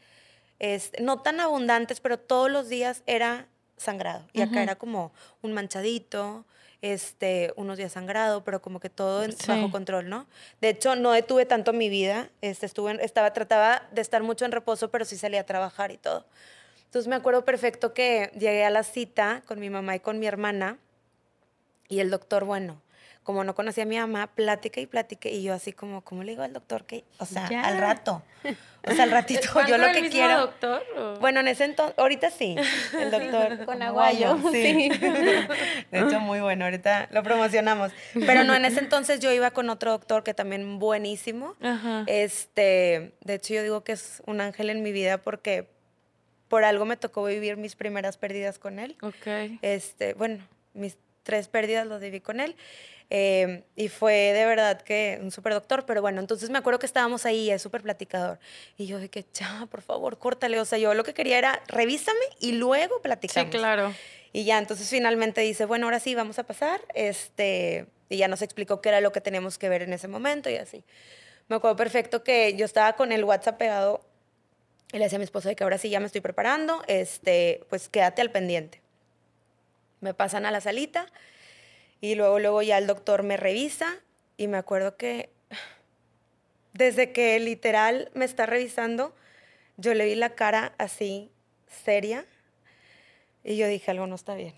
este, 0.59 1.01
no 1.01 1.21
tan 1.21 1.39
abundantes, 1.39 1.99
pero 1.99 2.19
todos 2.19 2.49
los 2.49 2.69
días 2.69 3.03
era 3.05 3.47
sangrado. 3.79 4.23
Y 4.33 4.41
acá 4.41 4.61
era 4.61 4.75
como 4.75 5.11
un 5.41 5.53
manchadito, 5.53 6.45
este, 6.81 7.53
unos 7.55 7.77
días 7.77 7.91
sangrado, 7.93 8.43
pero 8.43 8.61
como 8.61 8.79
que 8.79 8.89
todo 8.89 9.25
bajo 9.47 9.71
control, 9.71 10.09
¿no? 10.09 10.27
De 10.61 10.69
hecho, 10.69 10.95
no 10.95 11.11
detuve 11.11 11.45
tanto 11.45 11.73
mi 11.73 11.89
vida, 11.89 12.29
este, 12.41 12.65
estuve, 12.65 13.03
estaba, 13.03 13.33
trataba 13.33 13.83
de 13.91 14.01
estar 14.01 14.23
mucho 14.23 14.45
en 14.45 14.51
reposo, 14.51 14.89
pero 14.89 15.05
sí 15.05 15.17
salía 15.17 15.41
a 15.41 15.45
trabajar 15.45 15.91
y 15.91 15.97
todo. 15.97 16.25
Entonces 16.85 17.07
me 17.07 17.15
acuerdo 17.15 17.45
perfecto 17.45 17.93
que 17.93 18.31
llegué 18.33 18.65
a 18.65 18.69
la 18.69 18.83
cita 18.83 19.43
con 19.45 19.59
mi 19.59 19.69
mamá 19.69 19.95
y 19.95 19.99
con 19.99 20.19
mi 20.19 20.25
hermana 20.25 20.77
y 21.87 21.99
el 21.99 22.09
doctor, 22.09 22.45
bueno, 22.45 22.81
como 23.29 23.43
no 23.43 23.53
conocía 23.53 23.83
a 23.83 23.85
mi 23.85 23.99
mamá, 23.99 24.25
plática 24.25 24.81
y 24.81 24.87
plática. 24.87 25.29
Y 25.29 25.43
yo 25.43 25.53
así 25.53 25.71
como, 25.71 26.01
¿cómo 26.01 26.23
le 26.23 26.31
digo 26.31 26.41
al 26.41 26.51
doctor 26.51 26.85
que, 26.85 27.03
o 27.19 27.27
sea, 27.27 27.45
al 27.63 27.77
rato? 27.77 28.23
O 28.87 28.91
sea, 28.91 29.03
al 29.03 29.11
ratito, 29.11 29.47
yo 29.67 29.77
lo 29.77 29.91
que 29.91 30.09
quiero. 30.09 30.39
doctor? 30.39 30.83
Bueno, 31.19 31.41
en 31.41 31.47
ese 31.47 31.65
entonces, 31.65 31.93
ahorita 31.99 32.31
sí, 32.31 32.55
el 32.99 33.11
doctor. 33.11 33.65
Con 33.67 33.83
aguayo, 33.83 34.35
sí. 34.51 34.89
De 35.91 35.99
hecho, 35.99 36.19
muy 36.19 36.39
bueno, 36.39 36.65
ahorita 36.65 37.09
lo 37.11 37.21
promocionamos. 37.21 37.91
Pero 38.15 38.45
no, 38.45 38.55
en 38.55 38.65
ese 38.65 38.79
entonces 38.79 39.19
yo 39.19 39.31
iba 39.31 39.51
con 39.51 39.69
otro 39.69 39.91
doctor 39.91 40.23
que 40.23 40.33
también 40.33 40.79
buenísimo. 40.79 41.55
Este, 42.07 43.13
de 43.21 43.35
hecho, 43.35 43.53
yo 43.53 43.61
digo 43.61 43.83
que 43.83 43.91
es 43.91 44.23
un 44.25 44.41
ángel 44.41 44.71
en 44.71 44.81
mi 44.81 44.91
vida 44.91 45.19
porque 45.19 45.69
por 46.47 46.63
algo 46.63 46.85
me 46.85 46.97
tocó 46.97 47.25
vivir 47.25 47.57
mis 47.57 47.75
primeras 47.75 48.17
pérdidas 48.17 48.57
con 48.57 48.79
él. 48.79 48.97
Ok. 49.03 49.59
Este, 49.61 50.15
bueno, 50.15 50.43
mis 50.73 50.97
tres 51.29 51.47
pérdidas 51.47 51.85
las 51.85 52.01
viví 52.01 52.21
con 52.21 52.39
él. 52.39 52.55
Em, 53.11 53.61
y 53.75 53.87
fue 53.87 54.33
de 54.33 54.45
verdad 54.45 54.81
que 54.81 55.19
un 55.21 55.29
súper 55.29 55.53
doctor, 55.53 55.85
pero 55.85 56.01
bueno, 56.01 56.19
entonces 56.19 56.49
me 56.49 56.57
acuerdo 56.57 56.79
que 56.79 56.87
estábamos 56.87 57.27
ahí, 57.27 57.51
es 57.51 57.61
súper 57.61 57.83
platicador. 57.83 58.39
Y 58.77 58.87
yo 58.87 58.97
dije, 58.97 59.25
ya, 59.31 59.67
por 59.69 59.83
favor, 59.83 60.17
córtale. 60.17 60.59
O 60.59 60.65
sea, 60.65 60.79
yo 60.79 60.95
lo 60.95 61.03
que 61.03 61.13
quería 61.13 61.37
era, 61.37 61.61
revísame 61.67 62.19
y 62.39 62.53
luego 62.53 62.99
platicamos. 63.03 63.51
Sí, 63.51 63.57
claro. 63.57 63.93
Y 64.33 64.43
ya, 64.43 64.57
entonces 64.57 64.89
finalmente 64.89 65.41
dice, 65.41 65.65
bueno, 65.65 65.85
ahora 65.85 65.99
sí, 65.99 66.15
vamos 66.15 66.39
a 66.39 66.43
pasar. 66.43 66.81
Este, 66.95 67.85
y 68.09 68.17
ya 68.17 68.27
nos 68.27 68.41
explicó 68.41 68.81
qué 68.81 68.89
era 68.89 69.01
lo 69.01 69.11
que 69.11 69.21
teníamos 69.21 69.59
que 69.59 69.69
ver 69.69 69.83
en 69.83 69.93
ese 69.93 70.07
momento 70.07 70.49
y 70.49 70.55
así. 70.55 70.83
Me 71.47 71.57
acuerdo 71.57 71.75
perfecto 71.75 72.23
que 72.23 72.55
yo 72.55 72.65
estaba 72.65 72.93
con 72.93 73.11
el 73.11 73.23
WhatsApp 73.23 73.57
pegado 73.57 74.01
y 74.91 74.97
le 74.97 75.03
decía 75.03 75.17
a 75.17 75.19
mi 75.19 75.25
esposo 75.25 75.47
de 75.49 75.55
que 75.55 75.63
ahora 75.63 75.77
sí 75.77 75.89
ya 75.89 75.99
me 75.99 76.07
estoy 76.07 76.21
preparando, 76.21 76.81
este, 76.87 77.61
pues 77.69 77.89
quédate 77.89 78.21
al 78.21 78.31
pendiente. 78.31 78.81
Me 80.01 80.13
pasan 80.13 80.45
a 80.45 80.51
la 80.51 80.61
salita 80.61 81.07
y 82.01 82.15
luego, 82.15 82.39
luego 82.39 82.61
ya 82.61 82.77
el 82.77 82.87
doctor 82.87 83.23
me 83.23 83.37
revisa 83.37 83.97
y 84.37 84.47
me 84.47 84.57
acuerdo 84.57 84.95
que 84.97 85.29
desde 86.73 87.11
que 87.11 87.39
literal 87.39 88.09
me 88.13 88.25
está 88.25 88.45
revisando, 88.45 89.13
yo 89.77 89.93
le 89.93 90.05
vi 90.05 90.15
la 90.15 90.35
cara 90.35 90.73
así, 90.77 91.29
seria, 91.67 92.25
y 93.43 93.57
yo 93.57 93.67
dije, 93.67 93.91
algo 93.91 94.07
no 94.07 94.15
está 94.15 94.35
bien. 94.35 94.53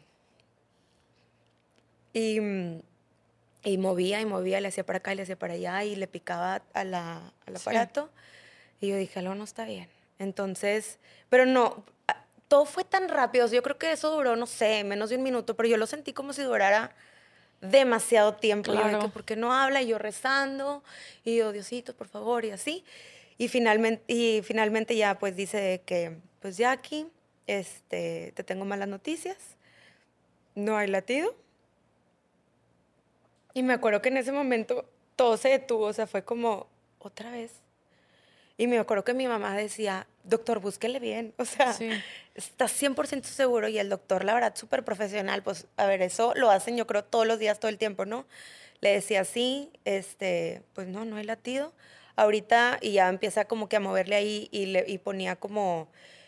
Y, 2.13 2.39
y 3.63 3.78
movía 3.78 4.22
y 4.22 4.26
movía, 4.26 4.59
le 4.59 4.68
hacía 4.68 4.86
para 4.86 4.97
acá 4.97 5.13
y 5.13 5.15
le 5.15 5.24
hacía 5.24 5.39
para 5.39 5.53
allá 5.53 5.84
y 5.84 5.95
le 5.95 6.07
picaba 6.07 6.61
a 6.74 6.84
la, 6.84 7.34
al 7.45 7.55
aparato. 7.55 8.11
Y 8.82 8.89
yo 8.89 8.97
dije, 8.97 9.20
algo 9.20 9.36
no 9.36 9.43
está 9.43 9.65
bien. 9.65 9.88
Entonces, 10.20 10.99
pero 11.30 11.45
no, 11.45 11.86
todo 12.52 12.66
fue 12.66 12.84
tan 12.84 13.08
rápido. 13.08 13.47
Yo 13.47 13.64
creo 13.64 13.78
que 13.78 13.93
eso 13.93 14.12
duró, 14.12 14.36
no 14.36 14.45
sé, 14.45 14.84
menos 14.84 15.10
de 15.10 15.16
un 15.16 15.24
minuto, 15.24 15.56
pero 15.56 15.70
yo 15.70 15.78
lo 15.78 15.88
sentí 15.88 16.12
como 16.12 16.34
si 16.34 16.41
durara 16.41 16.93
demasiado 17.62 18.34
tiempo. 18.34 18.74
Yo 18.74 18.99
que, 18.99 19.08
¿por 19.08 19.24
qué 19.24 19.38
no 19.38 19.54
habla? 19.54 19.82
Y 19.82 19.88
yo 19.88 19.97
rezando, 19.97 20.84
y 21.24 21.38
yo, 21.38 21.54
Diosito, 21.54 21.95
por 21.95 22.10
favor, 22.10 22.43
y 22.43 22.52
así. 22.52 22.84
Y 23.38 23.47
finalmente, 23.47 24.04
y 24.14 24.41
finalmente 24.43 24.97
ya 24.97 25.18
pues 25.18 25.38
dice 25.38 25.82
que 25.86 26.18
pues 26.41 26.58
ya 26.58 26.72
aquí, 26.72 27.08
este, 27.47 28.34
te 28.36 28.43
tengo 28.43 28.66
malas 28.66 28.89
noticias, 28.89 29.38
no 30.54 30.76
hay 30.76 30.89
latido. 30.89 31.34
Y 33.54 33.64
me 33.64 33.72
acuerdo 33.72 34.02
que 34.02 34.10
en 34.10 34.18
ese 34.18 34.34
momento 34.34 34.84
todo 35.16 35.38
se 35.38 35.47
detuvo, 35.47 35.86
o 35.86 35.93
sea, 35.93 36.06
fue 36.06 36.26
como, 36.26 36.68
otra 36.99 37.32
vez. 37.32 37.62
Y 38.62 38.68
me 38.68 38.78
acuerdo 38.78 39.03
que 39.03 39.16
mi 39.16 39.28
mamá 39.28 39.57
decía, 39.57 40.05
doctor, 40.24 40.59
búsquele 40.59 40.99
bien, 40.99 41.34
o 41.39 41.45
sea, 41.45 41.74
Sí. 41.74 41.89
estás 42.36 42.72
100% 42.72 43.24
seguro 43.24 43.68
y 43.68 43.80
el 43.80 43.89
doctor, 43.89 44.24
la 44.24 44.36
verdad, 44.36 44.55
súper 44.55 44.84
profesional, 44.86 45.41
pues, 45.41 45.66
a 45.78 45.88
ver, 45.88 46.03
eso 46.03 46.34
lo 46.36 46.51
hacen 46.51 46.78
yo 46.78 46.86
creo 46.86 47.03
todos 47.03 47.26
los 47.26 47.39
días, 47.39 47.59
todo 47.59 47.70
el 47.70 47.80
tiempo, 47.80 48.05
¿no? 48.05 48.28
Le 48.80 48.91
decía, 48.91 49.26
sí, 49.26 49.72
este, 49.84 50.62
pues 50.74 50.88
no, 50.88 51.05
no 51.05 51.16
hay 51.16 51.24
latido. 51.24 51.74
Ahorita, 52.16 52.78
y 52.82 52.91
ya 52.91 53.09
empieza 53.09 53.45
como 53.45 53.68
que 53.68 53.78
a 53.78 53.80
moverle 53.80 54.16
ahí 54.16 54.47
y, 54.51 54.68
le, 54.68 54.86
y 54.88 54.99
ponía 54.99 55.38
como, 55.38 55.88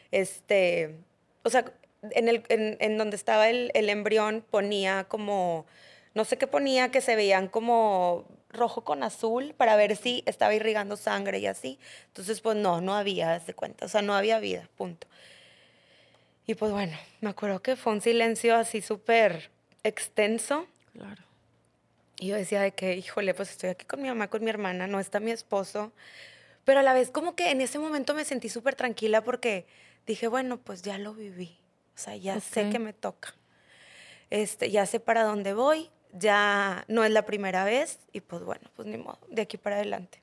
este, 0.10 0.96
o 1.44 1.52
sea, 1.52 1.66
en, 2.02 2.30
el, 2.30 2.42
en, 2.50 2.78
en 2.80 2.98
donde 2.98 3.16
estaba 3.16 3.48
el, 3.48 3.70
el 3.76 3.90
embrión 3.92 4.44
ponía 4.50 5.04
como, 5.04 5.68
no 6.16 6.26
sé 6.26 6.40
qué 6.40 6.48
ponía, 6.48 6.90
que 6.90 7.00
se 7.02 7.16
veían 7.16 7.48
como 7.48 8.26
rojo 8.54 8.84
con 8.84 9.04
azul 9.04 9.54
para 9.58 9.76
ver 9.76 9.96
si 9.96 10.24
estaba 10.26 10.54
irrigando 10.54 10.96
sangre 10.96 11.40
y 11.40 11.48
así. 11.48 11.80
Entonces, 12.08 12.42
pues 12.42 12.56
no, 12.56 12.82
no 12.82 12.96
había, 12.96 13.40
de 13.40 13.54
cuenta, 13.54 13.86
o 13.86 13.90
sea, 13.90 14.02
no 14.02 14.14
había 14.14 14.40
vida, 14.40 14.70
punto. 14.78 15.08
Y 16.46 16.56
pues 16.56 16.72
bueno, 16.72 16.98
me 17.22 17.30
acuerdo 17.30 17.62
que 17.62 17.76
fue 17.76 17.94
un 17.94 18.02
silencio 18.02 18.56
así 18.56 18.82
súper 18.82 19.50
extenso. 19.84 20.68
Claro. 20.94 21.24
Y 22.20 22.28
yo 22.28 22.36
decía 22.36 22.62
de 22.62 22.72
que, 22.72 22.96
híjole, 22.96 23.34
pues 23.34 23.52
estoy 23.52 23.70
aquí 23.70 23.86
con 23.86 24.02
mi 24.02 24.08
mamá, 24.08 24.30
con 24.30 24.44
mi 24.44 24.50
hermana, 24.50 24.88
no 24.88 25.00
está 25.00 25.20
mi 25.20 25.32
esposo. 25.32 25.92
Pero 26.66 26.80
a 26.80 26.84
la 26.84 26.94
vez 26.94 27.12
como 27.12 27.36
que 27.36 27.52
en 27.52 27.62
ese 27.62 27.80
momento 27.80 28.14
me 28.14 28.26
sentí 28.26 28.50
súper 28.50 28.76
tranquila 28.76 29.24
porque 29.24 29.66
dije, 30.06 30.28
bueno, 30.28 30.58
pues 30.58 30.82
ya 30.82 30.98
lo 30.98 31.14
viví. 31.14 31.58
O 31.96 32.00
sea, 32.00 32.16
ya 32.16 32.40
sé 32.40 32.70
que 32.70 32.80
me 32.80 32.94
toca. 32.94 33.36
Este, 34.30 34.72
ya 34.72 34.86
sé 34.86 35.00
para 35.00 35.24
dónde 35.24 35.54
voy, 35.54 35.90
ya 36.14 36.86
no 36.88 37.04
es 37.04 37.12
la 37.12 37.26
primera 37.26 37.66
vez 37.66 38.00
y 38.12 38.22
pues 38.22 38.44
bueno, 38.44 38.70
pues 38.76 38.88
ni 38.88 38.98
modo, 38.98 39.20
de 39.30 39.42
aquí 39.42 39.58
para 39.58 39.78
adelante. 39.78 40.22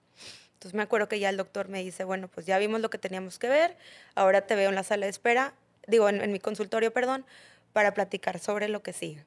Entonces 0.55 0.74
me 0.74 0.82
acuerdo 0.82 1.09
que 1.09 1.18
ya 1.18 1.30
el 1.30 1.36
doctor 1.36 1.68
me 1.68 1.82
dice, 1.82 2.05
bueno, 2.05 2.28
pues 2.28 2.47
ya 2.47 2.59
vimos 2.59 2.80
lo 2.80 2.91
que 2.91 2.99
teníamos 2.99 3.38
que 3.38 3.49
ver, 3.49 3.76
ahora 4.14 4.43
te 4.43 4.55
veo 4.55 4.68
en 4.68 4.74
la 4.74 4.82
sala 4.82 5.07
de 5.07 5.11
espera, 5.11 5.55
digo, 5.86 6.09
en, 6.09 6.20
en 6.20 6.32
mi 6.32 6.38
consultorio, 6.38 6.93
perdón, 6.93 7.24
para 7.72 7.95
platicar 7.95 8.38
sobre 8.38 8.68
lo 8.68 8.82
que 8.82 8.93
sigue. 8.93 9.24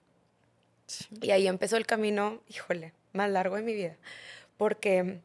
Y 1.22 1.32
ahí 1.32 1.48
empezó 1.48 1.78
el 1.78 1.86
camino, 1.86 2.42
híjole, 2.50 2.94
más 3.14 3.30
largo 3.30 3.56
de 3.56 3.62
mi 3.62 3.74
vida. 3.74 3.96
Porque, 4.58 5.20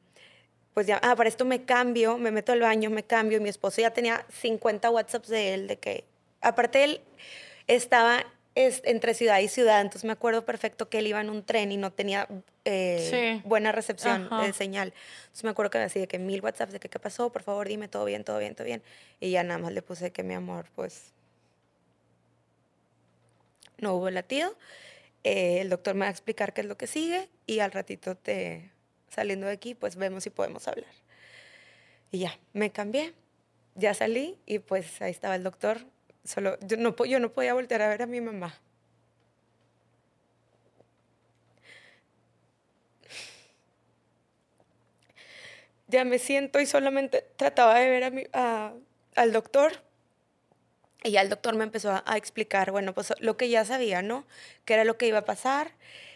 pues 0.74 0.86
ya, 0.86 0.98
ah, 1.02 1.16
para 1.16 1.28
esto 1.28 1.44
me 1.44 1.64
cambio, 1.64 2.18
me 2.18 2.30
meto 2.30 2.52
al 2.52 2.60
baño, 2.60 2.90
me 2.90 3.02
cambio. 3.02 3.38
Y 3.38 3.40
mi 3.40 3.48
esposo 3.48 3.80
ya 3.80 3.92
tenía 3.92 4.24
50 4.30 4.90
WhatsApps 4.90 5.28
de 5.28 5.54
él, 5.54 5.66
de 5.68 5.78
que, 5.78 6.04
aparte 6.40 6.84
él 6.84 7.00
estaba 7.66 8.24
es, 8.66 8.82
entre 8.84 9.14
ciudad 9.14 9.38
y 9.38 9.46
ciudad, 9.46 9.80
entonces 9.80 10.04
me 10.04 10.12
acuerdo 10.12 10.44
perfecto 10.44 10.88
que 10.88 10.98
él 10.98 11.06
iba 11.06 11.20
en 11.20 11.30
un 11.30 11.44
tren 11.44 11.70
y 11.70 11.76
no 11.76 11.92
tenía 11.92 12.26
eh, 12.64 13.08
Sí. 13.10 13.48
buena 13.48 13.70
recepción 13.70 14.28
de 14.40 14.52
señal. 14.52 14.92
Entonces 15.22 15.44
me 15.44 15.50
acuerdo 15.50 15.70
que 15.70 15.78
así 15.78 16.00
de 16.00 16.08
que 16.08 16.18
mil 16.18 16.40
WhatsApps 16.42 16.72
de 16.72 16.80
que, 16.80 16.88
¿qué 16.88 16.98
pasó? 16.98 17.30
Por 17.30 17.44
favor, 17.44 17.68
dime 17.68 17.86
todo 17.86 18.04
bien, 18.04 18.24
todo 18.24 18.38
bien, 18.38 18.56
todo 18.56 18.64
bien. 18.64 18.82
Y 19.20 19.30
ya 19.30 19.44
nada 19.44 19.58
más 19.58 19.72
le 19.72 19.80
puse 19.80 20.10
que 20.10 20.24
mi 20.24 20.34
amor, 20.34 20.66
pues 20.74 21.12
no 23.78 23.94
hubo 23.94 24.10
latido. 24.10 24.56
Eh, 25.22 25.60
el 25.60 25.68
doctor 25.68 25.94
me 25.94 26.00
va 26.00 26.08
a 26.08 26.10
explicar 26.10 26.52
qué 26.52 26.62
es 26.62 26.66
lo 26.66 26.76
que 26.76 26.88
sigue 26.88 27.28
y 27.46 27.60
al 27.60 27.70
ratito 27.70 28.16
te 28.16 28.72
saliendo 29.08 29.46
de 29.46 29.52
aquí, 29.52 29.76
pues 29.76 29.94
vemos 29.94 30.24
si 30.24 30.30
podemos 30.30 30.66
hablar. 30.66 30.90
Y 32.10 32.20
ya, 32.20 32.36
me 32.54 32.70
cambié, 32.70 33.14
ya 33.76 33.94
salí 33.94 34.36
y 34.46 34.58
pues 34.58 35.00
ahí 35.00 35.12
estaba 35.12 35.36
el 35.36 35.44
doctor. 35.44 35.86
Solo, 36.24 36.58
yo 36.60 36.76
no, 36.76 36.94
yo 37.04 37.18
no 37.20 37.32
podía 37.32 37.54
voltear 37.54 37.82
a 37.82 37.88
ver 37.88 38.02
a 38.02 38.06
mi 38.06 38.20
mamá. 38.20 38.54
Ya 45.88 46.04
me 46.04 46.18
siento 46.18 46.60
y 46.60 46.66
solamente 46.66 47.24
trataba 47.36 47.78
de 47.78 47.88
ver 47.88 48.04
a 48.04 48.10
mi- 48.10 48.26
a- 48.32 48.72
al 49.16 49.32
doctor 49.32 49.72
y 51.04 51.12
ya 51.12 51.20
el 51.20 51.28
doctor 51.28 51.54
me 51.56 51.64
empezó 51.64 51.90
a, 51.92 52.02
a 52.06 52.16
explicar, 52.16 52.70
bueno, 52.72 52.92
pues 52.94 53.12
lo 53.20 53.36
que 53.36 53.48
ya 53.48 53.64
sabía, 53.64 54.02
¿no? 54.02 54.26
Que 54.64 54.74
era 54.74 54.84
lo 54.84 54.98
que 54.98 55.06
iba 55.06 55.18
a 55.18 55.24
pasar. 55.24 55.72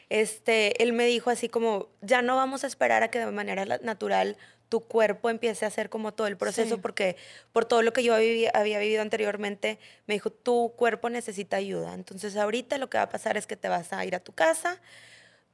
Este, 0.09 0.83
él 0.83 0.93
me 0.93 1.07
dijo 1.07 1.31
así 1.31 1.49
como, 1.49 1.89
ya 2.01 2.21
no 2.23 2.37
vamos 2.37 2.65
a 2.65 2.67
esperar 2.67 3.03
a 3.03 3.11
que 3.11 3.19
de 3.21 3.31
manera 3.31 3.65
natural 3.83 4.37
tu 4.73 4.81
cuerpo 4.81 5.29
empiece 5.29 5.67
a 5.67 5.69
hacer 5.69 5.91
como 5.91 6.15
todo 6.15 6.29
el 6.29 6.39
proceso, 6.39 6.77
Sí. 6.77 6.81
porque 6.81 7.17
por 7.53 7.67
todo 7.67 7.83
lo 7.83 7.93
que 7.93 8.03
yo 8.03 8.15
había 8.15 8.79
vivido 8.79 9.03
anteriormente, 9.03 9.79
me 10.07 10.15
dijo, 10.15 10.31
tu 10.31 10.73
cuerpo 10.79 11.11
necesita 11.11 11.59
ayuda. 11.59 11.93
Entonces 11.93 12.37
ahorita 12.39 12.79
lo 12.79 12.89
que 12.89 12.97
va 12.97 13.05
a 13.05 13.11
pasar 13.11 13.37
es 13.37 13.47
que 13.47 13.55
te 13.57 13.69
vas 13.69 13.93
a 13.93 14.03
ir 14.07 14.15
a 14.15 14.21
tu 14.21 14.33
casa, 14.33 14.81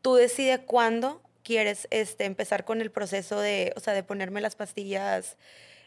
tú 0.02 0.14
decides 0.14 0.60
cuándo 0.66 1.20
quieres 1.42 1.88
este, 1.90 2.26
empezar 2.26 2.64
con 2.64 2.80
el 2.80 2.92
proceso 2.92 3.40
de, 3.40 3.72
o 3.74 3.80
sea, 3.80 3.92
de 3.92 4.04
ponerme 4.04 4.40
las 4.40 4.54
pastillas 4.54 5.36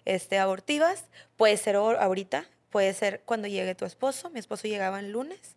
este, 0.04 0.38
abortivas. 0.38 1.06
Puede 1.38 1.56
ser 1.56 1.78
ahor- 1.78 2.00
ahorita, 2.02 2.44
puede 2.70 2.94
ser 2.94 3.22
cuando 3.24 3.48
llegue 3.48 3.76
tu 3.76 3.86
esposo. 3.86 4.30
Mi 4.32 4.40
esposo 4.42 4.68
llegaba 4.68 5.00
el 5.00 5.12
lunes. 5.14 5.56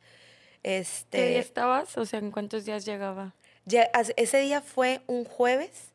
Este, 0.63 1.19
¿Qué 1.19 1.29
día 1.31 1.41
estabas? 1.41 1.99
O 1.99 2.07
sea, 2.07 2.21
¿en 2.21 2.31
cuántos 2.31 2.65
días 2.67 2.85
llegaba? 2.85 3.35
ya- 3.67 3.91
ese 4.17 4.39
día 4.39 4.61
fue 4.61 5.01
un 5.09 5.25
jueves, 5.25 5.91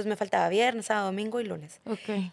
entonces 0.00 0.08
me 0.08 0.16
faltaba 0.16 0.48
viernes, 0.48 0.86
sábado, 0.86 1.06
domingo 1.06 1.40
y 1.40 1.44
lunes. 1.44 1.80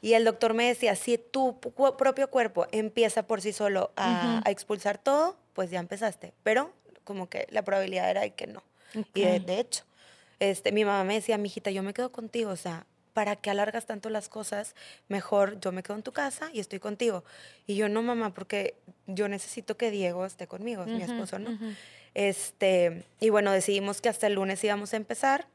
Y 0.02 0.14
el 0.14 0.24
doctor 0.24 0.54
me 0.54 0.68
decía, 0.68 0.96
si 0.96 1.18
tu 1.18 1.60
propio 1.60 2.30
cuerpo 2.30 2.66
empieza 2.72 3.28
por 3.28 3.42
sí 3.42 3.52
solo 3.52 3.92
a, 3.98 4.42
expulsar 4.46 4.98
todo, 4.98 5.36
pues 5.54 5.70
ya 5.70 5.80
empezaste. 5.80 6.34
Pero 6.44 6.72
como 7.04 7.28
que 7.30 7.48
la 7.52 7.64
probabilidad 7.64 8.10
era 8.10 8.22
de 8.22 8.32
que 8.32 8.48
no. 8.48 8.64
Y 9.14 9.22
de, 9.22 9.60
hecho, 9.60 9.84
este, 10.40 10.72
mi 10.72 10.86
mamá 10.86 11.04
me 11.04 11.16
decía, 11.16 11.38
mijita, 11.38 11.72
yo 11.72 11.84
me 11.84 11.94
quedo 11.94 12.12
contigo, 12.12 12.52
o 12.52 12.56
sea, 12.56 12.86
¿para 13.14 13.36
qué 13.36 13.50
alargas 13.50 13.86
tanto 13.86 14.10
las 14.10 14.30
cosas? 14.30 14.74
Mejor 15.10 15.60
yo 15.60 15.74
me 15.74 15.84
quedo 15.84 15.98
en 15.98 16.04
tu 16.04 16.14
casa 16.14 16.50
y 16.54 16.62
estoy 16.62 16.80
contigo. 16.80 17.26
Y 17.66 17.76
yo 17.76 17.90
no, 17.90 18.02
mamá, 18.02 18.34
porque 18.34 18.76
yo 19.08 19.28
necesito 19.28 19.76
que 19.76 19.92
Diego 19.92 20.26
esté 20.26 20.48
conmigo, 20.48 20.86
mi 20.86 21.02
esposo, 21.02 21.38
¿no? 21.38 21.58
Este, 22.14 23.04
y 23.20 23.30
bueno, 23.30 23.52
decidimos 23.52 24.00
que 24.00 24.10
hasta 24.10 24.28
el 24.28 24.34
lunes 24.34 24.64
íbamos 24.64 24.94
a 24.94 24.98
empezar 24.98 25.48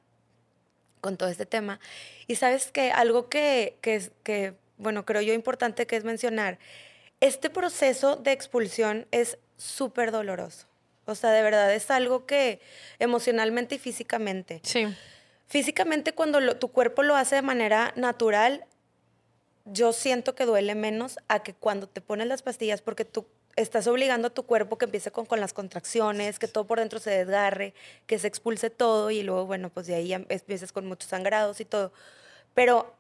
con 1.03 1.19
todo 1.19 1.29
este 1.29 1.45
tema. 1.45 1.79
Y 2.27 2.37
sabes 2.37 2.71
que 2.73 2.91
algo 2.93 3.29
que, 3.29 3.77
que, 3.83 4.55
bueno, 4.79 5.05
creo 5.05 5.21
yo 5.21 5.35
importante 5.35 5.87
que 5.87 5.97
es 5.97 6.05
mencionar, 6.05 6.59
este 7.21 7.51
proceso 7.51 8.17
de 8.17 8.33
expulsión 8.33 9.07
es 9.11 9.37
súper 9.59 10.13
doloroso. 10.13 10.67
O 11.05 11.15
sea, 11.15 11.31
de 11.33 11.43
verdad 11.43 11.75
es 11.75 11.91
algo 11.91 12.25
que 12.25 12.61
emocionalmente 13.01 13.75
y 13.75 13.79
físicamente. 13.79 14.61
Sí. 14.63 14.87
Físicamente 15.49 16.15
cuando 16.15 16.41
lo- 16.41 16.57
tu 16.57 16.69
cuerpo 16.69 17.03
lo 17.03 17.17
hace 17.17 17.35
de 17.35 17.43
manera 17.43 17.93
natural, 17.97 18.65
yo 19.65 19.93
siento 19.93 20.35
que 20.35 20.47
duele 20.47 20.75
menos 20.75 21.19
a 21.29 21.43
que 21.43 21.53
cuando 21.55 21.89
te 21.89 22.01
pones 22.01 22.27
las 22.29 22.43
pastillas 22.43 22.81
porque 22.81 23.05
tú 23.05 23.27
estás 23.57 23.87
obligando 23.87 24.29
a 24.29 24.31
tu 24.31 24.45
cuerpo 24.45 24.79
que 24.79 24.87
empiece 24.87 25.11
con, 25.11 25.27
con 25.27 25.41
las 25.41 25.53
contracciones, 25.53 26.39
que 26.39 26.49
todo 26.49 26.67
por 26.67 26.79
dentro 26.79 26.99
se 26.99 27.11
desgarre, 27.11 27.75
que 28.07 28.19
se 28.19 28.29
expulse 28.29 28.71
todo 28.71 29.11
y 29.11 29.23
luego, 29.23 29.47
bueno, 29.47 29.71
pues 29.71 29.87
de 29.87 29.95
ahí 29.95 30.13
empiezas 30.13 30.73
con 30.73 30.87
muchos 30.87 31.11
sangrados 31.11 31.61
y 31.61 31.65
todo. 31.65 31.93
Pero 32.55 32.95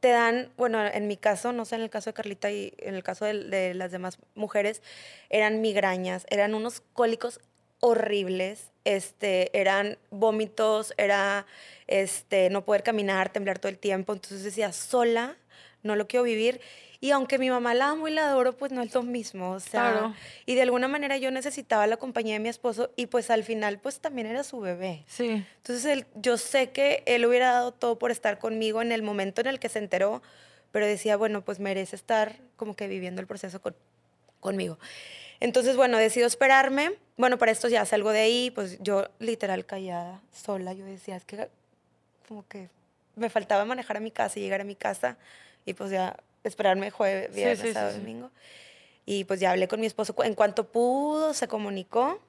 te 0.00 0.08
dan, 0.08 0.50
bueno, 0.56 0.84
en 0.84 1.06
mi 1.06 1.16
caso, 1.16 1.52
no 1.52 1.64
sé, 1.64 1.76
en 1.76 1.82
el 1.82 1.90
caso 1.90 2.10
de 2.10 2.14
Carlita 2.14 2.50
y 2.50 2.74
en 2.78 2.94
el 2.94 3.02
caso 3.02 3.24
de, 3.24 3.44
de 3.44 3.74
las 3.74 3.92
demás 3.92 4.18
mujeres, 4.34 4.82
eran 5.30 5.60
migrañas, 5.60 6.26
eran 6.28 6.54
unos 6.54 6.82
cólicos 6.92 7.40
horribles, 7.84 8.70
este, 8.84 9.56
eran 9.58 9.98
vómitos, 10.10 10.94
era 10.96 11.46
este, 11.88 12.48
no 12.48 12.64
poder 12.64 12.84
caminar, 12.84 13.32
temblar 13.32 13.58
todo 13.58 13.70
el 13.70 13.78
tiempo. 13.78 14.12
Entonces 14.12 14.44
decía, 14.44 14.72
sola, 14.72 15.36
no 15.82 15.96
lo 15.96 16.06
quiero 16.06 16.22
vivir. 16.22 16.60
Y 17.02 17.10
aunque 17.10 17.36
mi 17.36 17.50
mamá 17.50 17.74
la 17.74 17.88
amo 17.88 18.06
y 18.06 18.12
la 18.12 18.28
adoro, 18.28 18.56
pues 18.56 18.70
no 18.70 18.80
es 18.80 18.94
lo 18.94 19.02
mismo. 19.02 19.50
O 19.50 19.58
sea, 19.60 19.90
Claro. 19.90 20.14
y 20.46 20.54
de 20.54 20.62
alguna 20.62 20.86
manera 20.86 21.16
yo 21.16 21.32
necesitaba 21.32 21.86
la 21.88 21.96
compañía 21.96 22.34
de 22.34 22.38
mi 22.38 22.48
esposo 22.48 22.92
y 22.94 23.06
pues 23.06 23.28
al 23.28 23.42
final 23.42 23.80
pues 23.80 23.98
también 23.98 24.28
era 24.28 24.44
su 24.44 24.60
bebé. 24.60 25.02
Sí. 25.08 25.44
Entonces 25.56 25.84
él, 25.84 26.06
yo 26.14 26.38
sé 26.38 26.70
que 26.70 27.02
él 27.06 27.26
hubiera 27.26 27.50
dado 27.50 27.72
todo 27.72 27.98
por 27.98 28.12
estar 28.12 28.38
conmigo 28.38 28.82
en 28.82 28.92
el 28.92 29.02
momento 29.02 29.40
en 29.40 29.48
el 29.48 29.58
que 29.58 29.68
se 29.68 29.80
enteró, 29.80 30.22
pero 30.70 30.86
decía, 30.86 31.16
bueno, 31.16 31.42
pues 31.42 31.58
merece 31.58 31.96
estar 31.96 32.36
como 32.56 32.76
que 32.76 32.86
viviendo 32.86 33.20
el 33.20 33.26
proceso 33.26 33.60
con- 33.60 33.74
conmigo. 34.38 34.78
Entonces, 35.40 35.76
bueno, 35.76 35.98
decido 35.98 36.28
esperarme. 36.28 36.92
Bueno, 37.16 37.36
para 37.36 37.50
esto 37.50 37.68
ya 37.68 37.84
salgo 37.84 38.10
de 38.12 38.20
ahí, 38.20 38.52
pues 38.52 38.78
yo 38.80 39.08
literal 39.18 39.66
callada, 39.66 40.20
sola. 40.32 40.72
Yo 40.72 40.84
decía, 40.84 41.16
es 41.16 41.24
que 41.24 41.48
como 42.28 42.46
que 42.46 42.68
me 43.16 43.28
faltaba 43.28 43.64
manejar 43.64 43.96
a 43.96 44.00
mi 44.00 44.12
casa 44.12 44.38
y 44.38 44.42
llegar 44.42 44.60
a 44.60 44.64
mi 44.64 44.76
casa 44.76 45.16
y 45.66 45.74
pues 45.74 45.90
ya 45.90 46.16
esperarme 46.44 46.90
jueves, 46.90 47.34
viernes, 47.34 47.60
sí, 47.60 47.66
sí, 47.68 47.72
sábado, 47.74 47.92
sí. 47.92 47.98
domingo. 48.00 48.30
Y 49.04 49.24
pues 49.24 49.40
ya 49.40 49.50
hablé 49.50 49.68
con 49.68 49.80
mi 49.80 49.86
esposo. 49.86 50.14
En 50.22 50.34
cuanto 50.34 50.68
pudo, 50.68 51.34
se 51.34 51.48
comunicó 51.48 52.20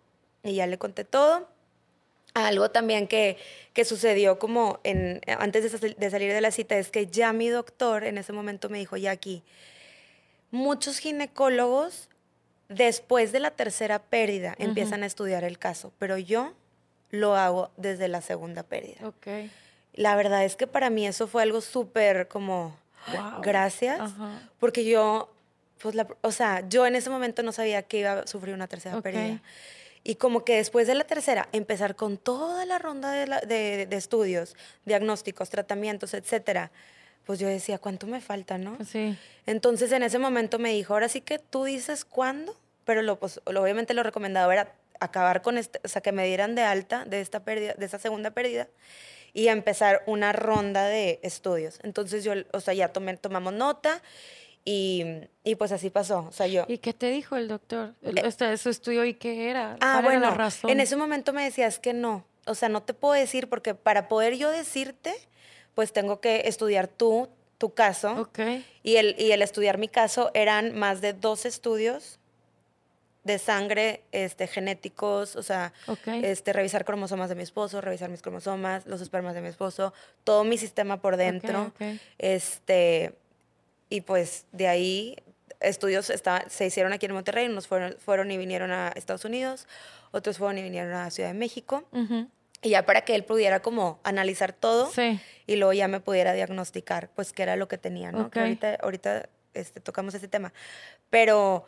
y 0.44 0.56
ya 0.56 0.68
le 0.68 0.78
conté 0.78 1.04
todo. 1.04 1.48
Algo 2.34 2.72
también 2.72 3.08
que, 3.08 3.38
que 3.74 3.86
sucedió 3.86 4.40
como 4.40 4.80
en, 4.84 5.22
antes 5.28 5.80
de, 5.80 5.94
de 5.94 6.10
salir 6.10 6.34
de 6.34 6.42
la 6.42 6.50
cita 6.50 6.78
es 6.78 6.90
que 6.90 7.06
ya 7.06 7.32
mi 7.32 7.50
doctor 7.50 8.04
en 8.04 8.18
ese 8.18 8.34
momento 8.34 8.70
me 8.70 8.80
dijo, 8.80 8.98
ya 8.98 9.12
aquí, 9.12 9.44
muchos 10.50 10.98
ginecólogos 10.98 12.10
después 12.70 13.32
de 13.32 13.40
la 13.40 13.52
tercera 13.52 14.00
pérdida 14.00 14.56
Ujú. 14.58 14.70
empiezan 14.70 15.04
a 15.04 15.06
estudiar 15.06 15.44
el 15.44 15.60
caso, 15.60 15.92
pero 16.00 16.18
yo 16.18 16.54
lo 17.10 17.36
hago 17.36 17.72
desde 17.78 18.08
la 18.08 18.22
segunda 18.22 18.64
pérdida. 18.64 19.08
Ok. 19.08 19.28
La 19.94 20.16
verdad 20.16 20.44
es 20.44 20.56
que 20.56 20.66
para 20.66 20.90
mí 20.90 21.06
eso 21.06 21.28
fue 21.28 21.44
algo 21.44 21.62
súper 21.62 22.28
como, 22.28 22.76
Wow. 23.12 23.42
gracias, 23.42 24.00
Ajá. 24.00 24.50
porque 24.60 24.86
yo, 24.86 25.34
pues, 25.82 25.96
la, 25.96 26.08
o 26.22 26.32
sea, 26.32 26.68
yo 26.70 26.86
en 26.86 26.96
ese 26.96 27.10
momento 27.10 27.44
no 27.44 27.52
sabía 27.52 27.84
que 27.84 28.00
iba 28.00 28.12
a 28.20 28.28
sufrir 28.28 28.54
una 28.54 28.68
tercera 28.68 29.02
pérdida. 29.02 29.42
Y 30.06 30.16
como 30.16 30.44
que 30.44 30.58
después 30.58 30.86
de 30.88 30.96
la 30.96 31.06
tercera, 31.06 31.48
empezar 31.54 31.96
con 31.96 32.18
toda 32.18 32.66
la 32.66 32.78
ronda 32.78 33.12
de, 33.12 33.26
la- 33.28 33.40
de- 33.40 33.86
de 33.86 33.96
estudios, 33.96 34.56
diagnósticos, 34.86 35.50
tratamientos, 35.50 36.14
etcétera, 36.14 36.72
pues 37.26 37.40
yo 37.40 37.48
decía, 37.48 37.78
¿cuánto 37.80 38.06
me 38.06 38.20
falta, 38.20 38.58
no? 38.58 38.78
Sí. 38.86 39.18
Entonces 39.46 39.92
en 39.94 40.04
ese 40.04 40.20
momento 40.20 40.60
me 40.60 40.72
dijo, 40.74 40.94
ahora 40.94 41.08
sí 41.08 41.22
que 41.22 41.40
tú 41.40 41.64
dices 41.64 42.04
cuándo, 42.04 42.54
pero 42.84 43.02
lo, 43.02 43.18
pues, 43.18 43.40
obviamente 43.46 43.94
lo 43.94 44.04
recomendado 44.04 44.52
era 44.52 44.74
acabar 45.00 45.42
con 45.42 45.58
este, 45.58 45.80
o 45.86 45.88
sea, 45.88 46.02
que 46.02 46.12
me 46.12 46.26
dieran 46.26 46.54
de 46.56 46.64
alta 46.64 47.06
de 47.06 47.22
esta 47.22 47.42
pérdida, 47.46 47.74
de 47.78 47.86
esa 47.86 47.98
segunda 47.98 48.32
pérdida 48.32 48.68
y 49.34 49.48
empezar 49.48 50.04
una 50.06 50.32
ronda 50.32 50.86
de 50.86 51.20
estudios. 51.24 51.80
Entonces 51.84 52.24
yo, 52.24 52.34
o 52.54 52.60
sea, 52.60 52.74
ya 52.74 52.90
tomé, 52.90 53.18
tomamos 53.18 53.54
nota 53.54 54.02
y, 54.64 55.04
y 55.44 55.56
pues 55.56 55.72
así 55.72 55.90
pasó. 55.90 56.26
O 56.30 56.32
sea, 56.32 56.48
yo... 56.48 56.66
¿Y 56.68 56.78
qué 56.78 56.94
te 56.94 57.10
dijo 57.10 57.36
el 57.36 57.48
doctor? 57.48 57.96
Eh, 58.04 58.14
este, 58.24 58.56
¿Su 58.58 58.70
estudio 58.70 59.04
y 59.06 59.16
qué 59.16 59.50
era? 59.50 59.78
Ah, 59.82 60.00
¿Cuál 60.00 60.00
era 60.00 60.02
bueno, 60.04 60.26
la 60.30 60.36
razón? 60.36 60.70
en 60.70 60.80
ese 60.80 60.96
momento 60.96 61.34
me 61.34 61.44
decías 61.44 61.80
que 61.80 61.94
no. 61.94 62.26
O 62.46 62.56
sea, 62.56 62.70
no 62.70 62.84
te 62.84 62.94
puedo 62.94 63.14
decir 63.14 63.50
porque 63.50 63.74
para 63.74 64.08
poder 64.08 64.38
yo 64.38 64.52
decirte, 64.52 65.14
pues 65.74 65.94
tengo 65.94 66.20
que 66.20 66.44
estudiar 66.46 66.88
tú, 66.88 67.30
tu 67.58 67.74
caso. 67.74 68.14
Ok. 68.22 68.40
Y 68.84 68.98
el, 68.98 69.16
y 69.18 69.32
el 69.32 69.42
estudiar 69.42 69.78
mi 69.78 69.88
caso 69.88 70.30
eran 70.34 70.76
más 70.78 71.02
de 71.02 71.14
dos 71.14 71.46
estudios 71.46 72.20
de 73.24 73.40
sangre 73.40 74.04
este, 74.12 74.48
genéticos, 74.48 75.36
o 75.38 75.44
sea, 75.44 75.72
Ok. 75.88 76.08
este, 76.08 76.52
revisar 76.52 76.84
cromosomas 76.84 77.30
de 77.30 77.36
mi 77.36 77.44
esposo, 77.44 77.80
revisar 77.80 78.10
mis 78.10 78.22
cromosomas, 78.22 78.86
los 78.86 79.00
espermas 79.02 79.34
de 79.34 79.42
mi 79.42 79.48
esposo, 79.48 79.94
todo 80.24 80.44
mi 80.44 80.58
sistema 80.58 81.00
por 81.02 81.16
dentro. 81.18 81.64
Ok, 81.64 81.82
ok. 81.82 82.00
Este, 82.18 83.14
y 83.90 84.02
pues 84.02 84.46
de 84.52 84.68
ahí 84.68 85.16
estudios 85.62 86.10
esta- 86.10 86.44
se 86.50 86.66
hicieron 86.66 86.92
aquí 86.92 87.06
en 87.06 87.14
Monterrey, 87.14 87.48
unos 87.48 87.68
fueron, 87.68 87.96
fueron 87.98 88.30
y 88.32 88.38
vinieron 88.38 88.72
a 88.72 88.90
Estados 88.90 89.24
Unidos, 89.24 89.68
otros 90.12 90.38
fueron 90.38 90.58
y 90.58 90.64
vinieron 90.64 90.94
a 90.94 91.10
Ciudad 91.10 91.30
de 91.30 91.36
México. 91.36 91.86
Ujú. 91.94 92.28
Y 92.62 92.70
ya 92.72 92.86
para 92.86 93.02
que 93.02 93.16
él 93.16 93.24
pudiera 93.24 93.62
como 93.62 94.00
analizar 94.04 94.52
todo 94.54 94.90
Sí. 94.92 95.20
y 95.48 95.56
luego 95.56 95.72
ya 95.74 95.88
me 95.88 96.00
pudiera 96.02 96.34
diagnosticar, 96.34 97.10
pues 97.16 97.32
qué 97.34 97.44
era 97.44 97.56
lo 97.56 97.68
que 97.70 97.78
tenía, 97.78 98.12
¿no? 98.12 98.30
Que 98.32 98.40
ahorita, 98.42 98.76
ahorita 98.82 99.30
este, 99.54 99.80
tocamos 99.80 100.14
ese 100.14 100.28
tema. 100.28 100.52
Pero, 101.10 101.68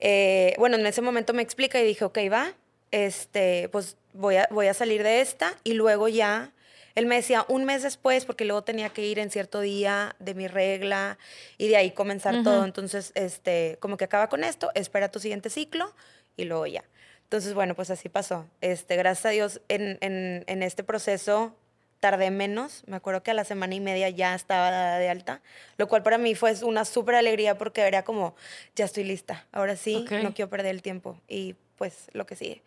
eh, 0.00 0.54
bueno, 0.58 0.76
en 0.76 0.86
ese 0.86 1.02
momento 1.02 1.32
me 1.32 1.42
explica 1.42 1.80
y 1.80 1.84
dije, 1.84 2.04
ok, 2.04 2.18
va, 2.32 2.54
este, 2.90 3.68
pues 3.70 3.96
voy 4.12 4.36
a, 4.36 4.48
voy 4.50 4.66
a 4.66 4.74
salir 4.74 5.02
de 5.02 5.20
esta 5.20 5.54
y 5.64 5.74
luego 5.74 6.08
ya, 6.08 6.52
él 6.94 7.06
me 7.06 7.16
decía 7.16 7.44
un 7.48 7.64
mes 7.64 7.82
después, 7.82 8.24
porque 8.24 8.44
luego 8.44 8.62
tenía 8.64 8.88
que 8.90 9.04
ir 9.06 9.18
en 9.18 9.30
cierto 9.30 9.60
día 9.60 10.16
de 10.18 10.34
mi 10.34 10.48
regla 10.48 11.18
y 11.56 11.68
de 11.68 11.76
ahí 11.76 11.92
comenzar 11.92 12.42
todo. 12.42 12.64
Entonces, 12.64 13.12
este, 13.14 13.76
como 13.80 13.96
que 13.96 14.04
acaba 14.04 14.28
con 14.28 14.42
esto, 14.42 14.70
espera 14.74 15.08
tu 15.08 15.20
siguiente 15.20 15.48
ciclo 15.48 15.94
y 16.36 16.44
luego 16.44 16.66
ya. 16.66 16.84
Entonces, 17.22 17.54
bueno, 17.54 17.76
pues 17.76 17.90
así 17.90 18.08
pasó. 18.08 18.46
Este, 18.62 18.96
gracias 18.96 19.26
a 19.26 19.28
Dios, 19.28 19.60
en, 19.68 19.98
en, 20.00 20.42
en 20.46 20.62
este 20.62 20.82
proceso 20.82 21.54
tardé 22.00 22.30
menos. 22.30 22.82
Me 22.86 22.96
acuerdo 22.96 23.22
que 23.22 23.30
a 23.30 23.34
la 23.34 23.44
semana 23.44 23.74
y 23.74 23.80
media 23.80 24.08
ya 24.08 24.34
estaba 24.34 24.70
dada 24.70 24.98
de 24.98 25.08
alta, 25.08 25.40
lo 25.76 25.88
cual 25.88 26.02
para 26.02 26.18
mí 26.18 26.34
fue 26.34 26.52
una 26.64 26.84
súper 26.84 27.14
alegría 27.16 27.58
porque 27.58 27.82
era 27.82 28.04
como, 28.04 28.34
ya 28.76 28.84
estoy 28.84 29.04
lista. 29.04 29.46
Ahora 29.52 29.76
sí, 29.76 29.96
Ok. 29.96 30.12
no 30.22 30.34
quiero 30.34 30.48
perder 30.50 30.74
el 30.74 30.82
tiempo. 30.82 31.20
Y 31.28 31.54
pues 31.76 32.08
lo 32.12 32.26
que 32.26 32.36
sigue. 32.36 32.62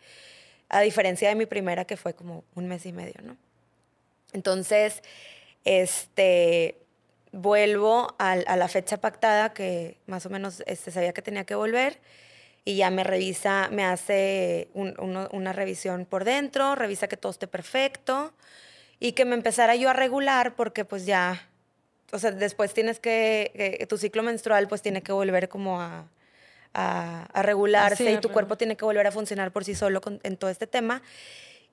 A 0.70 0.82
diferencia 0.82 1.28
de 1.30 1.36
mi 1.36 1.46
primera, 1.46 1.86
que 1.86 1.98
fue 1.98 2.14
como 2.14 2.44
un 2.56 2.68
mes 2.68 2.86
y 2.86 2.94
medio, 2.94 3.16
¿no? 3.24 3.36
Entonces, 4.34 5.02
este, 5.66 6.78
vuelvo 7.34 8.16
al- 8.18 8.46
a, 8.48 8.56
la 8.56 8.68
fecha 8.68 8.98
pactada, 8.98 9.54
que 9.54 9.98
más 10.08 10.26
o 10.26 10.30
menos 10.30 10.64
este, 10.66 10.92
sabía 10.92 11.14
que 11.14 11.22
tenía 11.22 11.44
que 11.46 11.56
volver, 11.56 12.00
y 12.64 12.76
ya 12.78 12.90
me 12.92 13.04
revisa, 13.04 13.70
me 13.72 13.84
hace 13.84 14.70
un- 14.74 14.96
uno- 15.00 15.28
una 15.32 15.52
revisión 15.52 16.06
por 16.06 16.24
dentro, 16.24 16.76
revisa 16.76 17.08
que 17.08 17.18
todo 17.18 17.32
esté 17.32 17.48
perfecto, 17.48 18.34
y 19.02 19.12
que 19.14 19.26
me 19.26 19.36
empezara 19.36 19.76
yo 19.76 19.90
a 19.90 19.94
regular, 19.94 20.56
porque 20.56 20.86
pues 20.86 21.06
ya, 21.06 21.50
o 22.14 22.20
sea, 22.20 22.32
después 22.32 22.74
tienes 22.74 23.00
que, 23.00 23.76
que 23.80 23.88
tu 23.88 23.98
ciclo 23.98 24.22
menstrual 24.24 24.68
pues 24.70 24.82
tiene 24.82 25.02
que 25.02 25.12
volver 25.12 25.50
como 25.50 25.82
a, 25.82 26.06
a, 26.74 27.24
a 27.34 27.42
regularse 27.42 27.96
Sí, 27.98 28.04
y 28.04 28.22
tu 28.22 28.30
cuerpo 28.34 28.58
tiene 28.58 28.78
que 28.78 28.86
volver 28.86 29.08
a 29.08 29.12
funcionar 29.12 29.52
por 29.52 29.66
sí 29.66 29.76
solo 29.76 30.00
con- 30.02 30.20
en 30.24 30.38
todo 30.38 30.50
este 30.52 30.68
tema. 30.68 31.02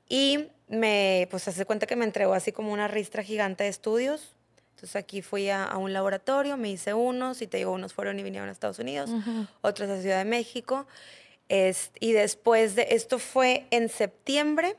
Y 0.09 0.49
me, 0.69 1.29
pues 1.31 1.47
hace 1.49 1.67
cuenta 1.67 1.87
que 1.87 1.97
me 1.97 2.05
entregó 2.07 2.33
así 2.33 2.51
como 2.51 2.73
una 2.73 2.89
ristra 2.89 3.23
gigante 3.23 3.65
de 3.65 3.71
estudios. 3.71 4.35
Entonces 4.77 4.97
aquí 4.97 5.21
fui 5.23 5.51
a, 5.51 5.65
a 5.65 5.77
un 5.77 5.93
laboratorio, 5.93 6.57
me 6.57 6.71
hice 6.71 6.95
unos 6.95 7.43
y 7.43 7.47
te 7.47 7.59
digo, 7.59 7.73
unos 7.73 7.93
fueron 7.93 8.19
y 8.19 8.23
vinieron 8.23 8.49
a 8.49 8.53
Estados 8.53 8.79
Unidos, 8.79 9.11
otros 9.61 9.91
a 9.91 10.01
Ciudad 10.01 10.19
de 10.19 10.25
México. 10.25 10.87
Es- 11.51 11.91
y 12.01 12.13
después 12.13 12.75
de, 12.75 12.87
esto 12.91 13.19
fue 13.19 13.67
en 13.71 13.89
septiembre 13.91 14.77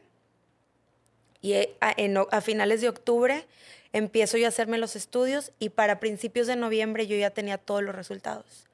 y 1.41 1.53
eh, 1.53 1.75
a, 1.81 1.93
en 1.95 2.17
a 2.17 2.41
finales 2.41 2.81
de 2.81 2.89
octubre 2.89 3.45
empiezo 3.93 4.37
yo 4.37 4.45
a 4.45 4.49
hacerme 4.49 4.77
los 4.77 4.95
estudios 4.95 5.51
y 5.59 5.69
para 5.69 5.99
principios 5.99 6.47
de 6.47 6.55
noviembre 6.55 7.07
yo 7.07 7.15
ya 7.17 7.29
tenía 7.31 7.57
todos 7.57 7.81
los 7.81 7.95
resultados. 7.95 8.67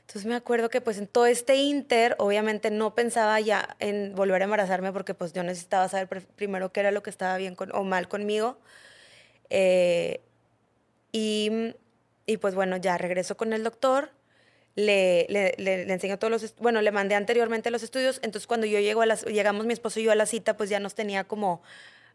Entonces 0.00 0.26
me 0.26 0.34
acuerdo 0.34 0.68
que 0.68 0.80
pues 0.80 0.98
en 0.98 1.06
todo 1.06 1.26
este 1.26 1.54
inter, 1.56 2.16
obviamente 2.18 2.70
no 2.70 2.94
pensaba 2.94 3.40
ya 3.40 3.76
en 3.78 4.14
volver 4.14 4.42
a 4.42 4.44
embarazarme 4.44 4.92
porque 4.92 5.14
pues 5.14 5.32
yo 5.32 5.42
necesitaba 5.42 5.88
saber 5.88 6.08
pr- 6.08 6.26
primero 6.36 6.70
qué 6.72 6.80
era 6.80 6.90
lo 6.90 7.02
que 7.02 7.08
estaba 7.10 7.36
bien 7.38 7.54
con- 7.54 7.74
o 7.74 7.82
mal 7.84 8.08
conmigo. 8.08 8.58
Eh, 9.48 10.20
y, 11.12 11.74
y, 12.26 12.36
pues 12.38 12.54
bueno, 12.54 12.76
ya 12.76 12.98
regreso 12.98 13.36
con 13.36 13.52
el 13.52 13.62
doctor, 13.64 14.10
le, 14.74 15.26
le, 15.28 15.54
le, 15.58 15.84
le 15.84 15.92
enseño 15.92 16.18
todos 16.18 16.30
los, 16.30 16.56
bueno, 16.56 16.80
le 16.82 16.90
mandé 16.90 17.14
anteriormente 17.14 17.70
los 17.70 17.82
estudios, 17.82 18.18
entonces 18.22 18.46
cuando 18.46 18.66
yo 18.66 18.80
llego 18.80 19.02
a 19.02 19.06
las, 19.06 19.24
llegamos 19.24 19.66
mi 19.66 19.74
esposo 19.74 20.00
y 20.00 20.04
yo 20.04 20.12
a 20.12 20.14
la 20.14 20.24
cita, 20.26 20.56
pues 20.56 20.70
ya 20.70 20.80
nos 20.80 20.94
tenía 20.94 21.24
como, 21.24 21.62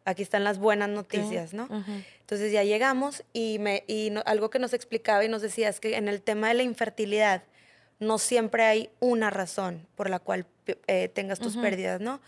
aquí 0.07 0.23
están 0.23 0.43
las 0.43 0.57
buenas 0.57 0.89
noticias, 0.89 1.53
¿no? 1.53 1.65
Ujú. 1.65 1.91
Entonces 2.21 2.51
ya 2.51 2.63
llegamos 2.63 3.23
y, 3.33 3.59
me, 3.59 3.83
y 3.87 4.09
no- 4.09 4.23
algo 4.25 4.49
que 4.49 4.59
nos 4.59 4.73
explicaba 4.73 5.23
y 5.23 5.29
nos 5.29 5.41
decía 5.41 5.69
es 5.69 5.79
que 5.79 5.95
en 5.97 6.07
el 6.07 6.21
tema 6.21 6.47
de 6.47 6.55
la 6.55 6.63
infertilidad 6.63 7.43
no 7.99 8.17
siempre 8.17 8.63
hay 8.63 8.89
una 8.99 9.29
razón 9.29 9.85
por 9.95 10.09
la 10.09 10.19
cual 10.19 10.45
eh, 10.87 11.09
tengas 11.09 11.39
tus 11.39 11.57
pérdidas, 11.57 11.99
¿no? 12.01 12.21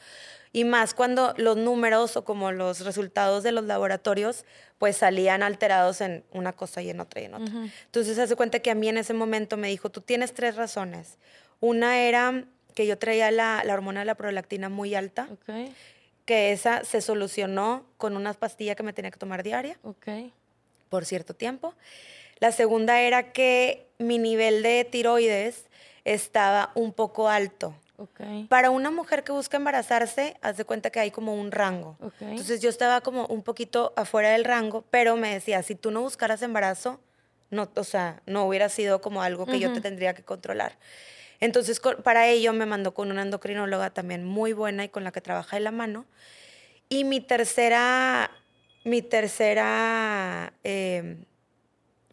Y 0.52 0.64
más 0.64 0.94
cuando 0.96 1.34
los 1.38 1.58
números 1.58 2.18
o 2.18 2.24
como 2.26 2.52
los 2.52 2.80
resultados 2.84 3.44
de 3.44 3.52
los 3.52 3.66
laboratorios 3.66 4.46
pues 4.80 4.98
salían 4.98 5.44
alterados 5.44 6.02
en 6.02 6.24
una 6.32 6.54
cosa 6.54 6.82
y 6.82 6.90
en 6.90 7.00
otra 7.00 7.22
y 7.22 7.26
en 7.26 7.36
otra. 7.36 7.46
Ujú. 7.54 7.70
Entonces 7.86 8.16
se 8.16 8.24
hace 8.24 8.36
cuenta 8.36 8.60
que 8.60 8.72
a 8.72 8.76
mí 8.76 8.90
en 8.90 8.98
ese 8.98 9.14
momento 9.14 9.58
me 9.58 9.68
dijo, 9.68 9.90
tú 9.92 10.02
tienes 10.02 10.34
tres 10.34 10.56
razones. 10.56 11.18
Una 11.60 12.00
era 12.00 12.46
que 12.74 12.88
yo 12.88 12.98
traía 12.98 13.30
la, 13.30 13.62
la 13.64 13.74
hormona 13.74 14.00
de 14.00 14.06
la 14.08 14.16
prolactina 14.16 14.70
muy 14.70 14.96
alta, 14.96 15.28
Ok, 15.32 15.50
que 16.30 16.52
esa 16.52 16.84
se 16.84 17.02
solucionó 17.02 17.88
con 17.98 18.16
una 18.16 18.36
pastilla 18.36 18.76
que 18.76 18.84
me 18.84 18.94
tenía 18.94 19.10
que 19.10 19.18
tomar 19.18 19.42
diaria 19.42 19.80
ok. 19.82 20.32
por 20.88 21.04
cierto 21.04 21.34
tiempo. 21.34 21.74
La 22.38 22.52
segunda 22.52 23.02
era 23.02 23.32
que 23.34 23.88
mi 23.98 24.20
nivel 24.20 24.62
de 24.62 24.86
tiroides 24.86 25.66
estaba 26.06 26.70
un 26.76 26.94
poco 26.94 27.30
alto. 27.30 27.74
Ok. 27.98 28.48
Para 28.48 28.70
una 28.70 28.92
mujer 28.92 29.24
que 29.24 29.32
busca 29.32 29.58
embarazarse, 29.58 30.38
haz 30.44 30.58
de 30.58 30.66
cuenta 30.66 30.92
que 30.92 31.00
hay 31.00 31.10
como 31.10 31.34
un 31.34 31.52
rango. 31.52 31.98
Ok. 32.00 32.22
Entonces 32.22 32.62
yo 32.62 32.70
estaba 32.70 33.02
como 33.02 33.26
un 33.26 33.42
poquito 33.42 33.92
afuera 33.96 34.30
del 34.30 34.46
rango, 34.46 34.86
pero 34.92 35.18
me 35.18 35.34
decía, 35.34 35.64
si 35.64 35.74
tú 35.74 35.90
no 35.90 36.02
buscaras 36.02 36.44
embarazo, 36.44 37.00
no, 37.50 37.72
o 37.74 37.84
sea, 37.84 38.22
no 38.28 38.46
hubiera 38.46 38.70
sido 38.70 39.02
como 39.02 39.24
algo 39.24 39.48
que 39.48 39.60
yo 39.60 39.74
te 39.74 39.82
tendría 39.82 40.14
que 40.14 40.22
controlar. 40.22 40.78
Entonces, 41.40 41.80
para 42.04 42.28
ello 42.28 42.54
me 42.54 42.66
mandó 42.66 42.94
con 42.94 43.12
una 43.12 43.22
endocrinóloga 43.22 43.90
también 43.92 44.26
muy 44.26 44.54
buena 44.54 44.84
y 44.84 44.90
con 44.90 45.04
la 45.04 45.12
que 45.12 45.22
trabaja 45.22 45.56
de 45.58 45.62
la 45.62 45.72
mano. 45.72 46.06
Y 46.90 47.04
mi 47.04 47.20
tercera, 47.22 48.32
mi 48.84 49.02
tercera, 49.02 50.54
eh, 50.64 51.18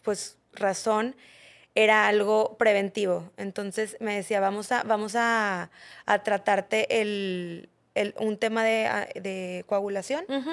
pues, 0.02 0.38
razón 0.52 1.16
era 1.74 2.08
algo 2.08 2.56
preventivo. 2.56 3.30
Entonces 3.36 3.96
me 4.00 4.16
decía, 4.16 4.40
vamos 4.40 4.72
a, 4.72 4.82
vamos 4.84 5.14
a, 5.16 5.70
a 6.06 6.22
tratarte 6.22 7.00
el, 7.02 7.68
el- 7.94 8.14
un 8.18 8.38
tema 8.38 8.64
de, 8.64 8.86
ah, 8.86 9.08
de 9.14 9.64
coagulación. 9.66 10.24
Ujú. 10.28 10.50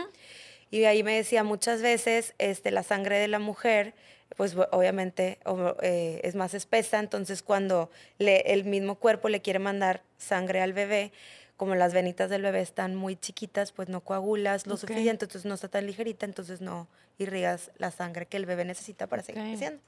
Y 0.74 0.86
ahí 0.86 1.04
me 1.04 1.16
decía 1.16 1.44
muchas 1.44 1.84
veces 1.84 2.34
este, 2.40 2.72
la 2.72 2.82
sangre 2.82 3.20
de 3.20 3.28
la 3.28 3.38
mujer, 3.38 3.94
pues 4.36 4.56
obviamente 4.72 5.38
o- 5.46 5.76
eh, 5.84 6.20
es 6.24 6.34
más 6.34 6.56
espesa, 6.56 7.00
entonces 7.00 7.44
cuando 7.44 7.92
le- 8.18 8.52
el 8.54 8.64
mismo 8.64 8.96
cuerpo 8.96 9.30
le 9.30 9.40
quiere 9.44 9.60
mandar 9.60 10.02
sangre 10.18 10.62
al 10.62 10.74
bebé, 10.74 11.12
como 11.58 11.76
las 11.76 11.94
venitas 11.94 12.32
del 12.32 12.42
bebé 12.42 12.62
están 12.62 12.96
muy 12.96 13.16
chiquitas, 13.16 13.72
pues 13.72 13.88
no 13.88 14.02
coagulas 14.02 14.66
lo 14.66 14.74
Ok. 14.74 14.80
suficiente, 14.80 15.26
entonces 15.26 15.46
no 15.46 15.54
está 15.54 15.68
tan 15.68 15.86
ligerita, 15.86 16.26
entonces 16.26 16.60
no 16.60 16.88
irrigas 17.20 17.70
la 17.78 17.92
sangre 17.92 18.26
que 18.26 18.38
el 18.38 18.48
bebé 18.48 18.66
necesita 18.66 19.06
para 19.06 19.22
seguir 19.22 19.44
creciendo. 19.44 19.80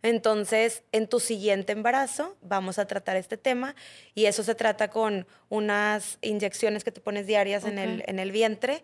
Entonces, 0.00 0.82
en 0.92 1.08
tu 1.08 1.20
siguiente 1.20 1.72
embarazo 1.72 2.34
vamos 2.40 2.78
a 2.78 2.86
tratar 2.86 3.16
este 3.16 3.36
tema 3.36 3.74
y 4.14 4.24
eso 4.24 4.42
se 4.42 4.54
trata 4.54 4.88
con 4.88 5.26
unas 5.50 6.16
inyecciones 6.22 6.84
que 6.84 6.90
te 6.90 7.02
pones 7.02 7.26
diarias 7.26 7.64
en, 7.64 7.78
el, 7.78 8.02
en 8.06 8.18
el 8.18 8.32
vientre 8.32 8.82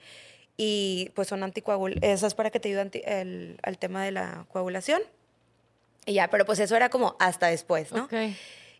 y 0.58 1.10
pues 1.14 1.28
son 1.28 1.42
anticoagulantes. 1.42 2.10
Eso 2.10 2.26
es 2.26 2.34
para 2.34 2.50
que 2.50 2.60
te 2.60 2.68
ayuden 2.68 2.90
el- 3.04 3.58
al 3.62 3.78
tema 3.78 4.04
de 4.04 4.10
la 4.10 4.44
coagulación. 4.52 5.00
Y 6.04 6.14
ya, 6.14 6.28
pero 6.28 6.44
pues 6.44 6.58
eso 6.58 6.74
era 6.76 6.88
como 6.90 7.16
hasta 7.18 7.46
después, 7.46 7.92
¿no? 7.92 8.04
Ok. 8.04 8.12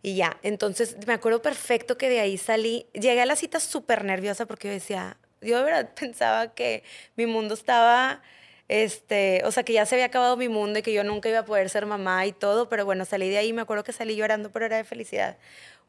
Y 0.03 0.16
ya, 0.16 0.39
entonces 0.43 0.97
me 1.07 1.12
acuerdo 1.14 1.41
perfecto 1.43 1.97
que 1.99 2.09
de 2.09 2.20
ahí 2.20 2.37
salí, 2.39 2.87
llegué 2.95 3.20
a 3.22 3.26
la 3.26 3.37
cita 3.37 3.61
súper 3.61 4.05
nerviosa 4.05 4.47
porque 4.47 4.68
yo 4.68 4.74
decía, 4.74 5.16
yo 5.41 5.57
de 5.59 5.64
verdad 5.64 5.91
pensaba 5.99 6.55
que 6.55 6.83
mi 7.16 7.26
mundo 7.26 7.55
estaba, 7.55 8.22
este, 8.68 9.43
o 9.45 9.51
sea, 9.53 9.62
que 9.62 9.72
ya 9.72 9.87
se 9.87 9.95
había 9.95 10.07
acabado 10.07 10.37
mi 10.37 10.49
mundo 10.49 10.79
y 10.79 10.83
que 10.83 10.93
yo 10.93 11.05
nunca 11.05 11.29
iba 11.29 11.41
a 11.41 11.45
poder 11.45 11.68
ser 11.70 11.85
mamá 11.87 12.26
y 12.26 12.33
todo, 12.33 12.68
pero 12.68 12.85
bueno, 12.85 13.05
salí 13.05 13.29
de 13.29 13.39
ahí, 13.39 13.53
me 13.53 13.62
acuerdo 13.62 13.85
que 13.85 13.93
salí 13.93 14.14
llorando, 14.16 14.51
pero 14.51 14.66
era 14.66 14.76
de 14.76 14.85
felicidad. 14.85 15.37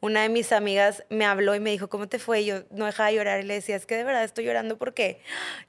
Una 0.01 0.21
de 0.21 0.29
mis 0.29 0.51
amigas 0.53 1.03
me 1.09 1.25
habló 1.25 1.55
y 1.55 1.59
me 1.59 1.71
dijo, 1.71 1.89
¿cómo 1.89 2.07
te 2.07 2.19
fue? 2.19 2.41
Y 2.41 2.45
yo 2.45 2.63
no 2.71 2.85
dejaba 2.85 3.09
de 3.09 3.15
llorar 3.15 3.39
y 3.41 3.43
le 3.43 3.55
decía, 3.55 3.75
es 3.75 3.85
que 3.85 3.95
de 3.97 4.03
verdad 4.05 4.23
estoy 4.23 4.45
llorando 4.45 4.77
porque 4.77 5.19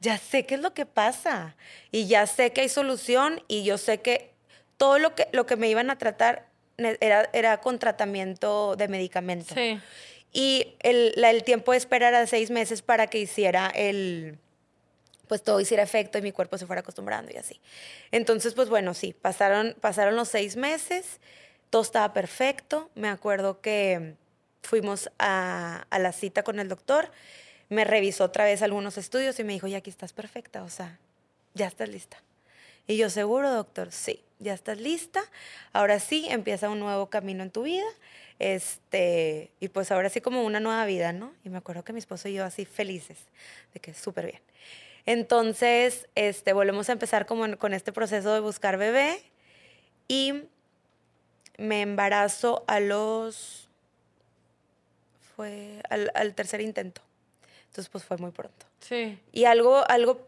ya 0.01 0.19
sé 0.19 0.47
qué 0.47 0.55
es 0.55 0.61
lo 0.61 0.73
que 0.73 0.87
pasa 0.87 1.57
y 1.91 2.07
ya 2.07 2.27
sé 2.27 2.53
que 2.53 2.61
hay 2.61 2.69
solución 2.69 3.43
y 3.49 3.65
yo 3.65 3.77
sé 3.77 4.01
que 4.01 4.31
todo 4.77 4.99
lo 5.01 5.15
que, 5.17 5.27
lo 5.33 5.47
que 5.47 5.57
me 5.57 5.69
iban 5.69 5.91
a 5.91 5.99
tratar 5.99 6.47
era, 6.79 7.29
era 7.33 7.59
con 7.61 7.79
tratamiento 7.79 8.77
de 8.77 8.87
medicamento. 8.89 9.53
Sí. 9.55 9.81
Y 10.33 10.75
el, 10.81 11.13
la- 11.17 11.31
el 11.31 11.43
tiempo 11.43 11.73
de 11.73 11.79
espera 11.79 12.09
era 12.09 12.25
seis 12.29 12.51
meses 12.51 12.83
para 12.83 13.09
que 13.09 13.19
hiciera 13.19 13.67
el, 13.75 14.39
pues 15.27 15.43
todo 15.43 15.61
hiciera 15.61 15.83
efecto 15.83 16.19
y 16.19 16.23
mi 16.23 16.31
cuerpo 16.31 16.57
se 16.57 16.67
fuera 16.67 16.81
acostumbrando 16.81 17.33
y 17.35 17.37
así. 17.37 17.61
Entonces, 18.13 18.55
pues 18.55 18.69
bueno, 18.69 18.95
sí, 18.95 19.13
pasaron, 19.13 19.75
pasaron 19.81 20.15
los 20.15 20.29
seis 20.29 20.55
meses, 20.57 21.19
todo 21.71 21.83
estaba 21.83 22.13
perfecto. 22.13 22.91
Me 22.95 23.09
acuerdo 23.09 23.61
que 23.61 24.15
fuimos 24.63 25.11
a, 25.19 25.87
la 25.91 26.13
cita 26.13 26.43
con 26.43 26.61
el 26.61 26.69
doctor, 26.69 27.11
me 27.69 27.85
revisó 27.85 28.25
otra 28.25 28.45
vez 28.45 28.63
algunos 28.63 28.99
estudios 28.99 29.39
y 29.39 29.45
me 29.45 29.53
dijo, 29.53 29.69
ya 29.69 29.79
aquí 29.79 29.91
estás 29.91 30.13
perfecta, 30.13 30.63
o 30.65 30.69
sea, 30.69 30.99
ya 31.55 31.67
estás 31.67 31.89
lista. 31.89 32.23
Y 32.87 32.97
yo, 32.97 33.09
seguro, 33.09 33.53
doctor, 33.53 33.93
sí, 33.93 34.23
ya 34.41 34.53
estás 34.53 34.79
lista. 34.79 35.23
Ahora 35.73 36.01
sí, 36.01 36.27
empieza 36.29 36.69
un 36.69 36.81
nuevo 36.81 37.07
camino 37.07 37.45
en 37.45 37.51
tu 37.51 37.63
vida. 37.63 37.87
Este, 38.41 39.51
y 39.61 39.69
pues 39.69 39.93
ahora 39.93 40.09
sí 40.09 40.21
como 40.21 40.43
una 40.43 40.61
nueva 40.61 40.85
vida, 40.87 41.13
¿no? 41.13 41.33
Y 41.45 41.51
me 41.51 41.59
acuerdo 41.59 41.85
que 41.85 41.93
mi 41.93 41.99
esposo 41.99 42.29
y 42.29 42.35
yo 42.35 42.45
así 42.45 42.65
felices, 42.65 43.19
de 43.75 43.81
que 43.81 43.95
súper 43.95 44.27
bien. 44.27 44.41
Entonces, 45.07 46.09
este, 46.15 46.53
volvemos 46.53 46.89
a 46.89 46.93
empezar 46.93 47.27
como 47.27 47.59
con 47.59 47.75
este 47.75 47.93
proceso 47.93 48.33
de 48.33 48.41
buscar 48.41 48.77
bebé 48.79 49.23
y 50.09 50.45
me 51.61 51.83
embarazo 51.83 52.65
a 52.67 52.81
los, 52.81 53.69
fue 55.37 55.83
al, 55.91 56.11
al 56.15 56.35
tercer 56.35 56.61
intento. 56.61 57.03
Entonces, 57.67 57.89
pues 57.89 58.03
fue 58.03 58.17
muy 58.17 58.31
pronto. 58.31 58.67
Sí. 58.81 59.19
Y 59.33 59.45
algo, 59.45 59.89
algo 59.89 60.27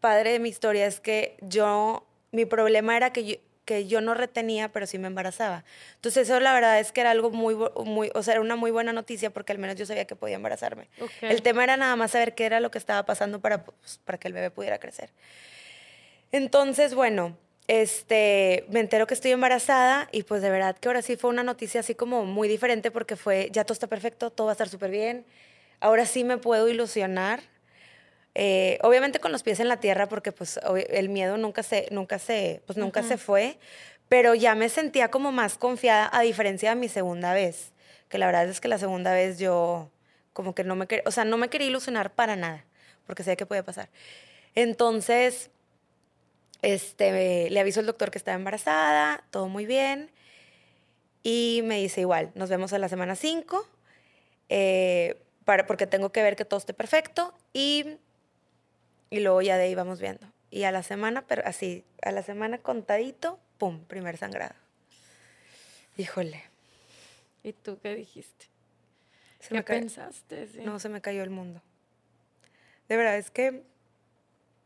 padre 0.00 0.32
de 0.32 0.38
mi 0.38 0.48
historia 0.48 0.86
es 0.86 1.00
que 1.00 1.36
yo, 1.40 2.04
mi 2.32 2.44
problema 2.44 2.96
era 2.96 3.12
que 3.12 3.24
yo, 3.24 3.36
que 3.64 3.86
yo 3.86 4.00
no 4.00 4.14
retenía, 4.14 4.70
pero 4.70 4.86
sí 4.86 4.98
me 4.98 5.06
embarazaba. 5.06 5.64
Entonces 5.94 6.28
eso 6.28 6.38
la 6.40 6.52
verdad 6.52 6.78
es 6.80 6.92
que 6.92 7.00
era 7.00 7.12
algo 7.12 7.30
muy, 7.30 7.56
muy, 7.84 8.10
o 8.14 8.22
sea, 8.22 8.34
era 8.34 8.40
una 8.40 8.56
muy 8.56 8.70
buena 8.70 8.92
noticia 8.92 9.30
porque 9.30 9.52
al 9.52 9.58
menos 9.58 9.76
yo 9.76 9.86
sabía 9.86 10.06
que 10.06 10.16
podía 10.16 10.36
embarazarme. 10.36 10.88
El 11.22 11.40
tema 11.42 11.64
era 11.64 11.76
nada 11.76 11.96
más 11.96 12.10
saber 12.10 12.34
qué 12.34 12.44
era 12.44 12.60
lo 12.60 12.70
que 12.70 12.78
estaba 12.78 13.04
pasando 13.06 13.40
para, 13.40 13.64
pues, 13.64 14.00
para 14.04 14.18
que 14.18 14.28
el 14.28 14.34
bebé 14.34 14.50
pudiera 14.50 14.78
crecer. 14.78 15.10
Entonces, 16.32 16.94
bueno, 16.94 17.36
este, 17.66 18.66
me 18.68 18.80
entero 18.80 19.06
que 19.06 19.14
estoy 19.14 19.30
embarazada 19.30 20.08
y 20.12 20.22
pues 20.22 20.42
de 20.42 20.50
verdad 20.50 20.76
que 20.76 20.88
ahora 20.88 21.02
sí 21.02 21.16
fue 21.16 21.30
una 21.30 21.42
noticia 21.42 21.80
así 21.80 21.94
como 21.94 22.24
muy 22.24 22.46
diferente 22.48 22.90
porque 22.90 23.16
fue, 23.16 23.48
ya 23.52 23.64
todo 23.64 23.72
está 23.72 23.86
perfecto, 23.86 24.30
todo 24.30 24.46
va 24.46 24.52
a 24.52 24.54
estar 24.54 24.68
súper 24.68 24.90
bien, 24.90 25.24
ahora 25.80 26.06
sí 26.06 26.24
me 26.24 26.38
puedo 26.38 26.68
ilusionar. 26.68 27.40
Eh, 28.36 28.78
obviamente 28.82 29.20
con 29.20 29.30
los 29.30 29.44
pies 29.44 29.60
en 29.60 29.68
la 29.68 29.78
tierra 29.78 30.08
porque 30.08 30.32
pues 30.32 30.58
el 30.90 31.08
miedo 31.08 31.36
nunca 31.36 31.62
se, 31.62 31.86
nunca 31.92 32.18
se, 32.18 32.62
pues 32.66 32.76
nunca 32.76 33.04
se 33.04 33.16
fue, 33.16 33.58
pero 34.08 34.34
ya 34.34 34.56
me 34.56 34.68
sentía 34.68 35.08
como 35.10 35.30
más 35.30 35.56
confiada 35.56 36.10
a 36.12 36.22
diferencia 36.22 36.70
de 36.70 36.76
mi 36.76 36.88
segunda 36.88 37.32
vez, 37.32 37.72
que 38.08 38.18
la 38.18 38.26
verdad 38.26 38.48
es 38.48 38.60
que 38.60 38.66
la 38.68 38.78
segunda 38.78 39.12
vez 39.12 39.38
yo 39.38 39.88
como 40.32 40.54
que 40.54 40.64
no 40.64 40.74
me 40.74 40.88
quería, 40.88 41.04
o 41.06 41.12
sea, 41.12 41.24
no 41.24 41.38
me 41.38 41.48
quería 41.48 41.68
ilusionar 41.68 42.12
para 42.12 42.34
nada, 42.34 42.64
porque 43.06 43.22
sé 43.22 43.36
que 43.36 43.46
puede 43.46 43.62
pasar. 43.62 43.88
Entonces, 44.56 45.50
este, 46.64 47.50
le 47.50 47.60
aviso 47.60 47.80
al 47.80 47.86
doctor 47.86 48.10
que 48.10 48.18
estaba 48.18 48.36
embarazada, 48.36 49.24
todo 49.30 49.48
muy 49.48 49.66
bien. 49.66 50.10
Y 51.22 51.62
me 51.64 51.80
dice 51.80 52.00
igual, 52.00 52.32
nos 52.34 52.50
vemos 52.50 52.72
a 52.72 52.78
la 52.78 52.88
semana 52.88 53.16
5, 53.16 53.66
para, 55.44 55.66
porque 55.66 55.86
tengo 55.86 56.12
que 56.12 56.22
ver 56.22 56.36
que 56.36 56.44
todo 56.44 56.58
esté 56.58 56.74
perfecto. 56.74 57.34
Y, 57.52 57.98
y 59.10 59.20
luego 59.20 59.40
ya 59.42 59.56
de 59.56 59.64
ahí 59.64 59.74
vamos 59.74 60.00
viendo. 60.00 60.26
Y 60.50 60.64
a 60.64 60.72
la 60.72 60.82
semana, 60.82 61.24
pero 61.26 61.42
así, 61.46 61.84
a 62.02 62.12
la 62.12 62.22
semana 62.22 62.58
contadito, 62.58 63.38
pum, 63.58 63.84
primer 63.84 64.16
sangrado. 64.16 64.54
Híjole, 65.96 66.42
¿Y 67.44 67.52
tú 67.52 67.78
qué 67.80 67.94
dijiste? 67.94 68.46
se 69.38 69.50
¿Qué 69.50 69.54
me 69.56 69.62
pensaste? 69.62 70.48
Sí. 70.48 70.62
No, 70.62 70.80
se 70.80 70.88
me 70.88 71.02
cayó 71.02 71.22
el 71.22 71.28
mundo. 71.28 71.60
De 72.88 72.96
verdad, 72.96 73.18
es 73.18 73.30
que 73.30 73.62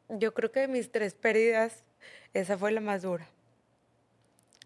yo 0.09 0.33
creo 0.33 0.53
que 0.53 0.69
mis 0.69 0.91
tres 0.93 1.15
pérdidas, 1.15 1.83
esa 2.35 2.59
fue 2.59 2.73
la 2.73 2.81
más 2.81 3.03
dura. 3.03 3.27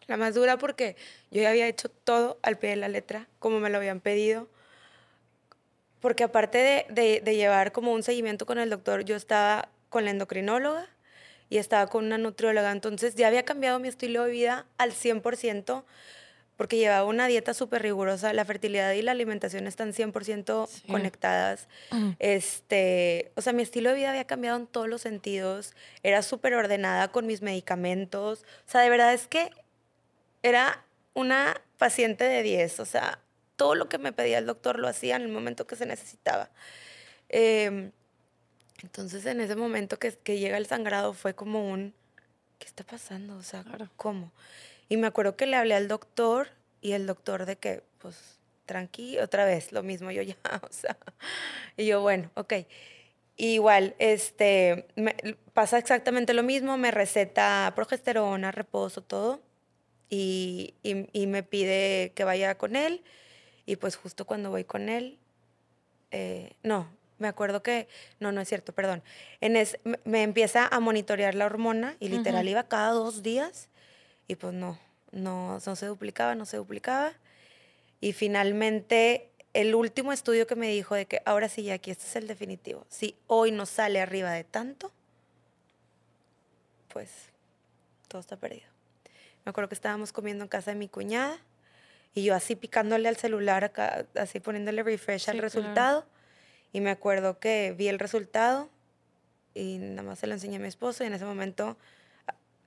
La 0.07 0.17
más 0.17 0.35
dura 0.35 0.59
porque 0.59 0.97
yo 1.31 1.43
ya 1.43 1.51
había 1.51 1.69
hecho 1.69 1.89
todo 1.89 2.39
al 2.43 2.59
pie 2.59 2.71
de 2.71 2.77
la 2.77 2.89
letra, 2.89 3.29
como 3.39 3.61
me 3.61 3.71
lo 3.71 3.79
habían 3.79 4.01
pedido. 4.01 4.49
Porque 6.01 6.25
aparte 6.25 6.59
de, 6.91 7.21
de- 7.23 7.37
llevar 7.37 7.73
como 7.73 7.93
un 7.93 8.03
seguimiento 8.03 8.45
con 8.45 8.59
el 8.59 8.71
doctor, 8.71 9.05
yo 9.05 9.15
estaba 9.15 9.69
con 9.89 10.05
la 10.05 10.11
endocrinóloga 10.11 10.89
y 11.49 11.59
estaba 11.59 11.87
con 11.87 12.05
una 12.07 12.19
nutrióloga. 12.19 12.73
Entonces 12.73 13.15
ya 13.15 13.29
había 13.29 13.45
cambiado 13.45 13.79
mi 13.79 13.89
estilo 13.89 14.25
de 14.25 14.33
vida 14.33 14.67
al 14.79 14.93
100% 14.93 15.85
porque 16.57 16.77
llevaba 16.77 17.05
una 17.07 17.27
dieta 17.27 17.55
súper 17.55 17.83
rigurosa. 17.83 18.33
La 18.33 18.45
fertilidad 18.45 18.93
y 18.93 19.03
la 19.03 19.13
alimentación 19.13 19.67
están 19.67 19.93
100% 19.93 20.67
Sí. 20.69 20.83
conectadas. 20.87 21.67
Este, 22.19 23.33
o 23.37 23.41
sea, 23.43 23.53
mi 23.53 23.63
estilo 23.63 23.91
de 23.91 23.97
vida 23.97 24.11
había 24.11 24.27
cambiado 24.27 24.57
en 24.59 24.67
todos 24.67 24.89
los 24.89 25.03
sentidos. 25.03 25.75
Era 26.03 26.23
súper 26.23 26.55
ordenada 26.55 27.09
con 27.09 27.27
mis 27.27 27.43
medicamentos. 27.43 28.45
O 28.67 28.71
sea, 28.71 28.81
de 28.83 28.91
verdad 28.91 29.13
es 29.15 29.27
que 29.29 29.51
era 30.43 30.85
una 31.15 31.61
paciente 31.79 32.25
de 32.25 32.43
10. 32.43 32.81
O 32.81 32.85
sea, 32.87 33.19
todo 33.57 33.75
lo 33.75 33.89
que 33.89 33.99
me 33.99 34.13
pedía 34.13 34.39
el 34.39 34.47
doctor 34.47 34.79
lo 34.79 34.89
hacía 34.89 35.17
en 35.17 35.23
el 35.23 35.29
momento 35.29 35.67
que 35.67 35.77
se 35.77 35.87
necesitaba. 35.87 36.51
Em, 37.29 37.93
entonces, 38.83 39.25
en 39.27 39.41
ese 39.41 39.57
momento 39.57 39.99
que, 39.99 40.13
que 40.13 40.39
llega 40.39 40.57
el 40.59 40.67
sangrado 40.67 41.13
fue 41.15 41.35
como 41.35 41.71
un, 41.71 41.95
¿qué 42.59 42.67
está 42.67 42.85
pasando? 42.85 43.37
O 43.37 43.43
sea, 43.43 43.63
Claro. 43.63 43.89
¿cómo? 43.97 44.33
Y 44.93 44.99
me 44.99 45.07
acuerdo 45.07 45.37
que 45.39 45.47
le 45.47 45.57
hablé 45.57 45.73
al 45.75 45.89
doctor 45.89 46.49
y 46.83 46.93
el 46.93 47.07
doctor 47.07 47.47
de 47.47 47.57
que, 47.57 47.83
pues, 47.97 48.39
tranqui, 48.67 49.19
otra 49.21 49.47
vez, 49.47 49.73
lo 49.73 49.83
mismo 49.83 50.11
yo 50.11 50.21
ya, 50.21 50.37
o 50.63 50.71
sea, 50.71 50.99
y 51.79 51.87
yo, 51.87 52.03
bueno, 52.03 52.31
ok. 52.35 52.53
Igual, 53.39 53.95
este, 53.99 54.87
me- 54.95 55.17
pasa 55.55 55.79
exactamente 55.79 56.35
lo 56.35 56.43
mismo, 56.43 56.77
me 56.77 56.91
receta 56.91 57.73
progesterona, 57.75 58.53
reposo, 58.53 59.01
todo, 59.01 59.41
y, 60.11 60.75
y- 60.83 61.09
y 61.15 61.27
me 61.27 61.43
pide 61.43 62.13
que 62.15 62.25
vaya 62.25 62.59
con 62.59 62.77
él, 62.77 63.03
y 63.65 63.77
pues 63.77 63.97
justo 63.97 64.27
cuando 64.27 64.51
voy 64.51 64.65
con 64.65 64.91
él, 64.91 65.19
eh, 66.11 66.53
no, 66.63 66.87
me 67.17 67.29
acuerdo 67.29 67.63
que, 67.63 67.89
no, 68.21 68.31
no 68.31 68.43
es 68.43 68.49
cierto, 68.51 68.75
perdón, 68.75 69.03
en 69.41 69.57
es, 69.57 69.79
me, 69.85 69.99
me 70.05 70.23
empieza 70.23 70.67
a 70.67 70.81
monitorear 70.81 71.35
la 71.35 71.47
hormona, 71.47 71.97
y 71.99 72.11
literal 72.11 72.47
iba 72.47 72.65
cada 72.65 72.91
dos 72.91 73.23
días, 73.23 73.71
y 74.29 74.37
pues 74.37 74.53
no, 74.55 74.79
no, 75.11 75.59
no 75.65 75.77
se 75.77 75.87
duplicaba, 75.87 76.35
no 76.35 76.45
se 76.47 76.57
duplicaba, 76.57 77.13
y 78.01 78.13
finalmente 78.13 79.31
el 79.55 79.75
último 79.75 80.13
estudio 80.13 80.47
que 80.47 80.57
me 80.57 80.69
dijo 80.69 80.95
de 80.95 81.07
que 81.07 81.21
ahora 81.25 81.49
sí, 81.49 81.71
aquí 81.71 81.91
este 81.91 82.05
es 82.07 82.17
el 82.17 82.27
definitivo. 82.27 82.87
Si 82.89 83.17
hoy 83.27 83.53
no 83.53 83.67
sale 83.67 84.01
arriba 84.01 84.33
de 84.33 84.45
tanto, 84.45 84.91
pues 86.89 87.11
todo 88.09 88.21
está 88.21 88.37
perdido. 88.37 88.67
Me 89.45 89.51
acuerdo 89.51 89.69
que 89.69 89.75
estábamos 89.75 90.13
comiendo 90.13 90.45
en 90.45 90.49
casa 90.49 90.71
de 90.71 90.77
mi 90.77 90.89
cuñada 90.89 91.39
y 92.15 92.25
yo 92.25 92.35
así 92.35 92.57
picándole 92.57 93.09
al 93.09 93.17
celular, 93.17 93.65
acá, 93.65 94.07
así 94.15 94.41
poniéndole 94.41 94.83
refresh 94.83 95.25
Sí, 95.25 95.31
al 95.31 95.37
claro. 95.37 95.47
resultado. 95.47 96.07
Y 96.73 96.81
me 96.81 96.91
acuerdo 96.91 97.39
que 97.39 97.75
vi 97.77 97.89
el 97.89 97.99
resultado 97.99 98.71
y 99.55 99.79
nada 99.79 100.03
más 100.03 100.19
se 100.21 100.27
lo 100.27 100.35
enseñé 100.35 100.57
a 100.57 100.61
mi 100.61 100.69
esposo 100.69 101.05
y 101.05 101.07
en 101.09 101.15
ese 101.15 101.25
momento, 101.25 101.77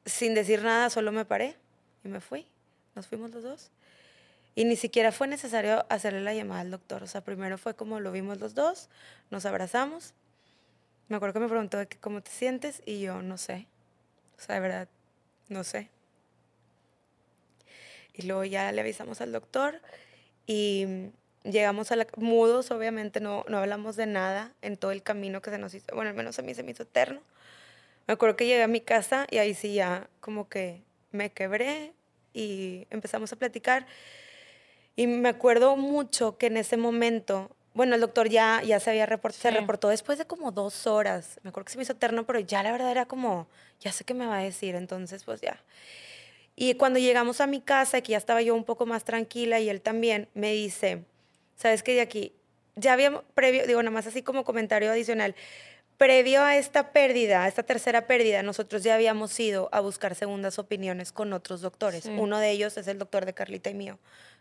sin 0.06 0.34
decir 0.34 0.64
nada, 0.64 0.90
solo 0.90 1.12
me 1.12 1.26
paré 1.26 1.56
y 2.04 2.10
me 2.10 2.22
fui. 2.22 2.48
Nos 2.96 3.08
fuimos 3.08 3.32
los 3.32 3.44
dos. 3.44 3.72
Y 4.56 4.66
ni 4.66 4.78
siquiera 4.78 5.12
fue 5.12 5.28
necesario 5.28 5.86
hacerle 5.90 6.22
la 6.22 6.34
llamada 6.34 6.62
al 6.62 6.72
doctor. 6.72 7.04
O 7.04 7.08
sea, 7.08 7.22
primero 7.22 7.58
fue 7.58 7.76
como 7.76 8.00
lo 8.00 8.12
vimos 8.12 8.40
los 8.40 8.56
dos, 8.56 8.90
nos 9.30 9.46
abrazamos. 9.46 10.14
Me 11.10 11.18
acuerdo 11.18 11.34
que 11.34 11.40
me 11.42 11.50
preguntó 11.50 11.78
de 11.78 11.88
que, 11.88 11.98
cómo 11.98 12.22
te 12.22 12.32
sientes 12.32 12.82
y 12.86 13.02
yo 13.02 13.22
no 13.22 13.38
sé. 13.38 13.68
O 14.38 14.42
sea, 14.42 14.56
de 14.56 14.62
verdad, 14.62 14.88
no 15.50 15.64
sé. 15.64 15.90
y 18.14 18.24
luego 18.24 18.44
ya 18.46 18.72
le 18.72 18.82
avisamos 18.82 19.22
al 19.22 19.32
doctor 19.32 19.82
y 20.48 21.10
llegamos 21.44 21.92
a 21.92 21.96
la... 21.96 22.08
Mudos, 22.18 22.72
obviamente, 22.72 23.20
no, 23.20 23.46
no 23.50 23.58
hablamos 23.58 23.96
de 23.96 24.06
nada 24.06 24.54
en 24.62 24.78
todo 24.78 24.92
el 24.92 25.04
camino 25.04 25.42
que 25.42 25.52
se 25.52 25.58
nos 25.58 25.74
hizo. 25.74 25.94
Bueno, 25.94 26.12
al 26.12 26.16
menos 26.16 26.40
a 26.40 26.42
mí 26.42 26.54
se 26.54 26.64
me 26.64 26.72
hizo 26.72 26.84
eterno. 26.84 27.22
Me 28.08 28.14
acuerdo 28.14 28.36
que 28.36 28.46
llegué 28.46 28.62
a 28.62 28.68
mi 28.68 28.82
casa 28.82 29.26
y 29.32 29.38
ahí 29.38 29.54
sí 29.54 29.74
ya 29.74 30.10
como 30.20 30.48
que 30.48 30.84
me 31.12 31.32
quebré 31.32 31.94
y 32.34 32.88
empezamos 32.90 33.32
a 33.34 33.36
platicar. 33.36 33.88
Y 34.96 35.08
me 35.08 35.30
acuerdo 35.30 35.76
mucho 35.76 36.38
que 36.38 36.48
en 36.48 36.58
ese 36.58 36.78
momento, 36.78 37.56
bueno, 37.74 37.96
el 37.96 38.02
doctor 38.02 38.30
ya, 38.30 38.62
ya 38.64 38.80
se 38.80 38.92
había 38.92 39.06
reportado, 39.06 39.42
se 39.42 39.52
reportó 39.52 39.90
después 39.90 40.18
de 40.18 40.26
como 40.26 40.52
dos 40.52 40.88
horas. 40.88 41.40
Me 41.44 41.50
acuerdo 41.50 41.66
que 41.66 41.72
se 41.72 41.78
me 41.78 41.84
hizo 41.84 41.94
eterno, 41.94 42.26
pero 42.26 42.40
ya 42.40 42.64
la 42.64 42.72
verdad 42.72 42.92
era 42.92 43.06
como, 43.06 43.48
ya 43.80 43.92
sé 43.92 44.04
qué 44.04 44.14
me 44.14 44.28
va 44.28 44.38
a 44.38 44.44
decir, 44.44 44.76
entonces 44.76 45.24
pues 45.24 45.42
ya. 45.42 45.62
Y 46.56 46.76
cuando 46.76 47.00
llegamos 47.00 47.42
a 47.42 47.48
mi 47.48 47.60
casa, 47.60 48.00
que 48.02 48.14
ya 48.14 48.18
estaba 48.18 48.42
yo 48.42 48.56
un 48.56 48.64
poco 48.64 48.86
más 48.86 49.04
tranquila 49.04 49.60
y 49.60 49.70
él 49.70 49.82
también, 49.82 50.30
me 50.34 50.54
dice, 50.54 51.04
¿sabes 51.56 51.84
qué 51.84 51.94
de 51.94 52.02
aquí? 52.02 52.34
Ya 52.78 52.94
habíamos, 52.94 53.24
previo, 53.34 53.68
digo, 53.68 53.82
nada 53.82 53.92
más 53.94 54.08
así 54.08 54.22
como 54.22 54.46
comentario 54.46 54.92
adicional, 54.92 55.36
previo 55.98 56.42
a 56.44 56.58
esta 56.58 56.92
pérdida, 56.92 57.44
a 57.44 57.48
esta 57.48 57.64
tercera 57.64 58.08
pérdida, 58.08 58.44
nosotros 58.44 58.84
ya 58.84 58.96
habíamos 58.96 59.40
ido 59.40 59.70
a 59.72 59.80
buscar 59.80 60.16
segundas 60.16 60.60
opiniones 60.60 61.12
con 61.12 61.34
otros 61.34 61.62
doctores. 61.62 62.06
Uno 62.06 62.40
de 62.40 62.52
ellos 62.52 62.78
es 62.78 62.88
el 62.88 63.00
doctor 63.00 63.26
de 63.26 63.34
Carlita 63.34 63.70
y 63.70 63.74
mío, 63.74 64.00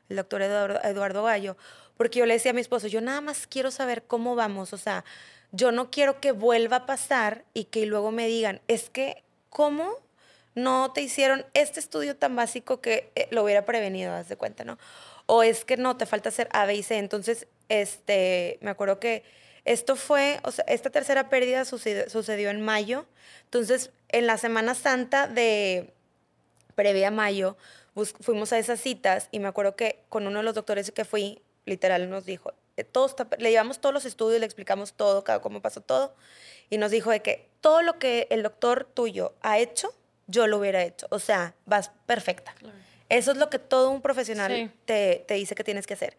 el 0.09 0.16
doctor 0.16 0.42
Eduardo, 0.42 0.80
Eduardo 0.82 1.22
Gallo, 1.22 1.57
porque 1.96 2.18
yo 2.18 2.26
le 2.26 2.34
decía 2.34 2.50
a 2.50 2.55
mi 2.55 2.61
esposo, 2.61 2.88
yo 2.88 3.00
nada 3.00 3.20
más 3.20 3.46
quiero 3.46 3.70
saber 3.70 4.02
cómo 4.02 4.34
vamos, 4.34 4.72
o 4.72 4.78
sea, 4.78 5.05
yo 5.52 5.70
no 5.70 5.90
quiero 5.90 6.20
que 6.20 6.32
vuelva 6.32 6.78
a 6.78 6.86
pasar 6.86 7.44
y 7.55 7.64
que 7.64 7.86
luego 7.86 8.11
me 8.11 8.26
digan, 8.26 8.61
es 8.66 8.90
que, 8.90 9.22
¿cómo 9.50 10.05
no 10.55 10.92
te 10.92 11.02
hicieron 11.02 11.44
este 11.55 11.80
estudio 11.80 12.16
tan 12.16 12.36
básico 12.36 12.80
que 12.80 13.11
eh, 13.14 13.28
lo 13.30 13.44
hubiera 13.44 13.64
prevenido, 13.64 14.12
haz 14.12 14.28
de 14.28 14.36
cuenta, 14.36 14.64
¿no? 14.64 14.78
O 15.26 15.42
es 15.42 15.64
que 15.64 15.76
no, 15.76 15.96
te 15.96 16.07
falta 16.07 16.28
hacer 16.28 16.48
A, 16.52 16.66
B 16.66 16.74
y 16.74 16.82
C. 16.82 16.98
Entonces, 16.98 17.46
este, 17.68 18.59
me 18.61 18.70
acuerdo 18.70 19.00
que 19.00 19.24
esto 19.64 19.96
fue, 19.96 20.40
o 20.44 20.50
sea, 20.50 20.64
esta 20.68 20.90
tercera 20.90 21.28
pérdida 21.28 21.64
sucedió, 21.64 22.50
en 22.50 22.60
mayo. 22.60 23.06
Entonces, 23.44 23.90
en 24.10 24.26
la 24.26 24.36
Semana 24.36 24.74
Santa 24.74 25.26
de 25.26 25.92
previa 26.74 27.10
mayo, 27.10 27.56
fuimos 28.20 28.52
a 28.52 28.58
esas 28.58 28.80
citas 28.80 29.28
y 29.30 29.38
me 29.38 29.48
acuerdo 29.48 29.76
que 29.76 30.00
con 30.08 30.26
uno 30.26 30.40
de 30.40 30.44
los 30.44 30.54
doctores 30.54 30.90
que 30.90 31.04
fui, 31.04 31.40
literal, 31.64 32.10
nos 32.10 32.26
dijo, 32.26 32.52
eh, 32.76 32.84
todos, 32.84 33.14
le 33.38 33.50
llevamos 33.50 33.80
todos 33.80 33.94
los 33.94 34.04
estudios, 34.04 34.40
le 34.40 34.46
explicamos 34.46 34.92
todo, 34.92 35.24
cómo 35.40 35.62
pasó 35.62 35.80
todo, 35.80 36.14
y 36.68 36.78
nos 36.78 36.90
dijo 36.90 37.10
de 37.10 37.22
que 37.22 37.48
todo 37.60 37.82
lo 37.82 37.98
que 37.98 38.26
el 38.30 38.42
doctor 38.42 38.86
tuyo 38.92 39.34
ha 39.40 39.58
hecho, 39.58 39.94
yo 40.26 40.46
lo 40.46 40.58
hubiera 40.58 40.82
hecho. 40.82 41.06
O 41.10 41.18
sea, 41.18 41.54
vas 41.64 41.90
perfecta. 42.06 42.54
Eso 43.08 43.32
es 43.32 43.36
lo 43.36 43.48
que 43.48 43.58
todo 43.58 43.90
un 43.90 44.02
profesional 44.02 44.72
te, 44.84 45.24
te 45.26 45.34
dice 45.34 45.54
que 45.54 45.64
tienes 45.64 45.86
que 45.86 45.94
hacer. 45.94 46.16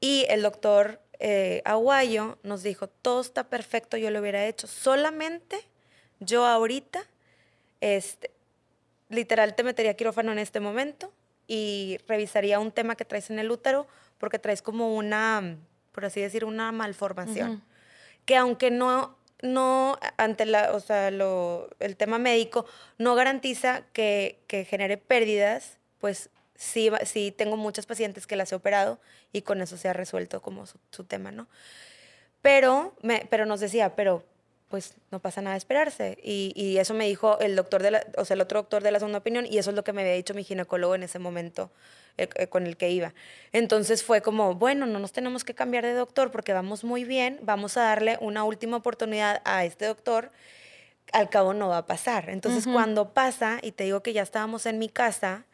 Y 0.00 0.26
el 0.28 0.42
doctor 0.42 1.00
eh, 1.18 1.62
Aguayo 1.64 2.38
nos 2.42 2.62
dijo, 2.62 2.88
todo 2.88 3.20
está 3.20 3.44
perfecto, 3.44 3.96
yo 3.96 4.10
lo 4.10 4.20
hubiera 4.20 4.46
hecho. 4.46 4.66
Solamente 4.66 5.58
yo 6.20 6.44
ahorita, 6.46 7.00
este, 7.80 8.30
literal, 9.08 9.54
te 9.54 9.62
metería 9.62 9.94
quirófano 9.94 10.32
en 10.32 10.38
este 10.38 10.60
momento 10.60 11.12
y 11.46 11.98
revisaría 12.06 12.58
un 12.58 12.72
tema 12.72 12.96
que 12.96 13.04
traes 13.04 13.30
en 13.30 13.38
el 13.38 13.50
útero 13.50 13.86
porque 14.18 14.38
traes 14.38 14.62
como 14.62 14.94
una, 14.94 15.56
por 15.92 16.04
así 16.04 16.20
decir, 16.20 16.44
una 16.44 16.72
malformación. 16.72 17.62
Que 18.24 18.36
aunque 18.36 18.70
no, 18.70 19.16
no, 19.42 19.98
ante 20.16 20.46
la, 20.46 20.72
o 20.72 20.80
sea, 20.80 21.10
lo, 21.10 21.68
el 21.78 21.96
tema 21.96 22.18
médico, 22.18 22.66
no 22.98 23.14
garantiza 23.14 23.82
que, 23.92 24.40
que 24.46 24.64
genere 24.64 24.96
pérdidas, 24.96 25.78
pues 26.00 26.30
sí, 26.56 26.90
sí 27.04 27.32
tengo 27.36 27.56
muchas 27.56 27.86
pacientes 27.86 28.26
que 28.26 28.36
las 28.36 28.52
he 28.52 28.54
operado 28.54 29.00
y 29.32 29.42
con 29.42 29.60
eso 29.60 29.76
se 29.76 29.88
ha 29.88 29.92
resuelto 29.92 30.42
como 30.42 30.66
su, 30.66 31.04
tema, 31.04 31.30
¿no? 31.30 31.48
Pero, 32.42 32.94
me, 33.02 33.26
pero 33.30 33.46
nos 33.46 33.60
decía, 33.60 33.96
pero 33.96 34.24
pues 34.68 34.94
no 35.10 35.20
pasa 35.20 35.40
nada 35.42 35.56
esperarse. 35.56 36.18
Y, 36.22 36.52
y, 36.56 36.78
eso 36.78 36.94
me 36.94 37.06
dijo 37.06 37.38
el 37.40 37.54
doctor, 37.56 37.82
de 37.82 37.92
la, 37.92 38.06
o 38.16 38.24
sea, 38.24 38.34
el 38.34 38.40
otro 38.40 38.60
doctor 38.60 38.82
de 38.82 38.90
la 38.90 38.98
segunda 38.98 39.18
opinión, 39.18 39.46
y 39.46 39.58
eso 39.58 39.70
es 39.70 39.76
lo 39.76 39.84
que 39.84 39.92
me 39.92 40.02
había 40.02 40.14
dicho 40.14 40.34
mi 40.34 40.44
ginecólogo 40.44 40.94
en 40.94 41.04
ese 41.04 41.18
momento 41.18 41.70
eh, 42.18 42.28
eh, 42.36 42.46
con 42.46 42.66
el 42.66 42.76
que 42.76 42.90
iba. 42.90 43.12
Entonces 43.52 44.02
fue 44.02 44.22
como, 44.22 44.54
bueno, 44.54 44.86
no 44.86 44.98
nos 44.98 45.12
tenemos 45.12 45.44
que 45.44 45.54
cambiar 45.54 45.84
de 45.84 45.92
doctor 45.92 46.30
porque 46.30 46.54
vamos 46.54 46.82
muy 46.82 47.04
bien, 47.04 47.38
vamos 47.42 47.76
a 47.76 47.82
darle 47.82 48.16
una 48.20 48.42
última 48.44 48.78
oportunidad 48.78 49.42
a 49.44 49.66
este 49.66 49.84
doctor, 49.84 50.32
al 51.12 51.28
cabo 51.28 51.52
no 51.52 51.68
va 51.68 51.78
a 51.78 51.86
pasar. 51.86 52.30
Entonces 52.30 52.66
cuando 52.66 53.12
pasa, 53.12 53.58
y 53.62 53.72
te 53.72 53.84
digo 53.84 54.02
que 54.02 54.14
ya 54.14 54.22
estábamos 54.22 54.64
en 54.64 54.78
mi 54.78 54.88
casa, 54.88 55.44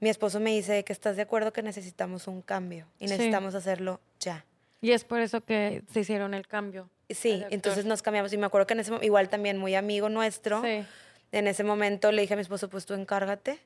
mi 0.00 0.08
esposo 0.08 0.40
me 0.40 0.50
dice 0.50 0.84
que 0.84 0.92
estás 0.92 1.16
de 1.16 1.22
acuerdo 1.22 1.52
que 1.52 1.62
necesitamos 1.62 2.26
un 2.26 2.42
cambio 2.42 2.86
y 2.98 3.06
necesitamos 3.06 3.54
hacerlo 3.54 4.00
ya. 4.20 4.44
Y 4.80 4.92
es 4.92 5.04
por 5.04 5.20
eso 5.20 5.42
que 5.42 5.82
se 5.92 6.00
hicieron 6.00 6.34
el 6.34 6.46
cambio. 6.46 6.90
Sí, 7.08 7.42
entonces 7.50 7.86
nos 7.86 8.02
cambiamos. 8.02 8.32
Y 8.32 8.36
me 8.36 8.46
acuerdo 8.46 8.66
que 8.66 8.74
en 8.74 8.80
ese 8.80 8.90
momento, 8.90 9.06
igual 9.06 9.28
también 9.28 9.58
muy 9.58 9.74
amigo 9.74 10.08
nuestro, 10.08 10.62
en 10.64 11.46
ese 11.46 11.64
momento 11.64 12.12
le 12.12 12.22
dije 12.22 12.34
a 12.34 12.36
mi 12.36 12.42
esposo, 12.42 12.68
pues 12.68 12.84
tú 12.84 12.94
encárgate, 12.94 13.58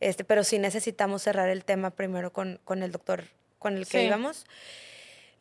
este, 0.00 0.24
pero 0.24 0.42
sí 0.42 0.58
necesitamos 0.58 1.22
cerrar 1.22 1.48
el 1.48 1.64
tema 1.64 1.90
primero 1.90 2.32
con, 2.32 2.60
con 2.64 2.82
el 2.82 2.92
doctor 2.92 3.24
con 3.58 3.78
el 3.78 3.86
que 3.86 4.04
íbamos 4.04 4.44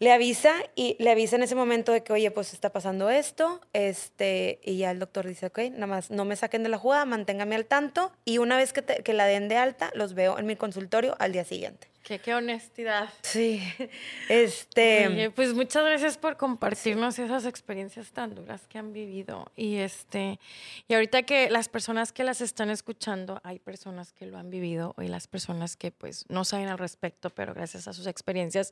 le 0.03 0.11
avisa 0.11 0.53
y 0.75 0.97
le 0.99 1.11
avisa 1.11 1.37
en 1.37 1.43
ese 1.43 1.55
momento 1.55 1.93
de 1.93 2.03
que, 2.03 2.11
oye, 2.11 2.29
pues 2.29 2.53
está 2.53 2.71
pasando 2.71 3.09
esto, 3.09 3.61
este, 3.71 4.59
y 4.61 4.77
ya 4.77 4.91
el 4.91 4.99
doctor 4.99 5.25
dice, 5.25 5.45
ok, 5.45 5.59
nada 5.71 5.87
más 5.87 6.11
no 6.11 6.25
me 6.25 6.35
saquen 6.35 6.61
de 6.61 6.69
la 6.69 6.77
jugada, 6.77 7.05
manténgame 7.05 7.55
al 7.55 7.65
tanto, 7.65 8.11
y 8.25 8.37
una 8.37 8.57
vez 8.57 8.73
que, 8.73 8.83
que 8.83 9.13
la 9.13 9.25
den 9.25 9.47
de 9.47 9.55
alta, 9.55 9.91
los 9.95 10.13
veo 10.13 10.37
en 10.37 10.45
mi 10.45 10.57
consultorio 10.57 11.15
al 11.19 11.31
día 11.31 11.45
siguiente. 11.45 11.92
Qué, 12.03 12.35
honestidad. 12.35 13.09
Sí. 13.21 13.61
Este. 14.29 15.31
pues 15.35 15.53
muchas 15.53 15.83
gracias 15.85 16.17
por 16.17 16.37
compartirnos 16.37 17.17
esas 17.19 17.45
experiencias 17.45 18.11
tan 18.11 18.35
duras 18.35 18.67
que 18.67 18.77
han 18.77 18.91
vivido. 18.93 19.51
Y 19.55 19.75
este, 19.75 20.39
y 20.87 20.93
ahorita 20.93 21.23
que 21.23 21.49
las 21.49 21.69
personas 21.69 22.11
que 22.11 22.23
las 22.23 22.41
están 22.41 22.69
escuchando, 22.69 23.39
hay 23.43 23.59
personas 23.59 24.11
que 24.11 24.25
lo 24.25 24.37
han 24.37 24.49
vivido 24.49 24.95
y 25.01 25.07
las 25.07 25.27
personas 25.27 25.77
que 25.77 25.91
pues 25.91 26.25
no 26.29 26.43
saben 26.43 26.67
al 26.67 26.77
respecto, 26.77 27.29
pero 27.29 27.53
gracias 27.53 27.87
a 27.87 27.93
sus 27.93 28.07
experiencias 28.07 28.71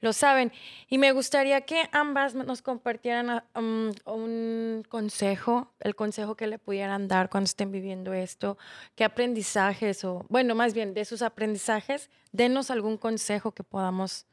lo 0.00 0.12
saben. 0.12 0.52
Y 0.88 0.98
me 0.98 1.12
gustaría 1.12 1.60
que 1.62 1.88
ambas 1.92 2.34
nos 2.34 2.62
compartieran 2.62 3.44
um, 3.54 3.92
un 4.04 4.84
consejo, 4.88 5.72
el 5.80 5.94
consejo 5.94 6.36
que 6.36 6.46
le 6.46 6.58
pudieran 6.58 7.08
dar 7.08 7.30
cuando 7.30 7.46
estén 7.46 7.70
viviendo 7.70 8.12
esto, 8.12 8.58
qué 8.96 9.04
aprendizajes 9.04 10.04
o, 10.04 10.26
bueno, 10.28 10.54
más 10.54 10.74
bien 10.74 10.94
de 10.94 11.04
sus 11.04 11.22
aprendizajes 11.22 12.10
denos 12.34 12.70
algún 12.70 12.98
consejo 12.98 13.52
que 13.52 13.62
podamos, 13.62 14.26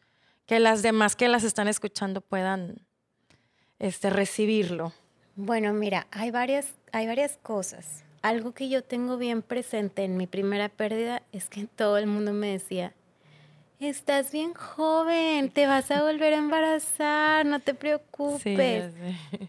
que 0.48 0.60
las 0.60 0.82
demás 0.82 1.16
que 1.16 1.28
las 1.28 1.44
están 1.44 1.68
escuchando 1.68 2.20
puedan 2.20 2.82
este, 3.80 4.10
recibirlo. 4.10 4.92
Bueno, 5.36 5.72
mira, 5.72 6.08
hay 6.12 6.32
varias, 6.32 6.76
hay 6.92 7.08
varias 7.08 7.38
cosas. 7.42 8.04
Algo 8.24 8.54
que 8.54 8.70
yo 8.70 8.84
tengo 8.84 9.18
bien 9.18 9.44
presente 9.44 10.04
en 10.04 10.18
mi 10.18 10.28
primera 10.28 10.68
pérdida 10.68 11.22
es 11.32 11.48
que 11.48 11.68
todo 11.68 11.98
el 11.98 12.08
mundo 12.08 12.34
me 12.34 12.48
decía, 12.48 12.94
estás 13.80 14.32
bien 14.32 14.54
joven, 14.54 15.50
te 15.52 15.68
vas 15.68 15.92
a 15.92 16.04
volver 16.04 16.34
a 16.34 16.38
embarazar, 16.38 17.46
no 17.46 17.60
te 17.60 17.74
preocupes. 17.74 18.94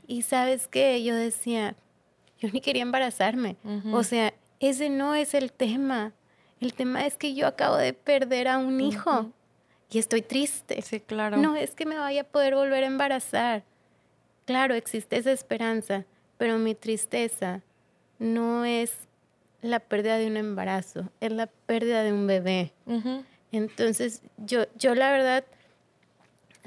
Y 0.07 0.23
sabes 0.23 0.69
qué, 0.69 1.03
yo 1.03 1.15
decía, 1.15 1.75
yo 2.39 2.51
ni 2.53 2.61
quería 2.61 2.83
embarazarme. 2.83 3.57
O 3.93 4.03
sea, 4.03 4.35
ese 4.61 4.91
no 4.91 5.15
es 5.15 5.33
el 5.35 5.53
tema. 5.53 6.13
El 6.63 6.75
tema 6.75 7.05
es 7.07 7.17
que 7.17 7.35
yo 7.35 7.49
acabo 7.49 7.77
de 7.77 7.93
perder 7.93 8.47
a 8.47 8.59
un 8.59 8.81
hijo 8.81 9.33
y 9.91 9.99
estoy 9.99 10.23
triste. 10.23 10.81
Sí, 10.83 11.01
claro. 11.01 11.37
No 11.37 11.57
es 11.57 11.75
que 11.75 11.87
me 11.87 11.99
vaya 11.99 12.21
a 12.21 12.25
poder 12.25 12.55
volver 12.55 12.85
a 12.85 12.87
embarazar. 12.87 13.65
Claro, 14.45 14.77
existe 14.77 15.17
esa 15.17 15.33
esperanza, 15.33 16.05
pero 16.39 16.59
mi 16.59 16.77
tristeza 16.77 17.63
no 18.21 18.65
es 18.65 18.93
la 19.61 19.81
pérdida 19.81 20.19
de 20.19 20.29
un 20.29 20.37
embarazo, 20.37 21.11
es 21.21 21.33
la 21.33 21.49
pérdida 21.49 22.05
de 22.05 22.13
un 22.13 22.29
bebé. 22.29 22.73
Entonces, 23.51 24.23
yo, 24.37 24.67
yo 24.77 24.95
la 24.95 25.11
verdad 25.11 25.45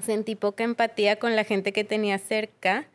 sentí 0.01 0.35
poca 0.35 0.65
empatía 0.65 1.19
con 1.19 1.37
la 1.37 1.45
gente 1.45 1.71
que 1.71 1.85
tenía 1.85 2.17
cerca, 2.17 2.85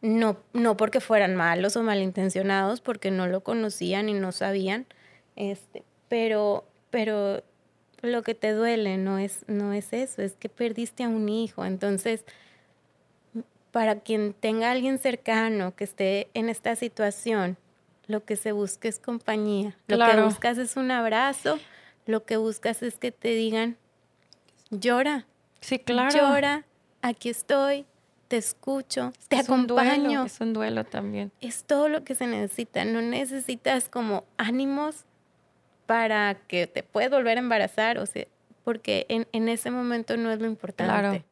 no, 0.00 0.38
no 0.54 0.78
porque 0.78 1.00
fueran 1.00 1.36
malos 1.36 1.76
o 1.76 1.82
malintencionados, 1.82 2.80
porque 2.80 3.10
no 3.10 3.26
lo 3.26 3.42
conocían 3.42 4.08
y 4.08 4.14
no 4.14 4.32
sabían, 4.32 4.86
este, 5.36 5.84
pero, 6.12 6.68
pero 6.90 7.42
lo 8.02 8.22
que 8.22 8.34
te 8.34 8.52
duele 8.52 8.98
no 8.98 9.16
es, 9.18 9.46
no 9.48 9.72
es 9.72 9.94
eso, 9.94 10.20
es 10.20 10.34
que 10.34 10.50
perdiste 10.50 11.04
a 11.04 11.08
un 11.08 11.30
hijo. 11.30 11.64
Entonces, 11.64 12.26
para 13.70 14.00
quien 14.00 14.34
tenga 14.34 14.68
a 14.68 14.72
alguien 14.72 14.98
cercano 14.98 15.74
que 15.74 15.84
esté 15.84 16.28
en 16.34 16.50
esta 16.50 16.76
situación, 16.76 17.56
lo 18.08 18.26
que 18.26 18.36
se 18.36 18.52
busca 18.52 18.88
es 18.88 18.98
compañía. 18.98 19.74
Lo 19.86 19.96
que 19.96 20.20
buscas 20.20 20.58
es 20.58 20.76
un 20.76 20.90
abrazo, 20.90 21.58
lo 22.04 22.26
que 22.26 22.36
buscas 22.36 22.82
es 22.82 22.98
que 22.98 23.10
te 23.10 23.28
digan, 23.28 23.78
llora. 24.68 25.24
Sí, 25.62 25.78
claro. 25.78 26.14
Llora, 26.14 26.66
aquí 27.00 27.30
estoy, 27.30 27.86
te 28.28 28.36
escucho, 28.36 29.14
te 29.28 29.36
acompaño. 29.38 30.26
es 30.26 30.38
un 30.42 30.52
duelo 30.52 30.84
también. 30.84 31.32
Es 31.40 31.64
todo 31.64 31.88
lo 31.88 32.04
que 32.04 32.14
se 32.14 32.26
necesita. 32.26 32.84
No 32.84 33.00
necesitas 33.00 33.88
como 33.88 34.24
ánimos 34.36 35.06
para 35.86 36.34
que 36.46 36.66
te 36.66 36.82
puedas 36.82 37.10
volver 37.10 37.36
a 37.38 37.40
embarazar, 37.40 37.98
o 37.98 38.06
sea, 38.06 38.26
porque 38.64 39.06
en, 39.08 39.26
en 39.32 39.48
ese 39.48 39.70
momento 39.70 40.16
no 40.16 40.30
es 40.30 40.38
lo 40.40 40.46
importante. 40.46 40.92
Claro. 40.92 41.24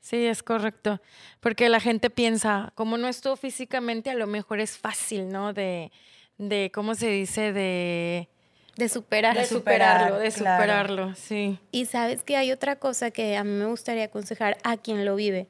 Sí, 0.00 0.26
es 0.26 0.42
correcto. 0.42 1.00
Porque 1.40 1.68
la 1.70 1.80
gente 1.80 2.10
piensa, 2.10 2.72
como 2.74 2.98
no 2.98 3.08
estuvo 3.08 3.36
físicamente, 3.36 4.10
a 4.10 4.14
lo 4.14 4.26
mejor 4.26 4.60
es 4.60 4.76
fácil, 4.76 5.30
¿no? 5.30 5.54
De, 5.54 5.90
de 6.36 6.70
¿cómo 6.74 6.94
se 6.94 7.08
dice? 7.08 7.54
De, 7.54 8.28
De 8.76 8.88
superar. 8.90 9.34
de 9.34 9.46
superar, 9.46 10.00
superarlo, 10.00 10.18
de 10.18 10.30
claro. 10.32 10.62
superarlo, 10.62 11.14
sí. 11.14 11.58
Y 11.72 11.86
sabes 11.86 12.22
que 12.22 12.36
hay 12.36 12.52
otra 12.52 12.76
cosa 12.76 13.10
que 13.12 13.36
a 13.38 13.44
mí 13.44 13.50
me 13.52 13.64
gustaría 13.64 14.04
aconsejar 14.04 14.58
a 14.62 14.76
quien 14.76 15.06
lo 15.06 15.16
vive. 15.16 15.48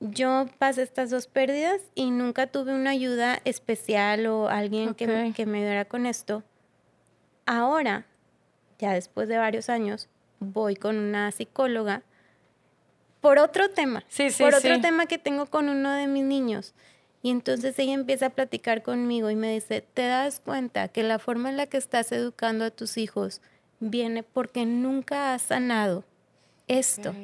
Yo 0.00 0.46
pasé 0.58 0.82
estas 0.82 1.10
dos 1.10 1.26
pérdidas 1.26 1.80
y 1.94 2.10
nunca 2.10 2.46
tuve 2.46 2.74
una 2.74 2.90
ayuda 2.90 3.40
especial 3.44 4.26
o 4.26 4.48
alguien 4.48 4.94
que, 4.94 5.32
que 5.36 5.44
me 5.46 5.58
ayudara 5.58 5.84
con 5.84 6.06
esto. 6.06 6.42
Ahora, 7.46 8.06
ya 8.78 8.92
después 8.92 9.28
de 9.28 9.38
varios 9.38 9.68
años, 9.68 10.08
voy 10.40 10.76
con 10.76 10.96
una 10.96 11.30
psicóloga 11.30 12.02
por 13.20 13.38
otro 13.38 13.70
tema. 13.70 14.04
Sí, 14.08 14.30
sí, 14.30 14.42
por 14.42 14.54
otro 14.54 14.74
sí. 14.74 14.80
tema 14.80 15.06
que 15.06 15.18
tengo 15.18 15.46
con 15.46 15.68
uno 15.68 15.92
de 15.92 16.06
mis 16.06 16.24
niños. 16.24 16.74
Y 17.22 17.30
entonces 17.30 17.78
ella 17.78 17.94
empieza 17.94 18.26
a 18.26 18.30
platicar 18.30 18.82
conmigo 18.82 19.30
y 19.30 19.36
me 19.36 19.52
dice, 19.52 19.80
¿te 19.80 20.06
das 20.08 20.40
cuenta 20.40 20.88
que 20.88 21.04
la 21.04 21.20
forma 21.20 21.48
en 21.50 21.56
la 21.56 21.66
que 21.66 21.76
estás 21.76 22.10
educando 22.10 22.64
a 22.64 22.70
tus 22.70 22.98
hijos 22.98 23.40
viene 23.78 24.24
porque 24.24 24.66
nunca 24.66 25.32
has 25.32 25.42
sanado 25.42 26.04
esto? 26.66 27.14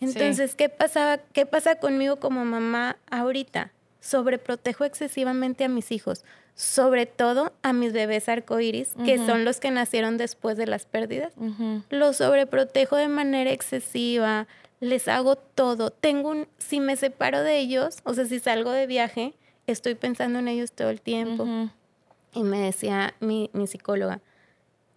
Entonces, 0.00 0.54
¿qué, 0.54 0.68
pasaba, 0.68 1.18
¿qué 1.18 1.46
pasa 1.46 1.76
conmigo 1.76 2.16
como 2.16 2.44
mamá 2.44 2.98
ahorita? 3.10 3.72
Sobreprotejo 4.02 4.84
excesivamente 4.84 5.64
a 5.64 5.68
mis 5.68 5.92
hijos, 5.92 6.24
sobre 6.54 7.06
todo 7.06 7.52
a 7.62 7.72
mis 7.72 7.92
bebés 7.92 8.28
arcoíris, 8.28 8.90
que 9.04 9.16
Ujú. 9.16 9.26
son 9.26 9.44
los 9.46 9.60
que 9.60 9.70
nacieron 9.70 10.18
después 10.18 10.56
de 10.58 10.66
las 10.66 10.84
pérdidas 10.86 11.32
Ujú. 11.36 11.82
los 11.88 12.16
sobreprotejo 12.16 12.96
de 12.96 13.08
manera 13.08 13.50
excesiva, 13.52 14.48
les 14.80 15.06
hago 15.06 15.36
todo. 15.36 15.90
Tengo 15.90 16.30
un, 16.30 16.48
si 16.58 16.80
me 16.80 16.96
separo 16.96 17.42
de 17.42 17.58
ellos, 17.60 17.98
o 18.02 18.12
sea, 18.14 18.26
si 18.26 18.40
salgo 18.40 18.72
de 18.72 18.88
viaje, 18.88 19.34
estoy 19.68 19.94
pensando 19.94 20.40
en 20.40 20.48
ellos 20.48 20.72
todo 20.72 20.90
el 20.90 21.00
tiempo. 21.00 21.46
Y 22.34 22.42
me 22.42 22.58
decía 22.58 23.14
mi, 23.20 23.48
mi 23.52 23.66
psicóloga, 23.68 24.20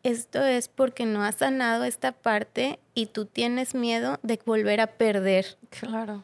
esto 0.02 0.44
es 0.44 0.68
porque 0.68 1.06
no 1.06 1.24
has 1.24 1.36
sanado 1.36 1.84
esta 1.84 2.12
parte 2.12 2.80
y 2.96 3.06
tú 3.08 3.26
tienes 3.26 3.76
miedo 3.76 4.20
de 4.24 4.40
volver 4.46 4.82
a 4.82 4.88
perder. 4.88 5.58
Claro. 5.70 6.24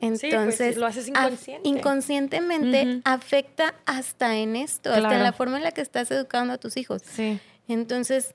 Entonces, 0.00 0.58
pues, 0.68 0.76
lo 0.76 0.86
haces 0.86 1.08
inconsciente. 1.08 1.68
inconscientemente 1.68 3.00
afecta 3.04 3.74
hasta 3.86 4.36
en 4.36 4.56
esto, 4.56 4.92
hasta 4.92 5.14
en 5.16 5.22
la 5.22 5.32
forma 5.32 5.56
en 5.58 5.64
la 5.64 5.72
que 5.72 5.80
estás 5.80 6.10
educando 6.10 6.52
a 6.54 6.58
tus 6.58 6.76
hijos. 6.76 7.02
Sí. 7.04 7.38
Entonces, 7.68 8.34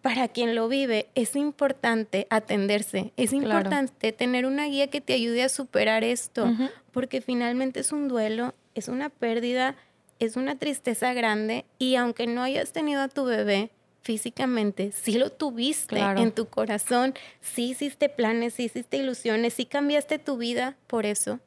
para 0.00 0.26
quien 0.28 0.54
lo 0.54 0.68
vive, 0.68 1.08
es 1.14 1.36
importante 1.36 2.26
atenderse, 2.30 3.12
es 3.16 3.30
Claro. 3.30 3.44
importante 3.46 4.12
tener 4.12 4.46
una 4.46 4.66
guía 4.66 4.88
que 4.88 5.00
te 5.00 5.12
ayude 5.12 5.42
a 5.44 5.48
superar 5.48 6.02
esto, 6.02 6.50
porque 6.90 7.20
finalmente 7.20 7.80
es 7.80 7.92
un 7.92 8.08
duelo, 8.08 8.54
es 8.74 8.88
una 8.88 9.10
pérdida, 9.10 9.76
es 10.18 10.36
una 10.36 10.56
tristeza 10.56 11.12
grande 11.14 11.64
y 11.78 11.94
aunque 11.96 12.26
no 12.26 12.42
hayas 12.42 12.72
tenido 12.72 13.00
a 13.02 13.08
tu 13.08 13.24
bebé 13.24 13.70
físicamente, 14.02 14.92
sí 14.92 15.12
lo 15.18 15.30
tuviste 15.30 15.96
Claro. 15.96 16.20
en 16.20 16.32
tu 16.32 16.46
corazón, 16.46 17.14
sí 17.40 17.70
hiciste 17.70 18.08
planes, 18.08 18.54
sí 18.54 18.64
hiciste 18.64 18.96
ilusiones, 18.98 19.54
sí 19.54 19.64
cambiaste 19.64 20.18
tu 20.18 20.36
vida 20.36 20.76
por 20.86 21.06
eso. 21.06 21.38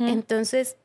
Entonces, 0.00 0.76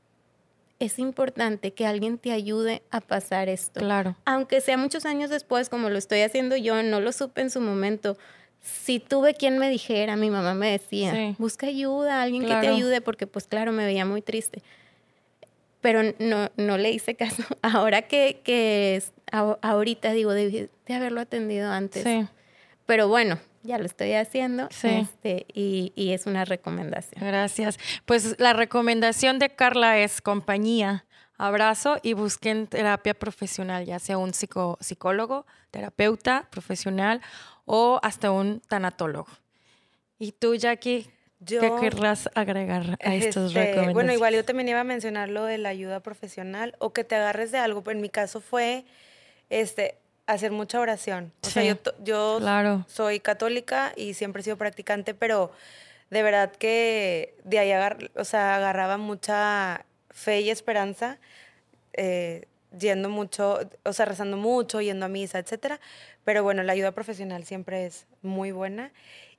es 0.80 1.00
importante 1.00 1.74
que 1.74 1.86
alguien 1.88 2.18
te 2.18 2.32
ayude 2.32 2.84
a 2.92 3.00
pasar 3.02 3.50
esto 3.50 3.80
Claro. 3.80 4.16
aunque 4.26 4.62
sea 4.62 4.78
muchos 4.78 5.06
años 5.06 5.30
después, 5.30 5.70
como 5.70 5.90
lo 5.90 5.98
estoy 5.98 6.22
haciendo 6.22 6.56
yo, 6.58 6.82
no 6.84 7.00
lo 7.00 7.12
supe 7.12 7.42
en 7.42 7.50
su 7.50 7.60
momento. 7.62 8.18
Si 8.62 9.00
tuve 9.00 9.34
quien 9.34 9.58
me 9.58 9.70
dijera, 9.70 10.16
mi 10.16 10.30
mamá 10.30 10.54
me 10.54 10.72
decía, 10.72 11.12
Sí. 11.14 11.36
busca 11.40 11.68
ayuda, 11.68 12.22
alguien 12.22 12.44
que 12.44 12.56
te 12.56 12.68
ayude, 12.68 13.02
porque 13.02 13.28
pues 13.28 13.48
claro, 13.48 13.72
me 13.72 13.86
veía 13.86 14.06
muy 14.06 14.22
triste. 14.22 14.62
Pero 15.82 16.02
no, 16.20 16.50
no 16.56 16.78
le 16.78 16.92
hice 16.92 17.16
caso. 17.16 17.44
Ahora 17.62 18.04
que, 18.04 18.42
que 18.44 18.96
es- 18.98 19.12
a- 19.34 19.58
ahorita 19.62 20.14
digo, 20.14 20.32
debí 20.32 20.70
de 20.86 20.94
haberlo 20.94 21.20
atendido 21.20 21.70
antes. 21.72 22.04
Sí. 22.04 22.26
Pero 22.86 23.08
bueno, 23.10 23.40
ya 23.64 23.78
lo 23.78 23.86
estoy 23.86 24.14
haciendo 24.14 24.68
Sí. 24.72 24.88
este, 24.90 25.46
y, 25.54 25.92
y 25.96 26.12
es 26.14 26.26
una 26.26 26.46
recomendación. 26.46 27.22
Gracias. 27.26 27.78
Pues 28.06 28.36
la 28.40 28.54
recomendación 28.54 29.40
de 29.40 29.50
Carla 29.50 29.98
es 30.00 30.22
compañía, 30.22 31.06
abrazo 31.38 31.98
y 32.04 32.14
busquen 32.14 32.68
terapia 32.68 33.14
profesional, 33.14 33.86
ya 33.86 34.00
sea 34.00 34.18
un 34.18 34.34
psico- 34.34 34.78
psicólogo, 34.80 35.46
terapeuta 35.72 36.48
profesional 36.52 37.22
o 37.66 38.00
hasta 38.04 38.32
un 38.32 38.60
tanatólogo. 38.62 39.30
¿Y 40.20 40.34
tú, 40.34 40.56
Jackie, 40.56 41.10
qué 41.46 41.72
querrás 41.82 42.30
agregar 42.36 42.98
a 43.04 43.16
estos 43.16 43.48
Este, 43.48 43.60
recomendaciones? 43.60 43.94
Bueno, 43.94 44.14
igual 44.14 44.34
yo 44.36 44.46
también 44.46 44.70
iba 44.70 44.80
a 44.82 44.84
mencionar 44.86 45.30
lo 45.30 45.44
de 45.46 45.58
la 45.58 45.70
ayuda 45.70 46.02
profesional 46.02 46.76
o 46.80 46.94
que 46.94 47.04
te 47.04 47.16
agarres 47.16 47.52
de 47.52 47.58
algo. 47.58 47.84
En 47.90 48.00
mi 48.02 48.10
caso 48.10 48.40
fue 48.40 48.86
este, 49.50 49.98
hacer 50.26 50.52
mucha 50.52 50.80
oración. 50.80 51.32
O 51.42 51.50
sea, 51.50 51.64
yo, 51.64 51.76
yo 52.04 52.38
claro. 52.40 52.86
soy 52.88 53.20
católica 53.20 53.94
y 53.96 54.14
siempre 54.14 54.42
he 54.42 54.44
sido 54.44 54.58
practicante, 54.58 55.14
pero 55.14 55.52
de 56.10 56.24
verdad 56.24 56.52
que 56.52 57.36
de 57.44 57.60
ahí 57.60 57.72
agar- 57.72 58.12
o 58.16 58.24
sea, 58.24 58.56
agarraba 58.56 58.98
mucha 58.98 59.86
fe 60.10 60.42
y 60.42 60.50
esperanza, 60.50 61.20
eh, 61.94 62.48
yendo 62.78 63.10
mucho, 63.10 63.60
o 63.84 63.94
sea, 63.94 64.06
rezando 64.06 64.38
mucho, 64.38 64.82
yendo 64.82 65.06
a 65.06 65.10
misa, 65.10 65.40
etcétera. 65.40 65.80
Pero 66.24 66.44
bueno, 66.44 66.64
la 66.64 66.74
ayuda 66.74 66.92
profesional 66.92 67.44
siempre 67.46 67.86
es 67.86 68.08
muy 68.22 68.52
buena. 68.52 68.92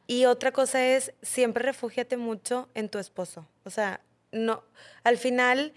Y 0.07 0.27
otra 0.27 0.53
cosa 0.53 0.85
es, 0.87 1.15
siempre 1.23 1.65
refúgiate 1.65 2.17
mucho 2.17 2.69
en 2.75 2.89
tu 2.89 2.99
esposo. 2.99 3.47
O 3.65 3.71
sea, 3.71 4.01
no, 4.33 4.63
al 5.03 5.17
final, 5.17 5.73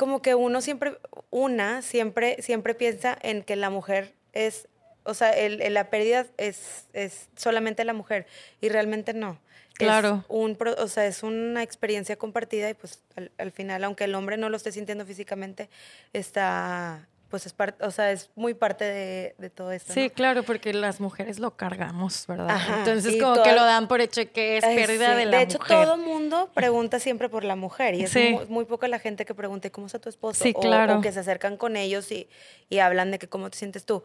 como 0.00 0.22
que 0.22 0.34
uno 0.34 0.62
siempre, 0.62 0.96
una 1.28 1.82
siempre, 1.82 2.40
siempre 2.40 2.74
piensa 2.74 3.18
en 3.20 3.42
que 3.42 3.54
la 3.54 3.68
mujer 3.68 4.14
es, 4.32 4.66
o 5.04 5.12
sea, 5.12 5.30
el, 5.32 5.60
el- 5.60 5.74
la 5.74 5.90
pérdida 5.90 6.26
es, 6.38 6.86
es 6.94 7.28
solamente 7.36 7.84
la 7.84 7.92
mujer 7.92 8.26
y 8.62 8.70
realmente 8.70 9.12
no. 9.12 9.38
Claro. 9.74 10.20
Es 10.24 10.30
un, 10.30 10.56
o 10.78 10.88
sea, 10.88 11.04
es 11.06 11.22
una 11.22 11.62
experiencia 11.62 12.16
compartida 12.16 12.70
y 12.70 12.74
pues 12.74 13.02
al, 13.14 13.30
al 13.36 13.52
final, 13.52 13.84
aunque 13.84 14.04
el 14.04 14.14
hombre 14.14 14.38
no 14.38 14.48
lo 14.48 14.56
esté 14.56 14.72
sintiendo 14.72 15.04
físicamente, 15.04 15.68
está, 16.14 17.06
pues 17.30 17.46
es 17.46 17.52
parte, 17.52 17.84
o 17.86 17.90
sea, 17.92 18.10
es 18.10 18.28
muy 18.34 18.54
parte 18.54 18.84
de, 18.84 19.34
de 19.38 19.50
todo 19.50 19.70
esto. 19.72 19.92
Sí, 19.92 20.08
¿no? 20.08 20.10
claro, 20.12 20.42
porque 20.42 20.74
las 20.74 21.00
mujeres 21.00 21.38
lo 21.38 21.56
cargamos, 21.56 22.26
¿verdad? 22.26 22.50
Ajá, 22.50 22.78
Entonces, 22.80 23.22
como 23.22 23.42
que 23.42 23.52
lo 23.52 23.64
dan 23.64 23.86
por 23.88 24.00
hecho 24.00 24.20
que 24.32 24.56
es 24.58 24.64
pérdida 24.64 25.12
sí. 25.12 25.16
de 25.18 25.26
la 25.26 25.42
hecho, 25.42 25.58
mujer. 25.58 25.84
todo 25.86 25.96
mundo 25.96 26.50
pregunta 26.54 26.98
siempre 26.98 27.28
por 27.28 27.44
la 27.44 27.54
mujer 27.56 27.94
y 27.94 28.02
es 28.02 28.10
Sí. 28.10 28.30
muy, 28.32 28.46
muy 28.46 28.64
poca 28.64 28.88
la 28.88 28.98
gente 28.98 29.24
que 29.24 29.34
pregunte 29.34 29.70
cómo 29.70 29.86
está 29.86 30.00
tu 30.00 30.08
esposo 30.08 30.42
Sí, 30.42 30.52
o- 30.56 30.60
claro. 30.60 30.98
o, 30.98 31.00
que 31.00 31.12
se 31.12 31.20
acercan 31.20 31.56
con 31.56 31.76
ellos 31.76 32.10
y, 32.10 32.28
y 32.68 32.78
hablan 32.80 33.12
de 33.12 33.18
que 33.20 33.28
cómo 33.28 33.48
te 33.48 33.56
sientes 33.58 33.84
tú. 33.86 34.02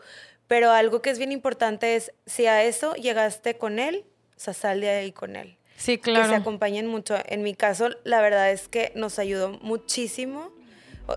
Pero 0.48 0.72
algo 0.72 1.02
que 1.02 1.10
es 1.10 1.18
bien 1.18 1.32
importante 1.32 1.96
es, 1.96 2.14
si 2.28 2.46
a 2.46 2.62
eso 2.64 2.94
llegaste 2.94 3.58
con 3.58 3.80
él, 3.80 4.06
o 4.38 4.40
sea, 4.40 4.54
sal 4.54 4.82
de 4.82 4.90
ahí 4.92 5.12
con 5.12 5.36
él. 5.36 5.58
Sí, 5.78 5.98
Que 5.98 6.12
se 6.12 6.12
claro. 6.12 6.36
acompañen 6.36 6.86
mucho. 6.88 7.16
En 7.26 7.42
mi 7.42 7.56
caso, 7.56 7.90
la 8.04 8.22
verdad 8.22 8.52
es 8.52 8.68
que 8.70 8.92
nos 8.96 9.18
ayudó 9.18 9.50
muchísimo, 9.62 10.52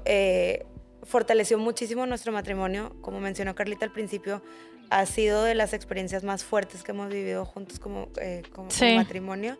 eh, 0.07 0.65
fortaleció 1.09 1.59
muchísimo 1.59 2.07
nuestro 2.07 2.33
matrimonio. 2.33 2.95
Como 3.01 3.19
mencionó 3.21 3.55
Carlita 3.55 3.85
al 3.85 3.93
principio, 3.93 4.43
ha 4.91 5.05
sido 5.07 5.43
de 5.43 5.55
las 5.55 5.73
experiencias 5.73 6.23
más 6.25 6.45
fuertes 6.45 6.83
que 6.83 6.93
hemos 6.93 7.09
vivido 7.09 7.45
juntos 7.45 7.79
como, 7.79 8.09
eh, 8.21 8.43
como- 8.55 8.71
matrimonio. 8.97 9.59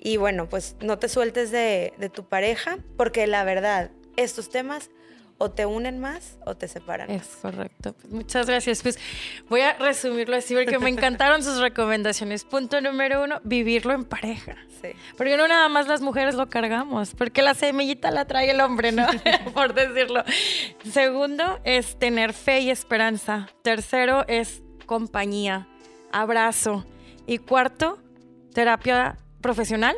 Y 0.00 0.16
bueno, 0.16 0.48
pues 0.48 0.76
no 0.80 0.98
te 0.98 1.08
sueltes 1.08 1.50
de, 1.50 1.92
de 1.98 2.08
tu 2.08 2.24
pareja, 2.24 2.78
porque 2.96 3.26
la 3.26 3.44
verdad, 3.44 3.90
estos 4.16 4.48
temas 4.48 4.90
o 5.38 5.50
te 5.50 5.66
unen 5.66 6.00
más 6.00 6.36
o 6.44 6.56
te 6.56 6.66
separan. 6.66 7.10
Es 7.10 7.26
correcto. 7.40 7.94
Pues 7.94 8.12
muchas 8.12 8.46
gracias. 8.46 8.82
Pues 8.82 8.98
voy 9.48 9.60
a 9.60 9.74
resumirlo 9.74 10.36
así 10.36 10.54
porque 10.54 10.78
me 10.80 10.90
encantaron 10.90 11.44
sus 11.44 11.60
recomendaciones. 11.60 12.44
Punto 12.44 12.80
número 12.80 13.22
uno, 13.22 13.40
vivirlo 13.44 13.92
en 13.94 14.04
pareja. 14.04 14.56
Sí. 14.82 14.88
Porque 15.16 15.36
no 15.36 15.46
nada 15.46 15.68
más 15.68 15.86
las 15.86 16.00
mujeres 16.00 16.34
lo 16.34 16.48
cargamos, 16.48 17.14
porque 17.14 17.42
la 17.42 17.54
semillita 17.54 18.10
la 18.10 18.24
trae 18.26 18.50
el 18.50 18.60
hombre, 18.60 18.90
¿no? 18.92 19.06
Por 19.54 19.74
decirlo. 19.74 20.24
Segundo 20.92 21.60
es 21.64 21.98
tener 21.98 22.32
fe 22.32 22.60
y 22.60 22.70
esperanza. 22.70 23.48
Tercero 23.62 24.24
es 24.26 24.62
compañía, 24.86 25.68
abrazo. 26.12 26.84
Y 27.26 27.38
cuarto, 27.38 27.98
terapia 28.54 29.18
profesional. 29.40 29.96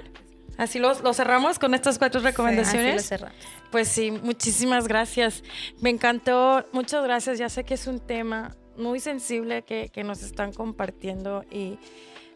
Así 0.59 0.79
lo, 0.79 1.01
lo 1.01 1.15
cerramos 1.15 1.59
con 1.59 1.73
estas 1.75 1.99
cuatro 1.99 2.19
Así 2.19 2.25
lo 2.27 2.31
recomendaciones. 2.31 3.09
cerramos. 3.09 3.60
Pues 3.71 3.89
sí, 3.89 4.11
muchísimas 4.11 4.89
gracias. 4.89 5.45
Me 5.81 5.91
encantó, 5.91 6.65
muchas 6.73 7.05
gracias. 7.05 7.39
Ya 7.39 7.49
sé 7.49 7.65
que 7.65 7.75
es 7.75 7.87
un 7.87 8.01
tema 8.01 8.57
muy 8.77 8.99
sensible 9.01 9.63
que, 9.63 9.91
que 9.91 10.03
nos 10.03 10.23
están 10.23 10.53
compartiendo 10.53 11.45
y 11.51 11.79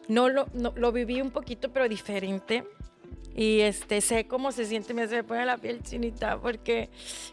no 0.07 0.29
lo, 0.29 0.47
no- 0.53 0.73
lo 0.75 0.91
viví 0.91 1.21
un 1.21 1.31
poquito, 1.31 1.71
pero 1.73 1.89
diferente. 1.89 2.63
Y 3.35 3.59
este, 3.61 3.99
sé 3.99 4.27
cómo 4.27 4.53
se 4.53 4.65
siente, 4.65 4.93
me 4.93 5.07
se 5.09 5.17
me 5.17 5.23
pone 5.25 5.45
la 5.45 5.57
piel 5.57 5.83
chinita 5.83 6.39
porque, 6.39 6.89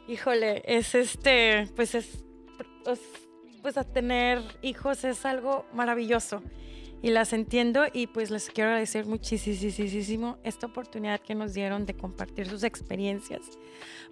híjole, 0.09 0.63
es 0.67 0.97
este, 0.97 1.69
pues 1.77 1.95
es, 1.95 2.25
es 2.91 3.01
pues 3.63 3.77
a 3.77 3.85
tener 3.85 4.43
hijos 4.63 5.05
es 5.05 5.25
algo 5.25 5.65
maravilloso 5.73 6.43
y 7.03 7.11
las 7.11 7.33
entiendo 7.33 7.85
y 7.93 8.07
pues 8.07 8.31
les 8.31 8.49
quiero 8.49 8.71
agradecer 8.71 9.07
muchísimo 9.07 10.39
esta 10.45 10.67
oportunidad 10.67 11.21
que 11.21 11.35
nos 11.35 11.53
dieron 11.53 11.85
de 11.85 11.95
compartir 11.95 12.49
sus 12.49 12.63
experiencias 12.63 13.43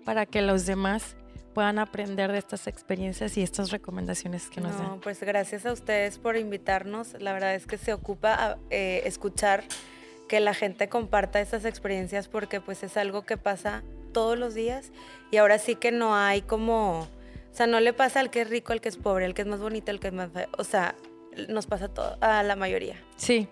para 0.04 0.26
que 0.26 0.42
los 0.42 0.66
demás 0.66 1.16
puedan 1.54 1.78
aprender 1.78 2.30
de 2.30 2.38
estas 2.38 2.66
experiencias 2.66 3.36
y 3.36 3.42
estas 3.42 3.70
recomendaciones 3.70 4.50
que 4.50 4.60
nos 4.60 4.72
No, 4.76 4.78
dan. 4.90 5.00
pues 5.00 5.20
gracias 5.20 5.66
a 5.66 5.72
ustedes 5.72 6.18
por 6.18 6.36
invitarnos. 6.36 7.14
La 7.20 7.32
verdad 7.32 7.54
es 7.54 7.66
que 7.66 7.76
se 7.78 7.92
ocupa 7.92 8.34
a, 8.34 8.58
eh, 8.70 9.02
escuchar 9.04 9.64
que 10.28 10.38
la 10.40 10.54
gente 10.54 10.88
comparta 10.88 11.40
estas 11.40 11.64
experiencias 11.64 12.28
porque 12.28 12.60
pues 12.60 12.82
es 12.84 12.96
algo 12.96 13.22
que 13.22 13.36
pasa 13.36 13.82
todos 14.12 14.38
los 14.38 14.54
días 14.54 14.92
y 15.32 15.38
ahora 15.38 15.58
sí 15.58 15.74
que 15.74 15.90
no 15.90 16.14
hay 16.16 16.42
como, 16.42 17.00
o 17.00 17.08
sea, 17.52 17.66
no 17.66 17.80
le 17.80 17.92
pasa 17.92 18.20
al 18.20 18.30
que 18.30 18.42
es 18.42 18.50
rico, 18.50 18.72
al 18.72 18.80
que 18.80 18.88
es 18.88 18.96
pobre, 18.96 19.24
al 19.24 19.34
que 19.34 19.42
es 19.42 19.48
más 19.48 19.60
bonito, 19.60 19.90
al 19.90 19.98
que 19.98 20.08
es 20.08 20.14
más 20.14 20.30
feo, 20.30 20.48
o 20.56 20.62
sea, 20.64 20.94
nos 21.48 21.66
pasa 21.66 21.88
todo, 21.88 22.16
a 22.20 22.42
la 22.42 22.56
mayoría. 22.56 22.96
Sí, 23.16 23.48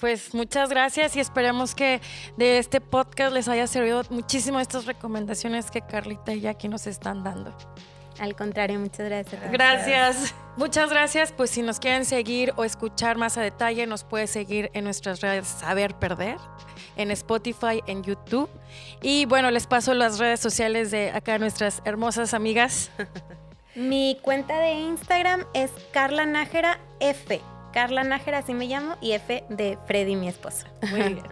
pues 0.00 0.34
muchas 0.34 0.70
gracias 0.70 1.16
y 1.16 1.20
esperemos 1.20 1.74
que 1.74 2.00
de 2.36 2.58
este 2.58 2.80
podcast 2.80 3.32
les 3.32 3.48
haya 3.48 3.66
servido 3.66 4.02
muchísimo 4.10 4.60
estas 4.60 4.86
recomendaciones 4.86 5.70
que 5.70 5.82
Carlita 5.82 6.32
y 6.32 6.40
Jackie 6.40 6.68
nos 6.68 6.86
están 6.86 7.22
dando. 7.22 7.54
Al 8.18 8.36
contrario, 8.36 8.78
muchas 8.78 9.06
gracias. 9.06 9.50
Gracias. 9.50 10.34
Muchas 10.56 10.90
gracias. 10.90 11.32
Pues 11.32 11.50
si 11.50 11.62
nos 11.62 11.80
quieren 11.80 12.04
seguir 12.04 12.52
o 12.56 12.64
escuchar 12.64 13.16
más 13.16 13.38
a 13.38 13.42
detalle, 13.42 13.86
nos 13.86 14.04
puede 14.04 14.26
seguir 14.26 14.70
en 14.74 14.84
nuestras 14.84 15.22
redes 15.22 15.48
Saber 15.48 15.94
Perder, 15.94 16.36
en 16.96 17.10
Spotify, 17.12 17.80
en 17.86 18.02
YouTube. 18.02 18.50
Y 19.00 19.24
bueno, 19.24 19.50
les 19.50 19.66
paso 19.66 19.94
las 19.94 20.18
redes 20.18 20.38
sociales 20.38 20.90
de 20.90 21.10
acá 21.12 21.38
nuestras 21.38 21.80
hermosas 21.86 22.34
amigas. 22.34 22.90
Mi 23.74 24.18
cuenta 24.22 24.58
de 24.58 24.72
Instagram 24.72 25.44
es 25.54 25.70
Carla 25.92 26.26
Nájera 26.26 26.80
F. 26.98 27.40
Carla 27.72 28.02
Nájera, 28.02 28.38
así 28.38 28.52
me 28.52 28.66
llamo, 28.66 28.96
y 29.00 29.12
F 29.12 29.44
de 29.48 29.78
Freddy, 29.86 30.16
mi 30.16 30.28
esposo. 30.28 30.66
Muy 30.90 31.02
bien. 31.02 31.22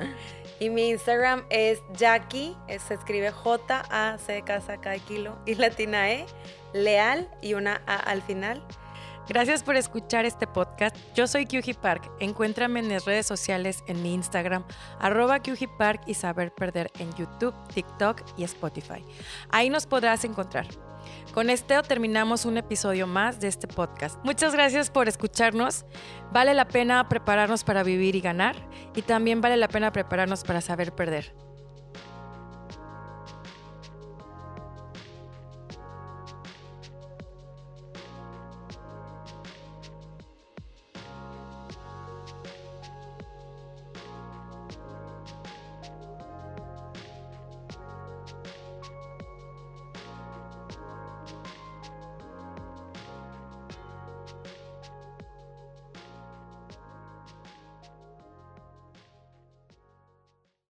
Y 0.61 0.71
mi 0.71 0.89
Instagram 0.89 1.45
es 1.51 1.81
Jackie, 1.95 2.57
se 2.87 2.95
escribe 2.95 3.31
J-A-C 3.31 4.33
de 4.33 4.43
casa 4.43 4.81
cada 4.81 4.99
kilo 4.99 5.39
y 5.47 5.55
latina 5.55 6.11
E, 6.11 6.27
leal 6.73 7.29
y 7.43 7.55
una 7.55 7.83
A 7.87 7.97
al 7.97 8.23
final. 8.23 8.63
Gracias 9.29 9.63
por 9.63 9.77
escuchar 9.77 10.25
este 10.25 10.47
podcast. 10.47 10.97
Yo 11.15 11.27
soy 11.27 11.45
Kyuji 11.45 11.75
Park. 11.75 12.11
Encuéntrame 12.19 12.81
en 12.81 12.89
mis 12.89 13.05
redes 13.05 13.27
sociales 13.27 13.85
en 13.87 14.03
mi 14.03 14.15
Instagram, 14.15 14.65
arroba 14.99 15.41
Kyuji 15.41 15.67
Park 15.79 16.03
y 16.07 16.15
Saber 16.15 16.53
Perder 16.53 16.91
en 16.99 17.13
YouTube, 17.15 17.55
TikTok 17.75 18.23
y 18.37 18.45
Spotify. 18.45 19.05
Ahí 19.51 19.71
nos 19.71 19.87
podrás 19.87 20.25
encontrar. 20.25 20.67
Con 21.39 21.51
esto 21.51 21.81
terminamos 21.85 22.47
un 22.47 22.59
episodio 22.59 23.07
más 23.07 23.39
de 23.39 23.47
este 23.47 23.69
podcast. 23.69 24.19
Muchas 24.25 24.55
gracias 24.55 24.91
por 24.91 25.07
escucharnos. 25.07 25.85
Vale 26.33 26.53
la 26.53 26.67
pena 26.67 27.09
prepararnos 27.09 27.63
para 27.63 27.85
vivir 27.85 28.17
y 28.17 28.21
ganar 28.21 28.57
y 28.97 29.03
también 29.03 29.41
vale 29.41 29.57
la 29.57 29.69
pena 29.69 29.93
prepararnos 29.93 30.43
para 30.43 30.61
saber 30.61 30.93
perder. 30.97 31.33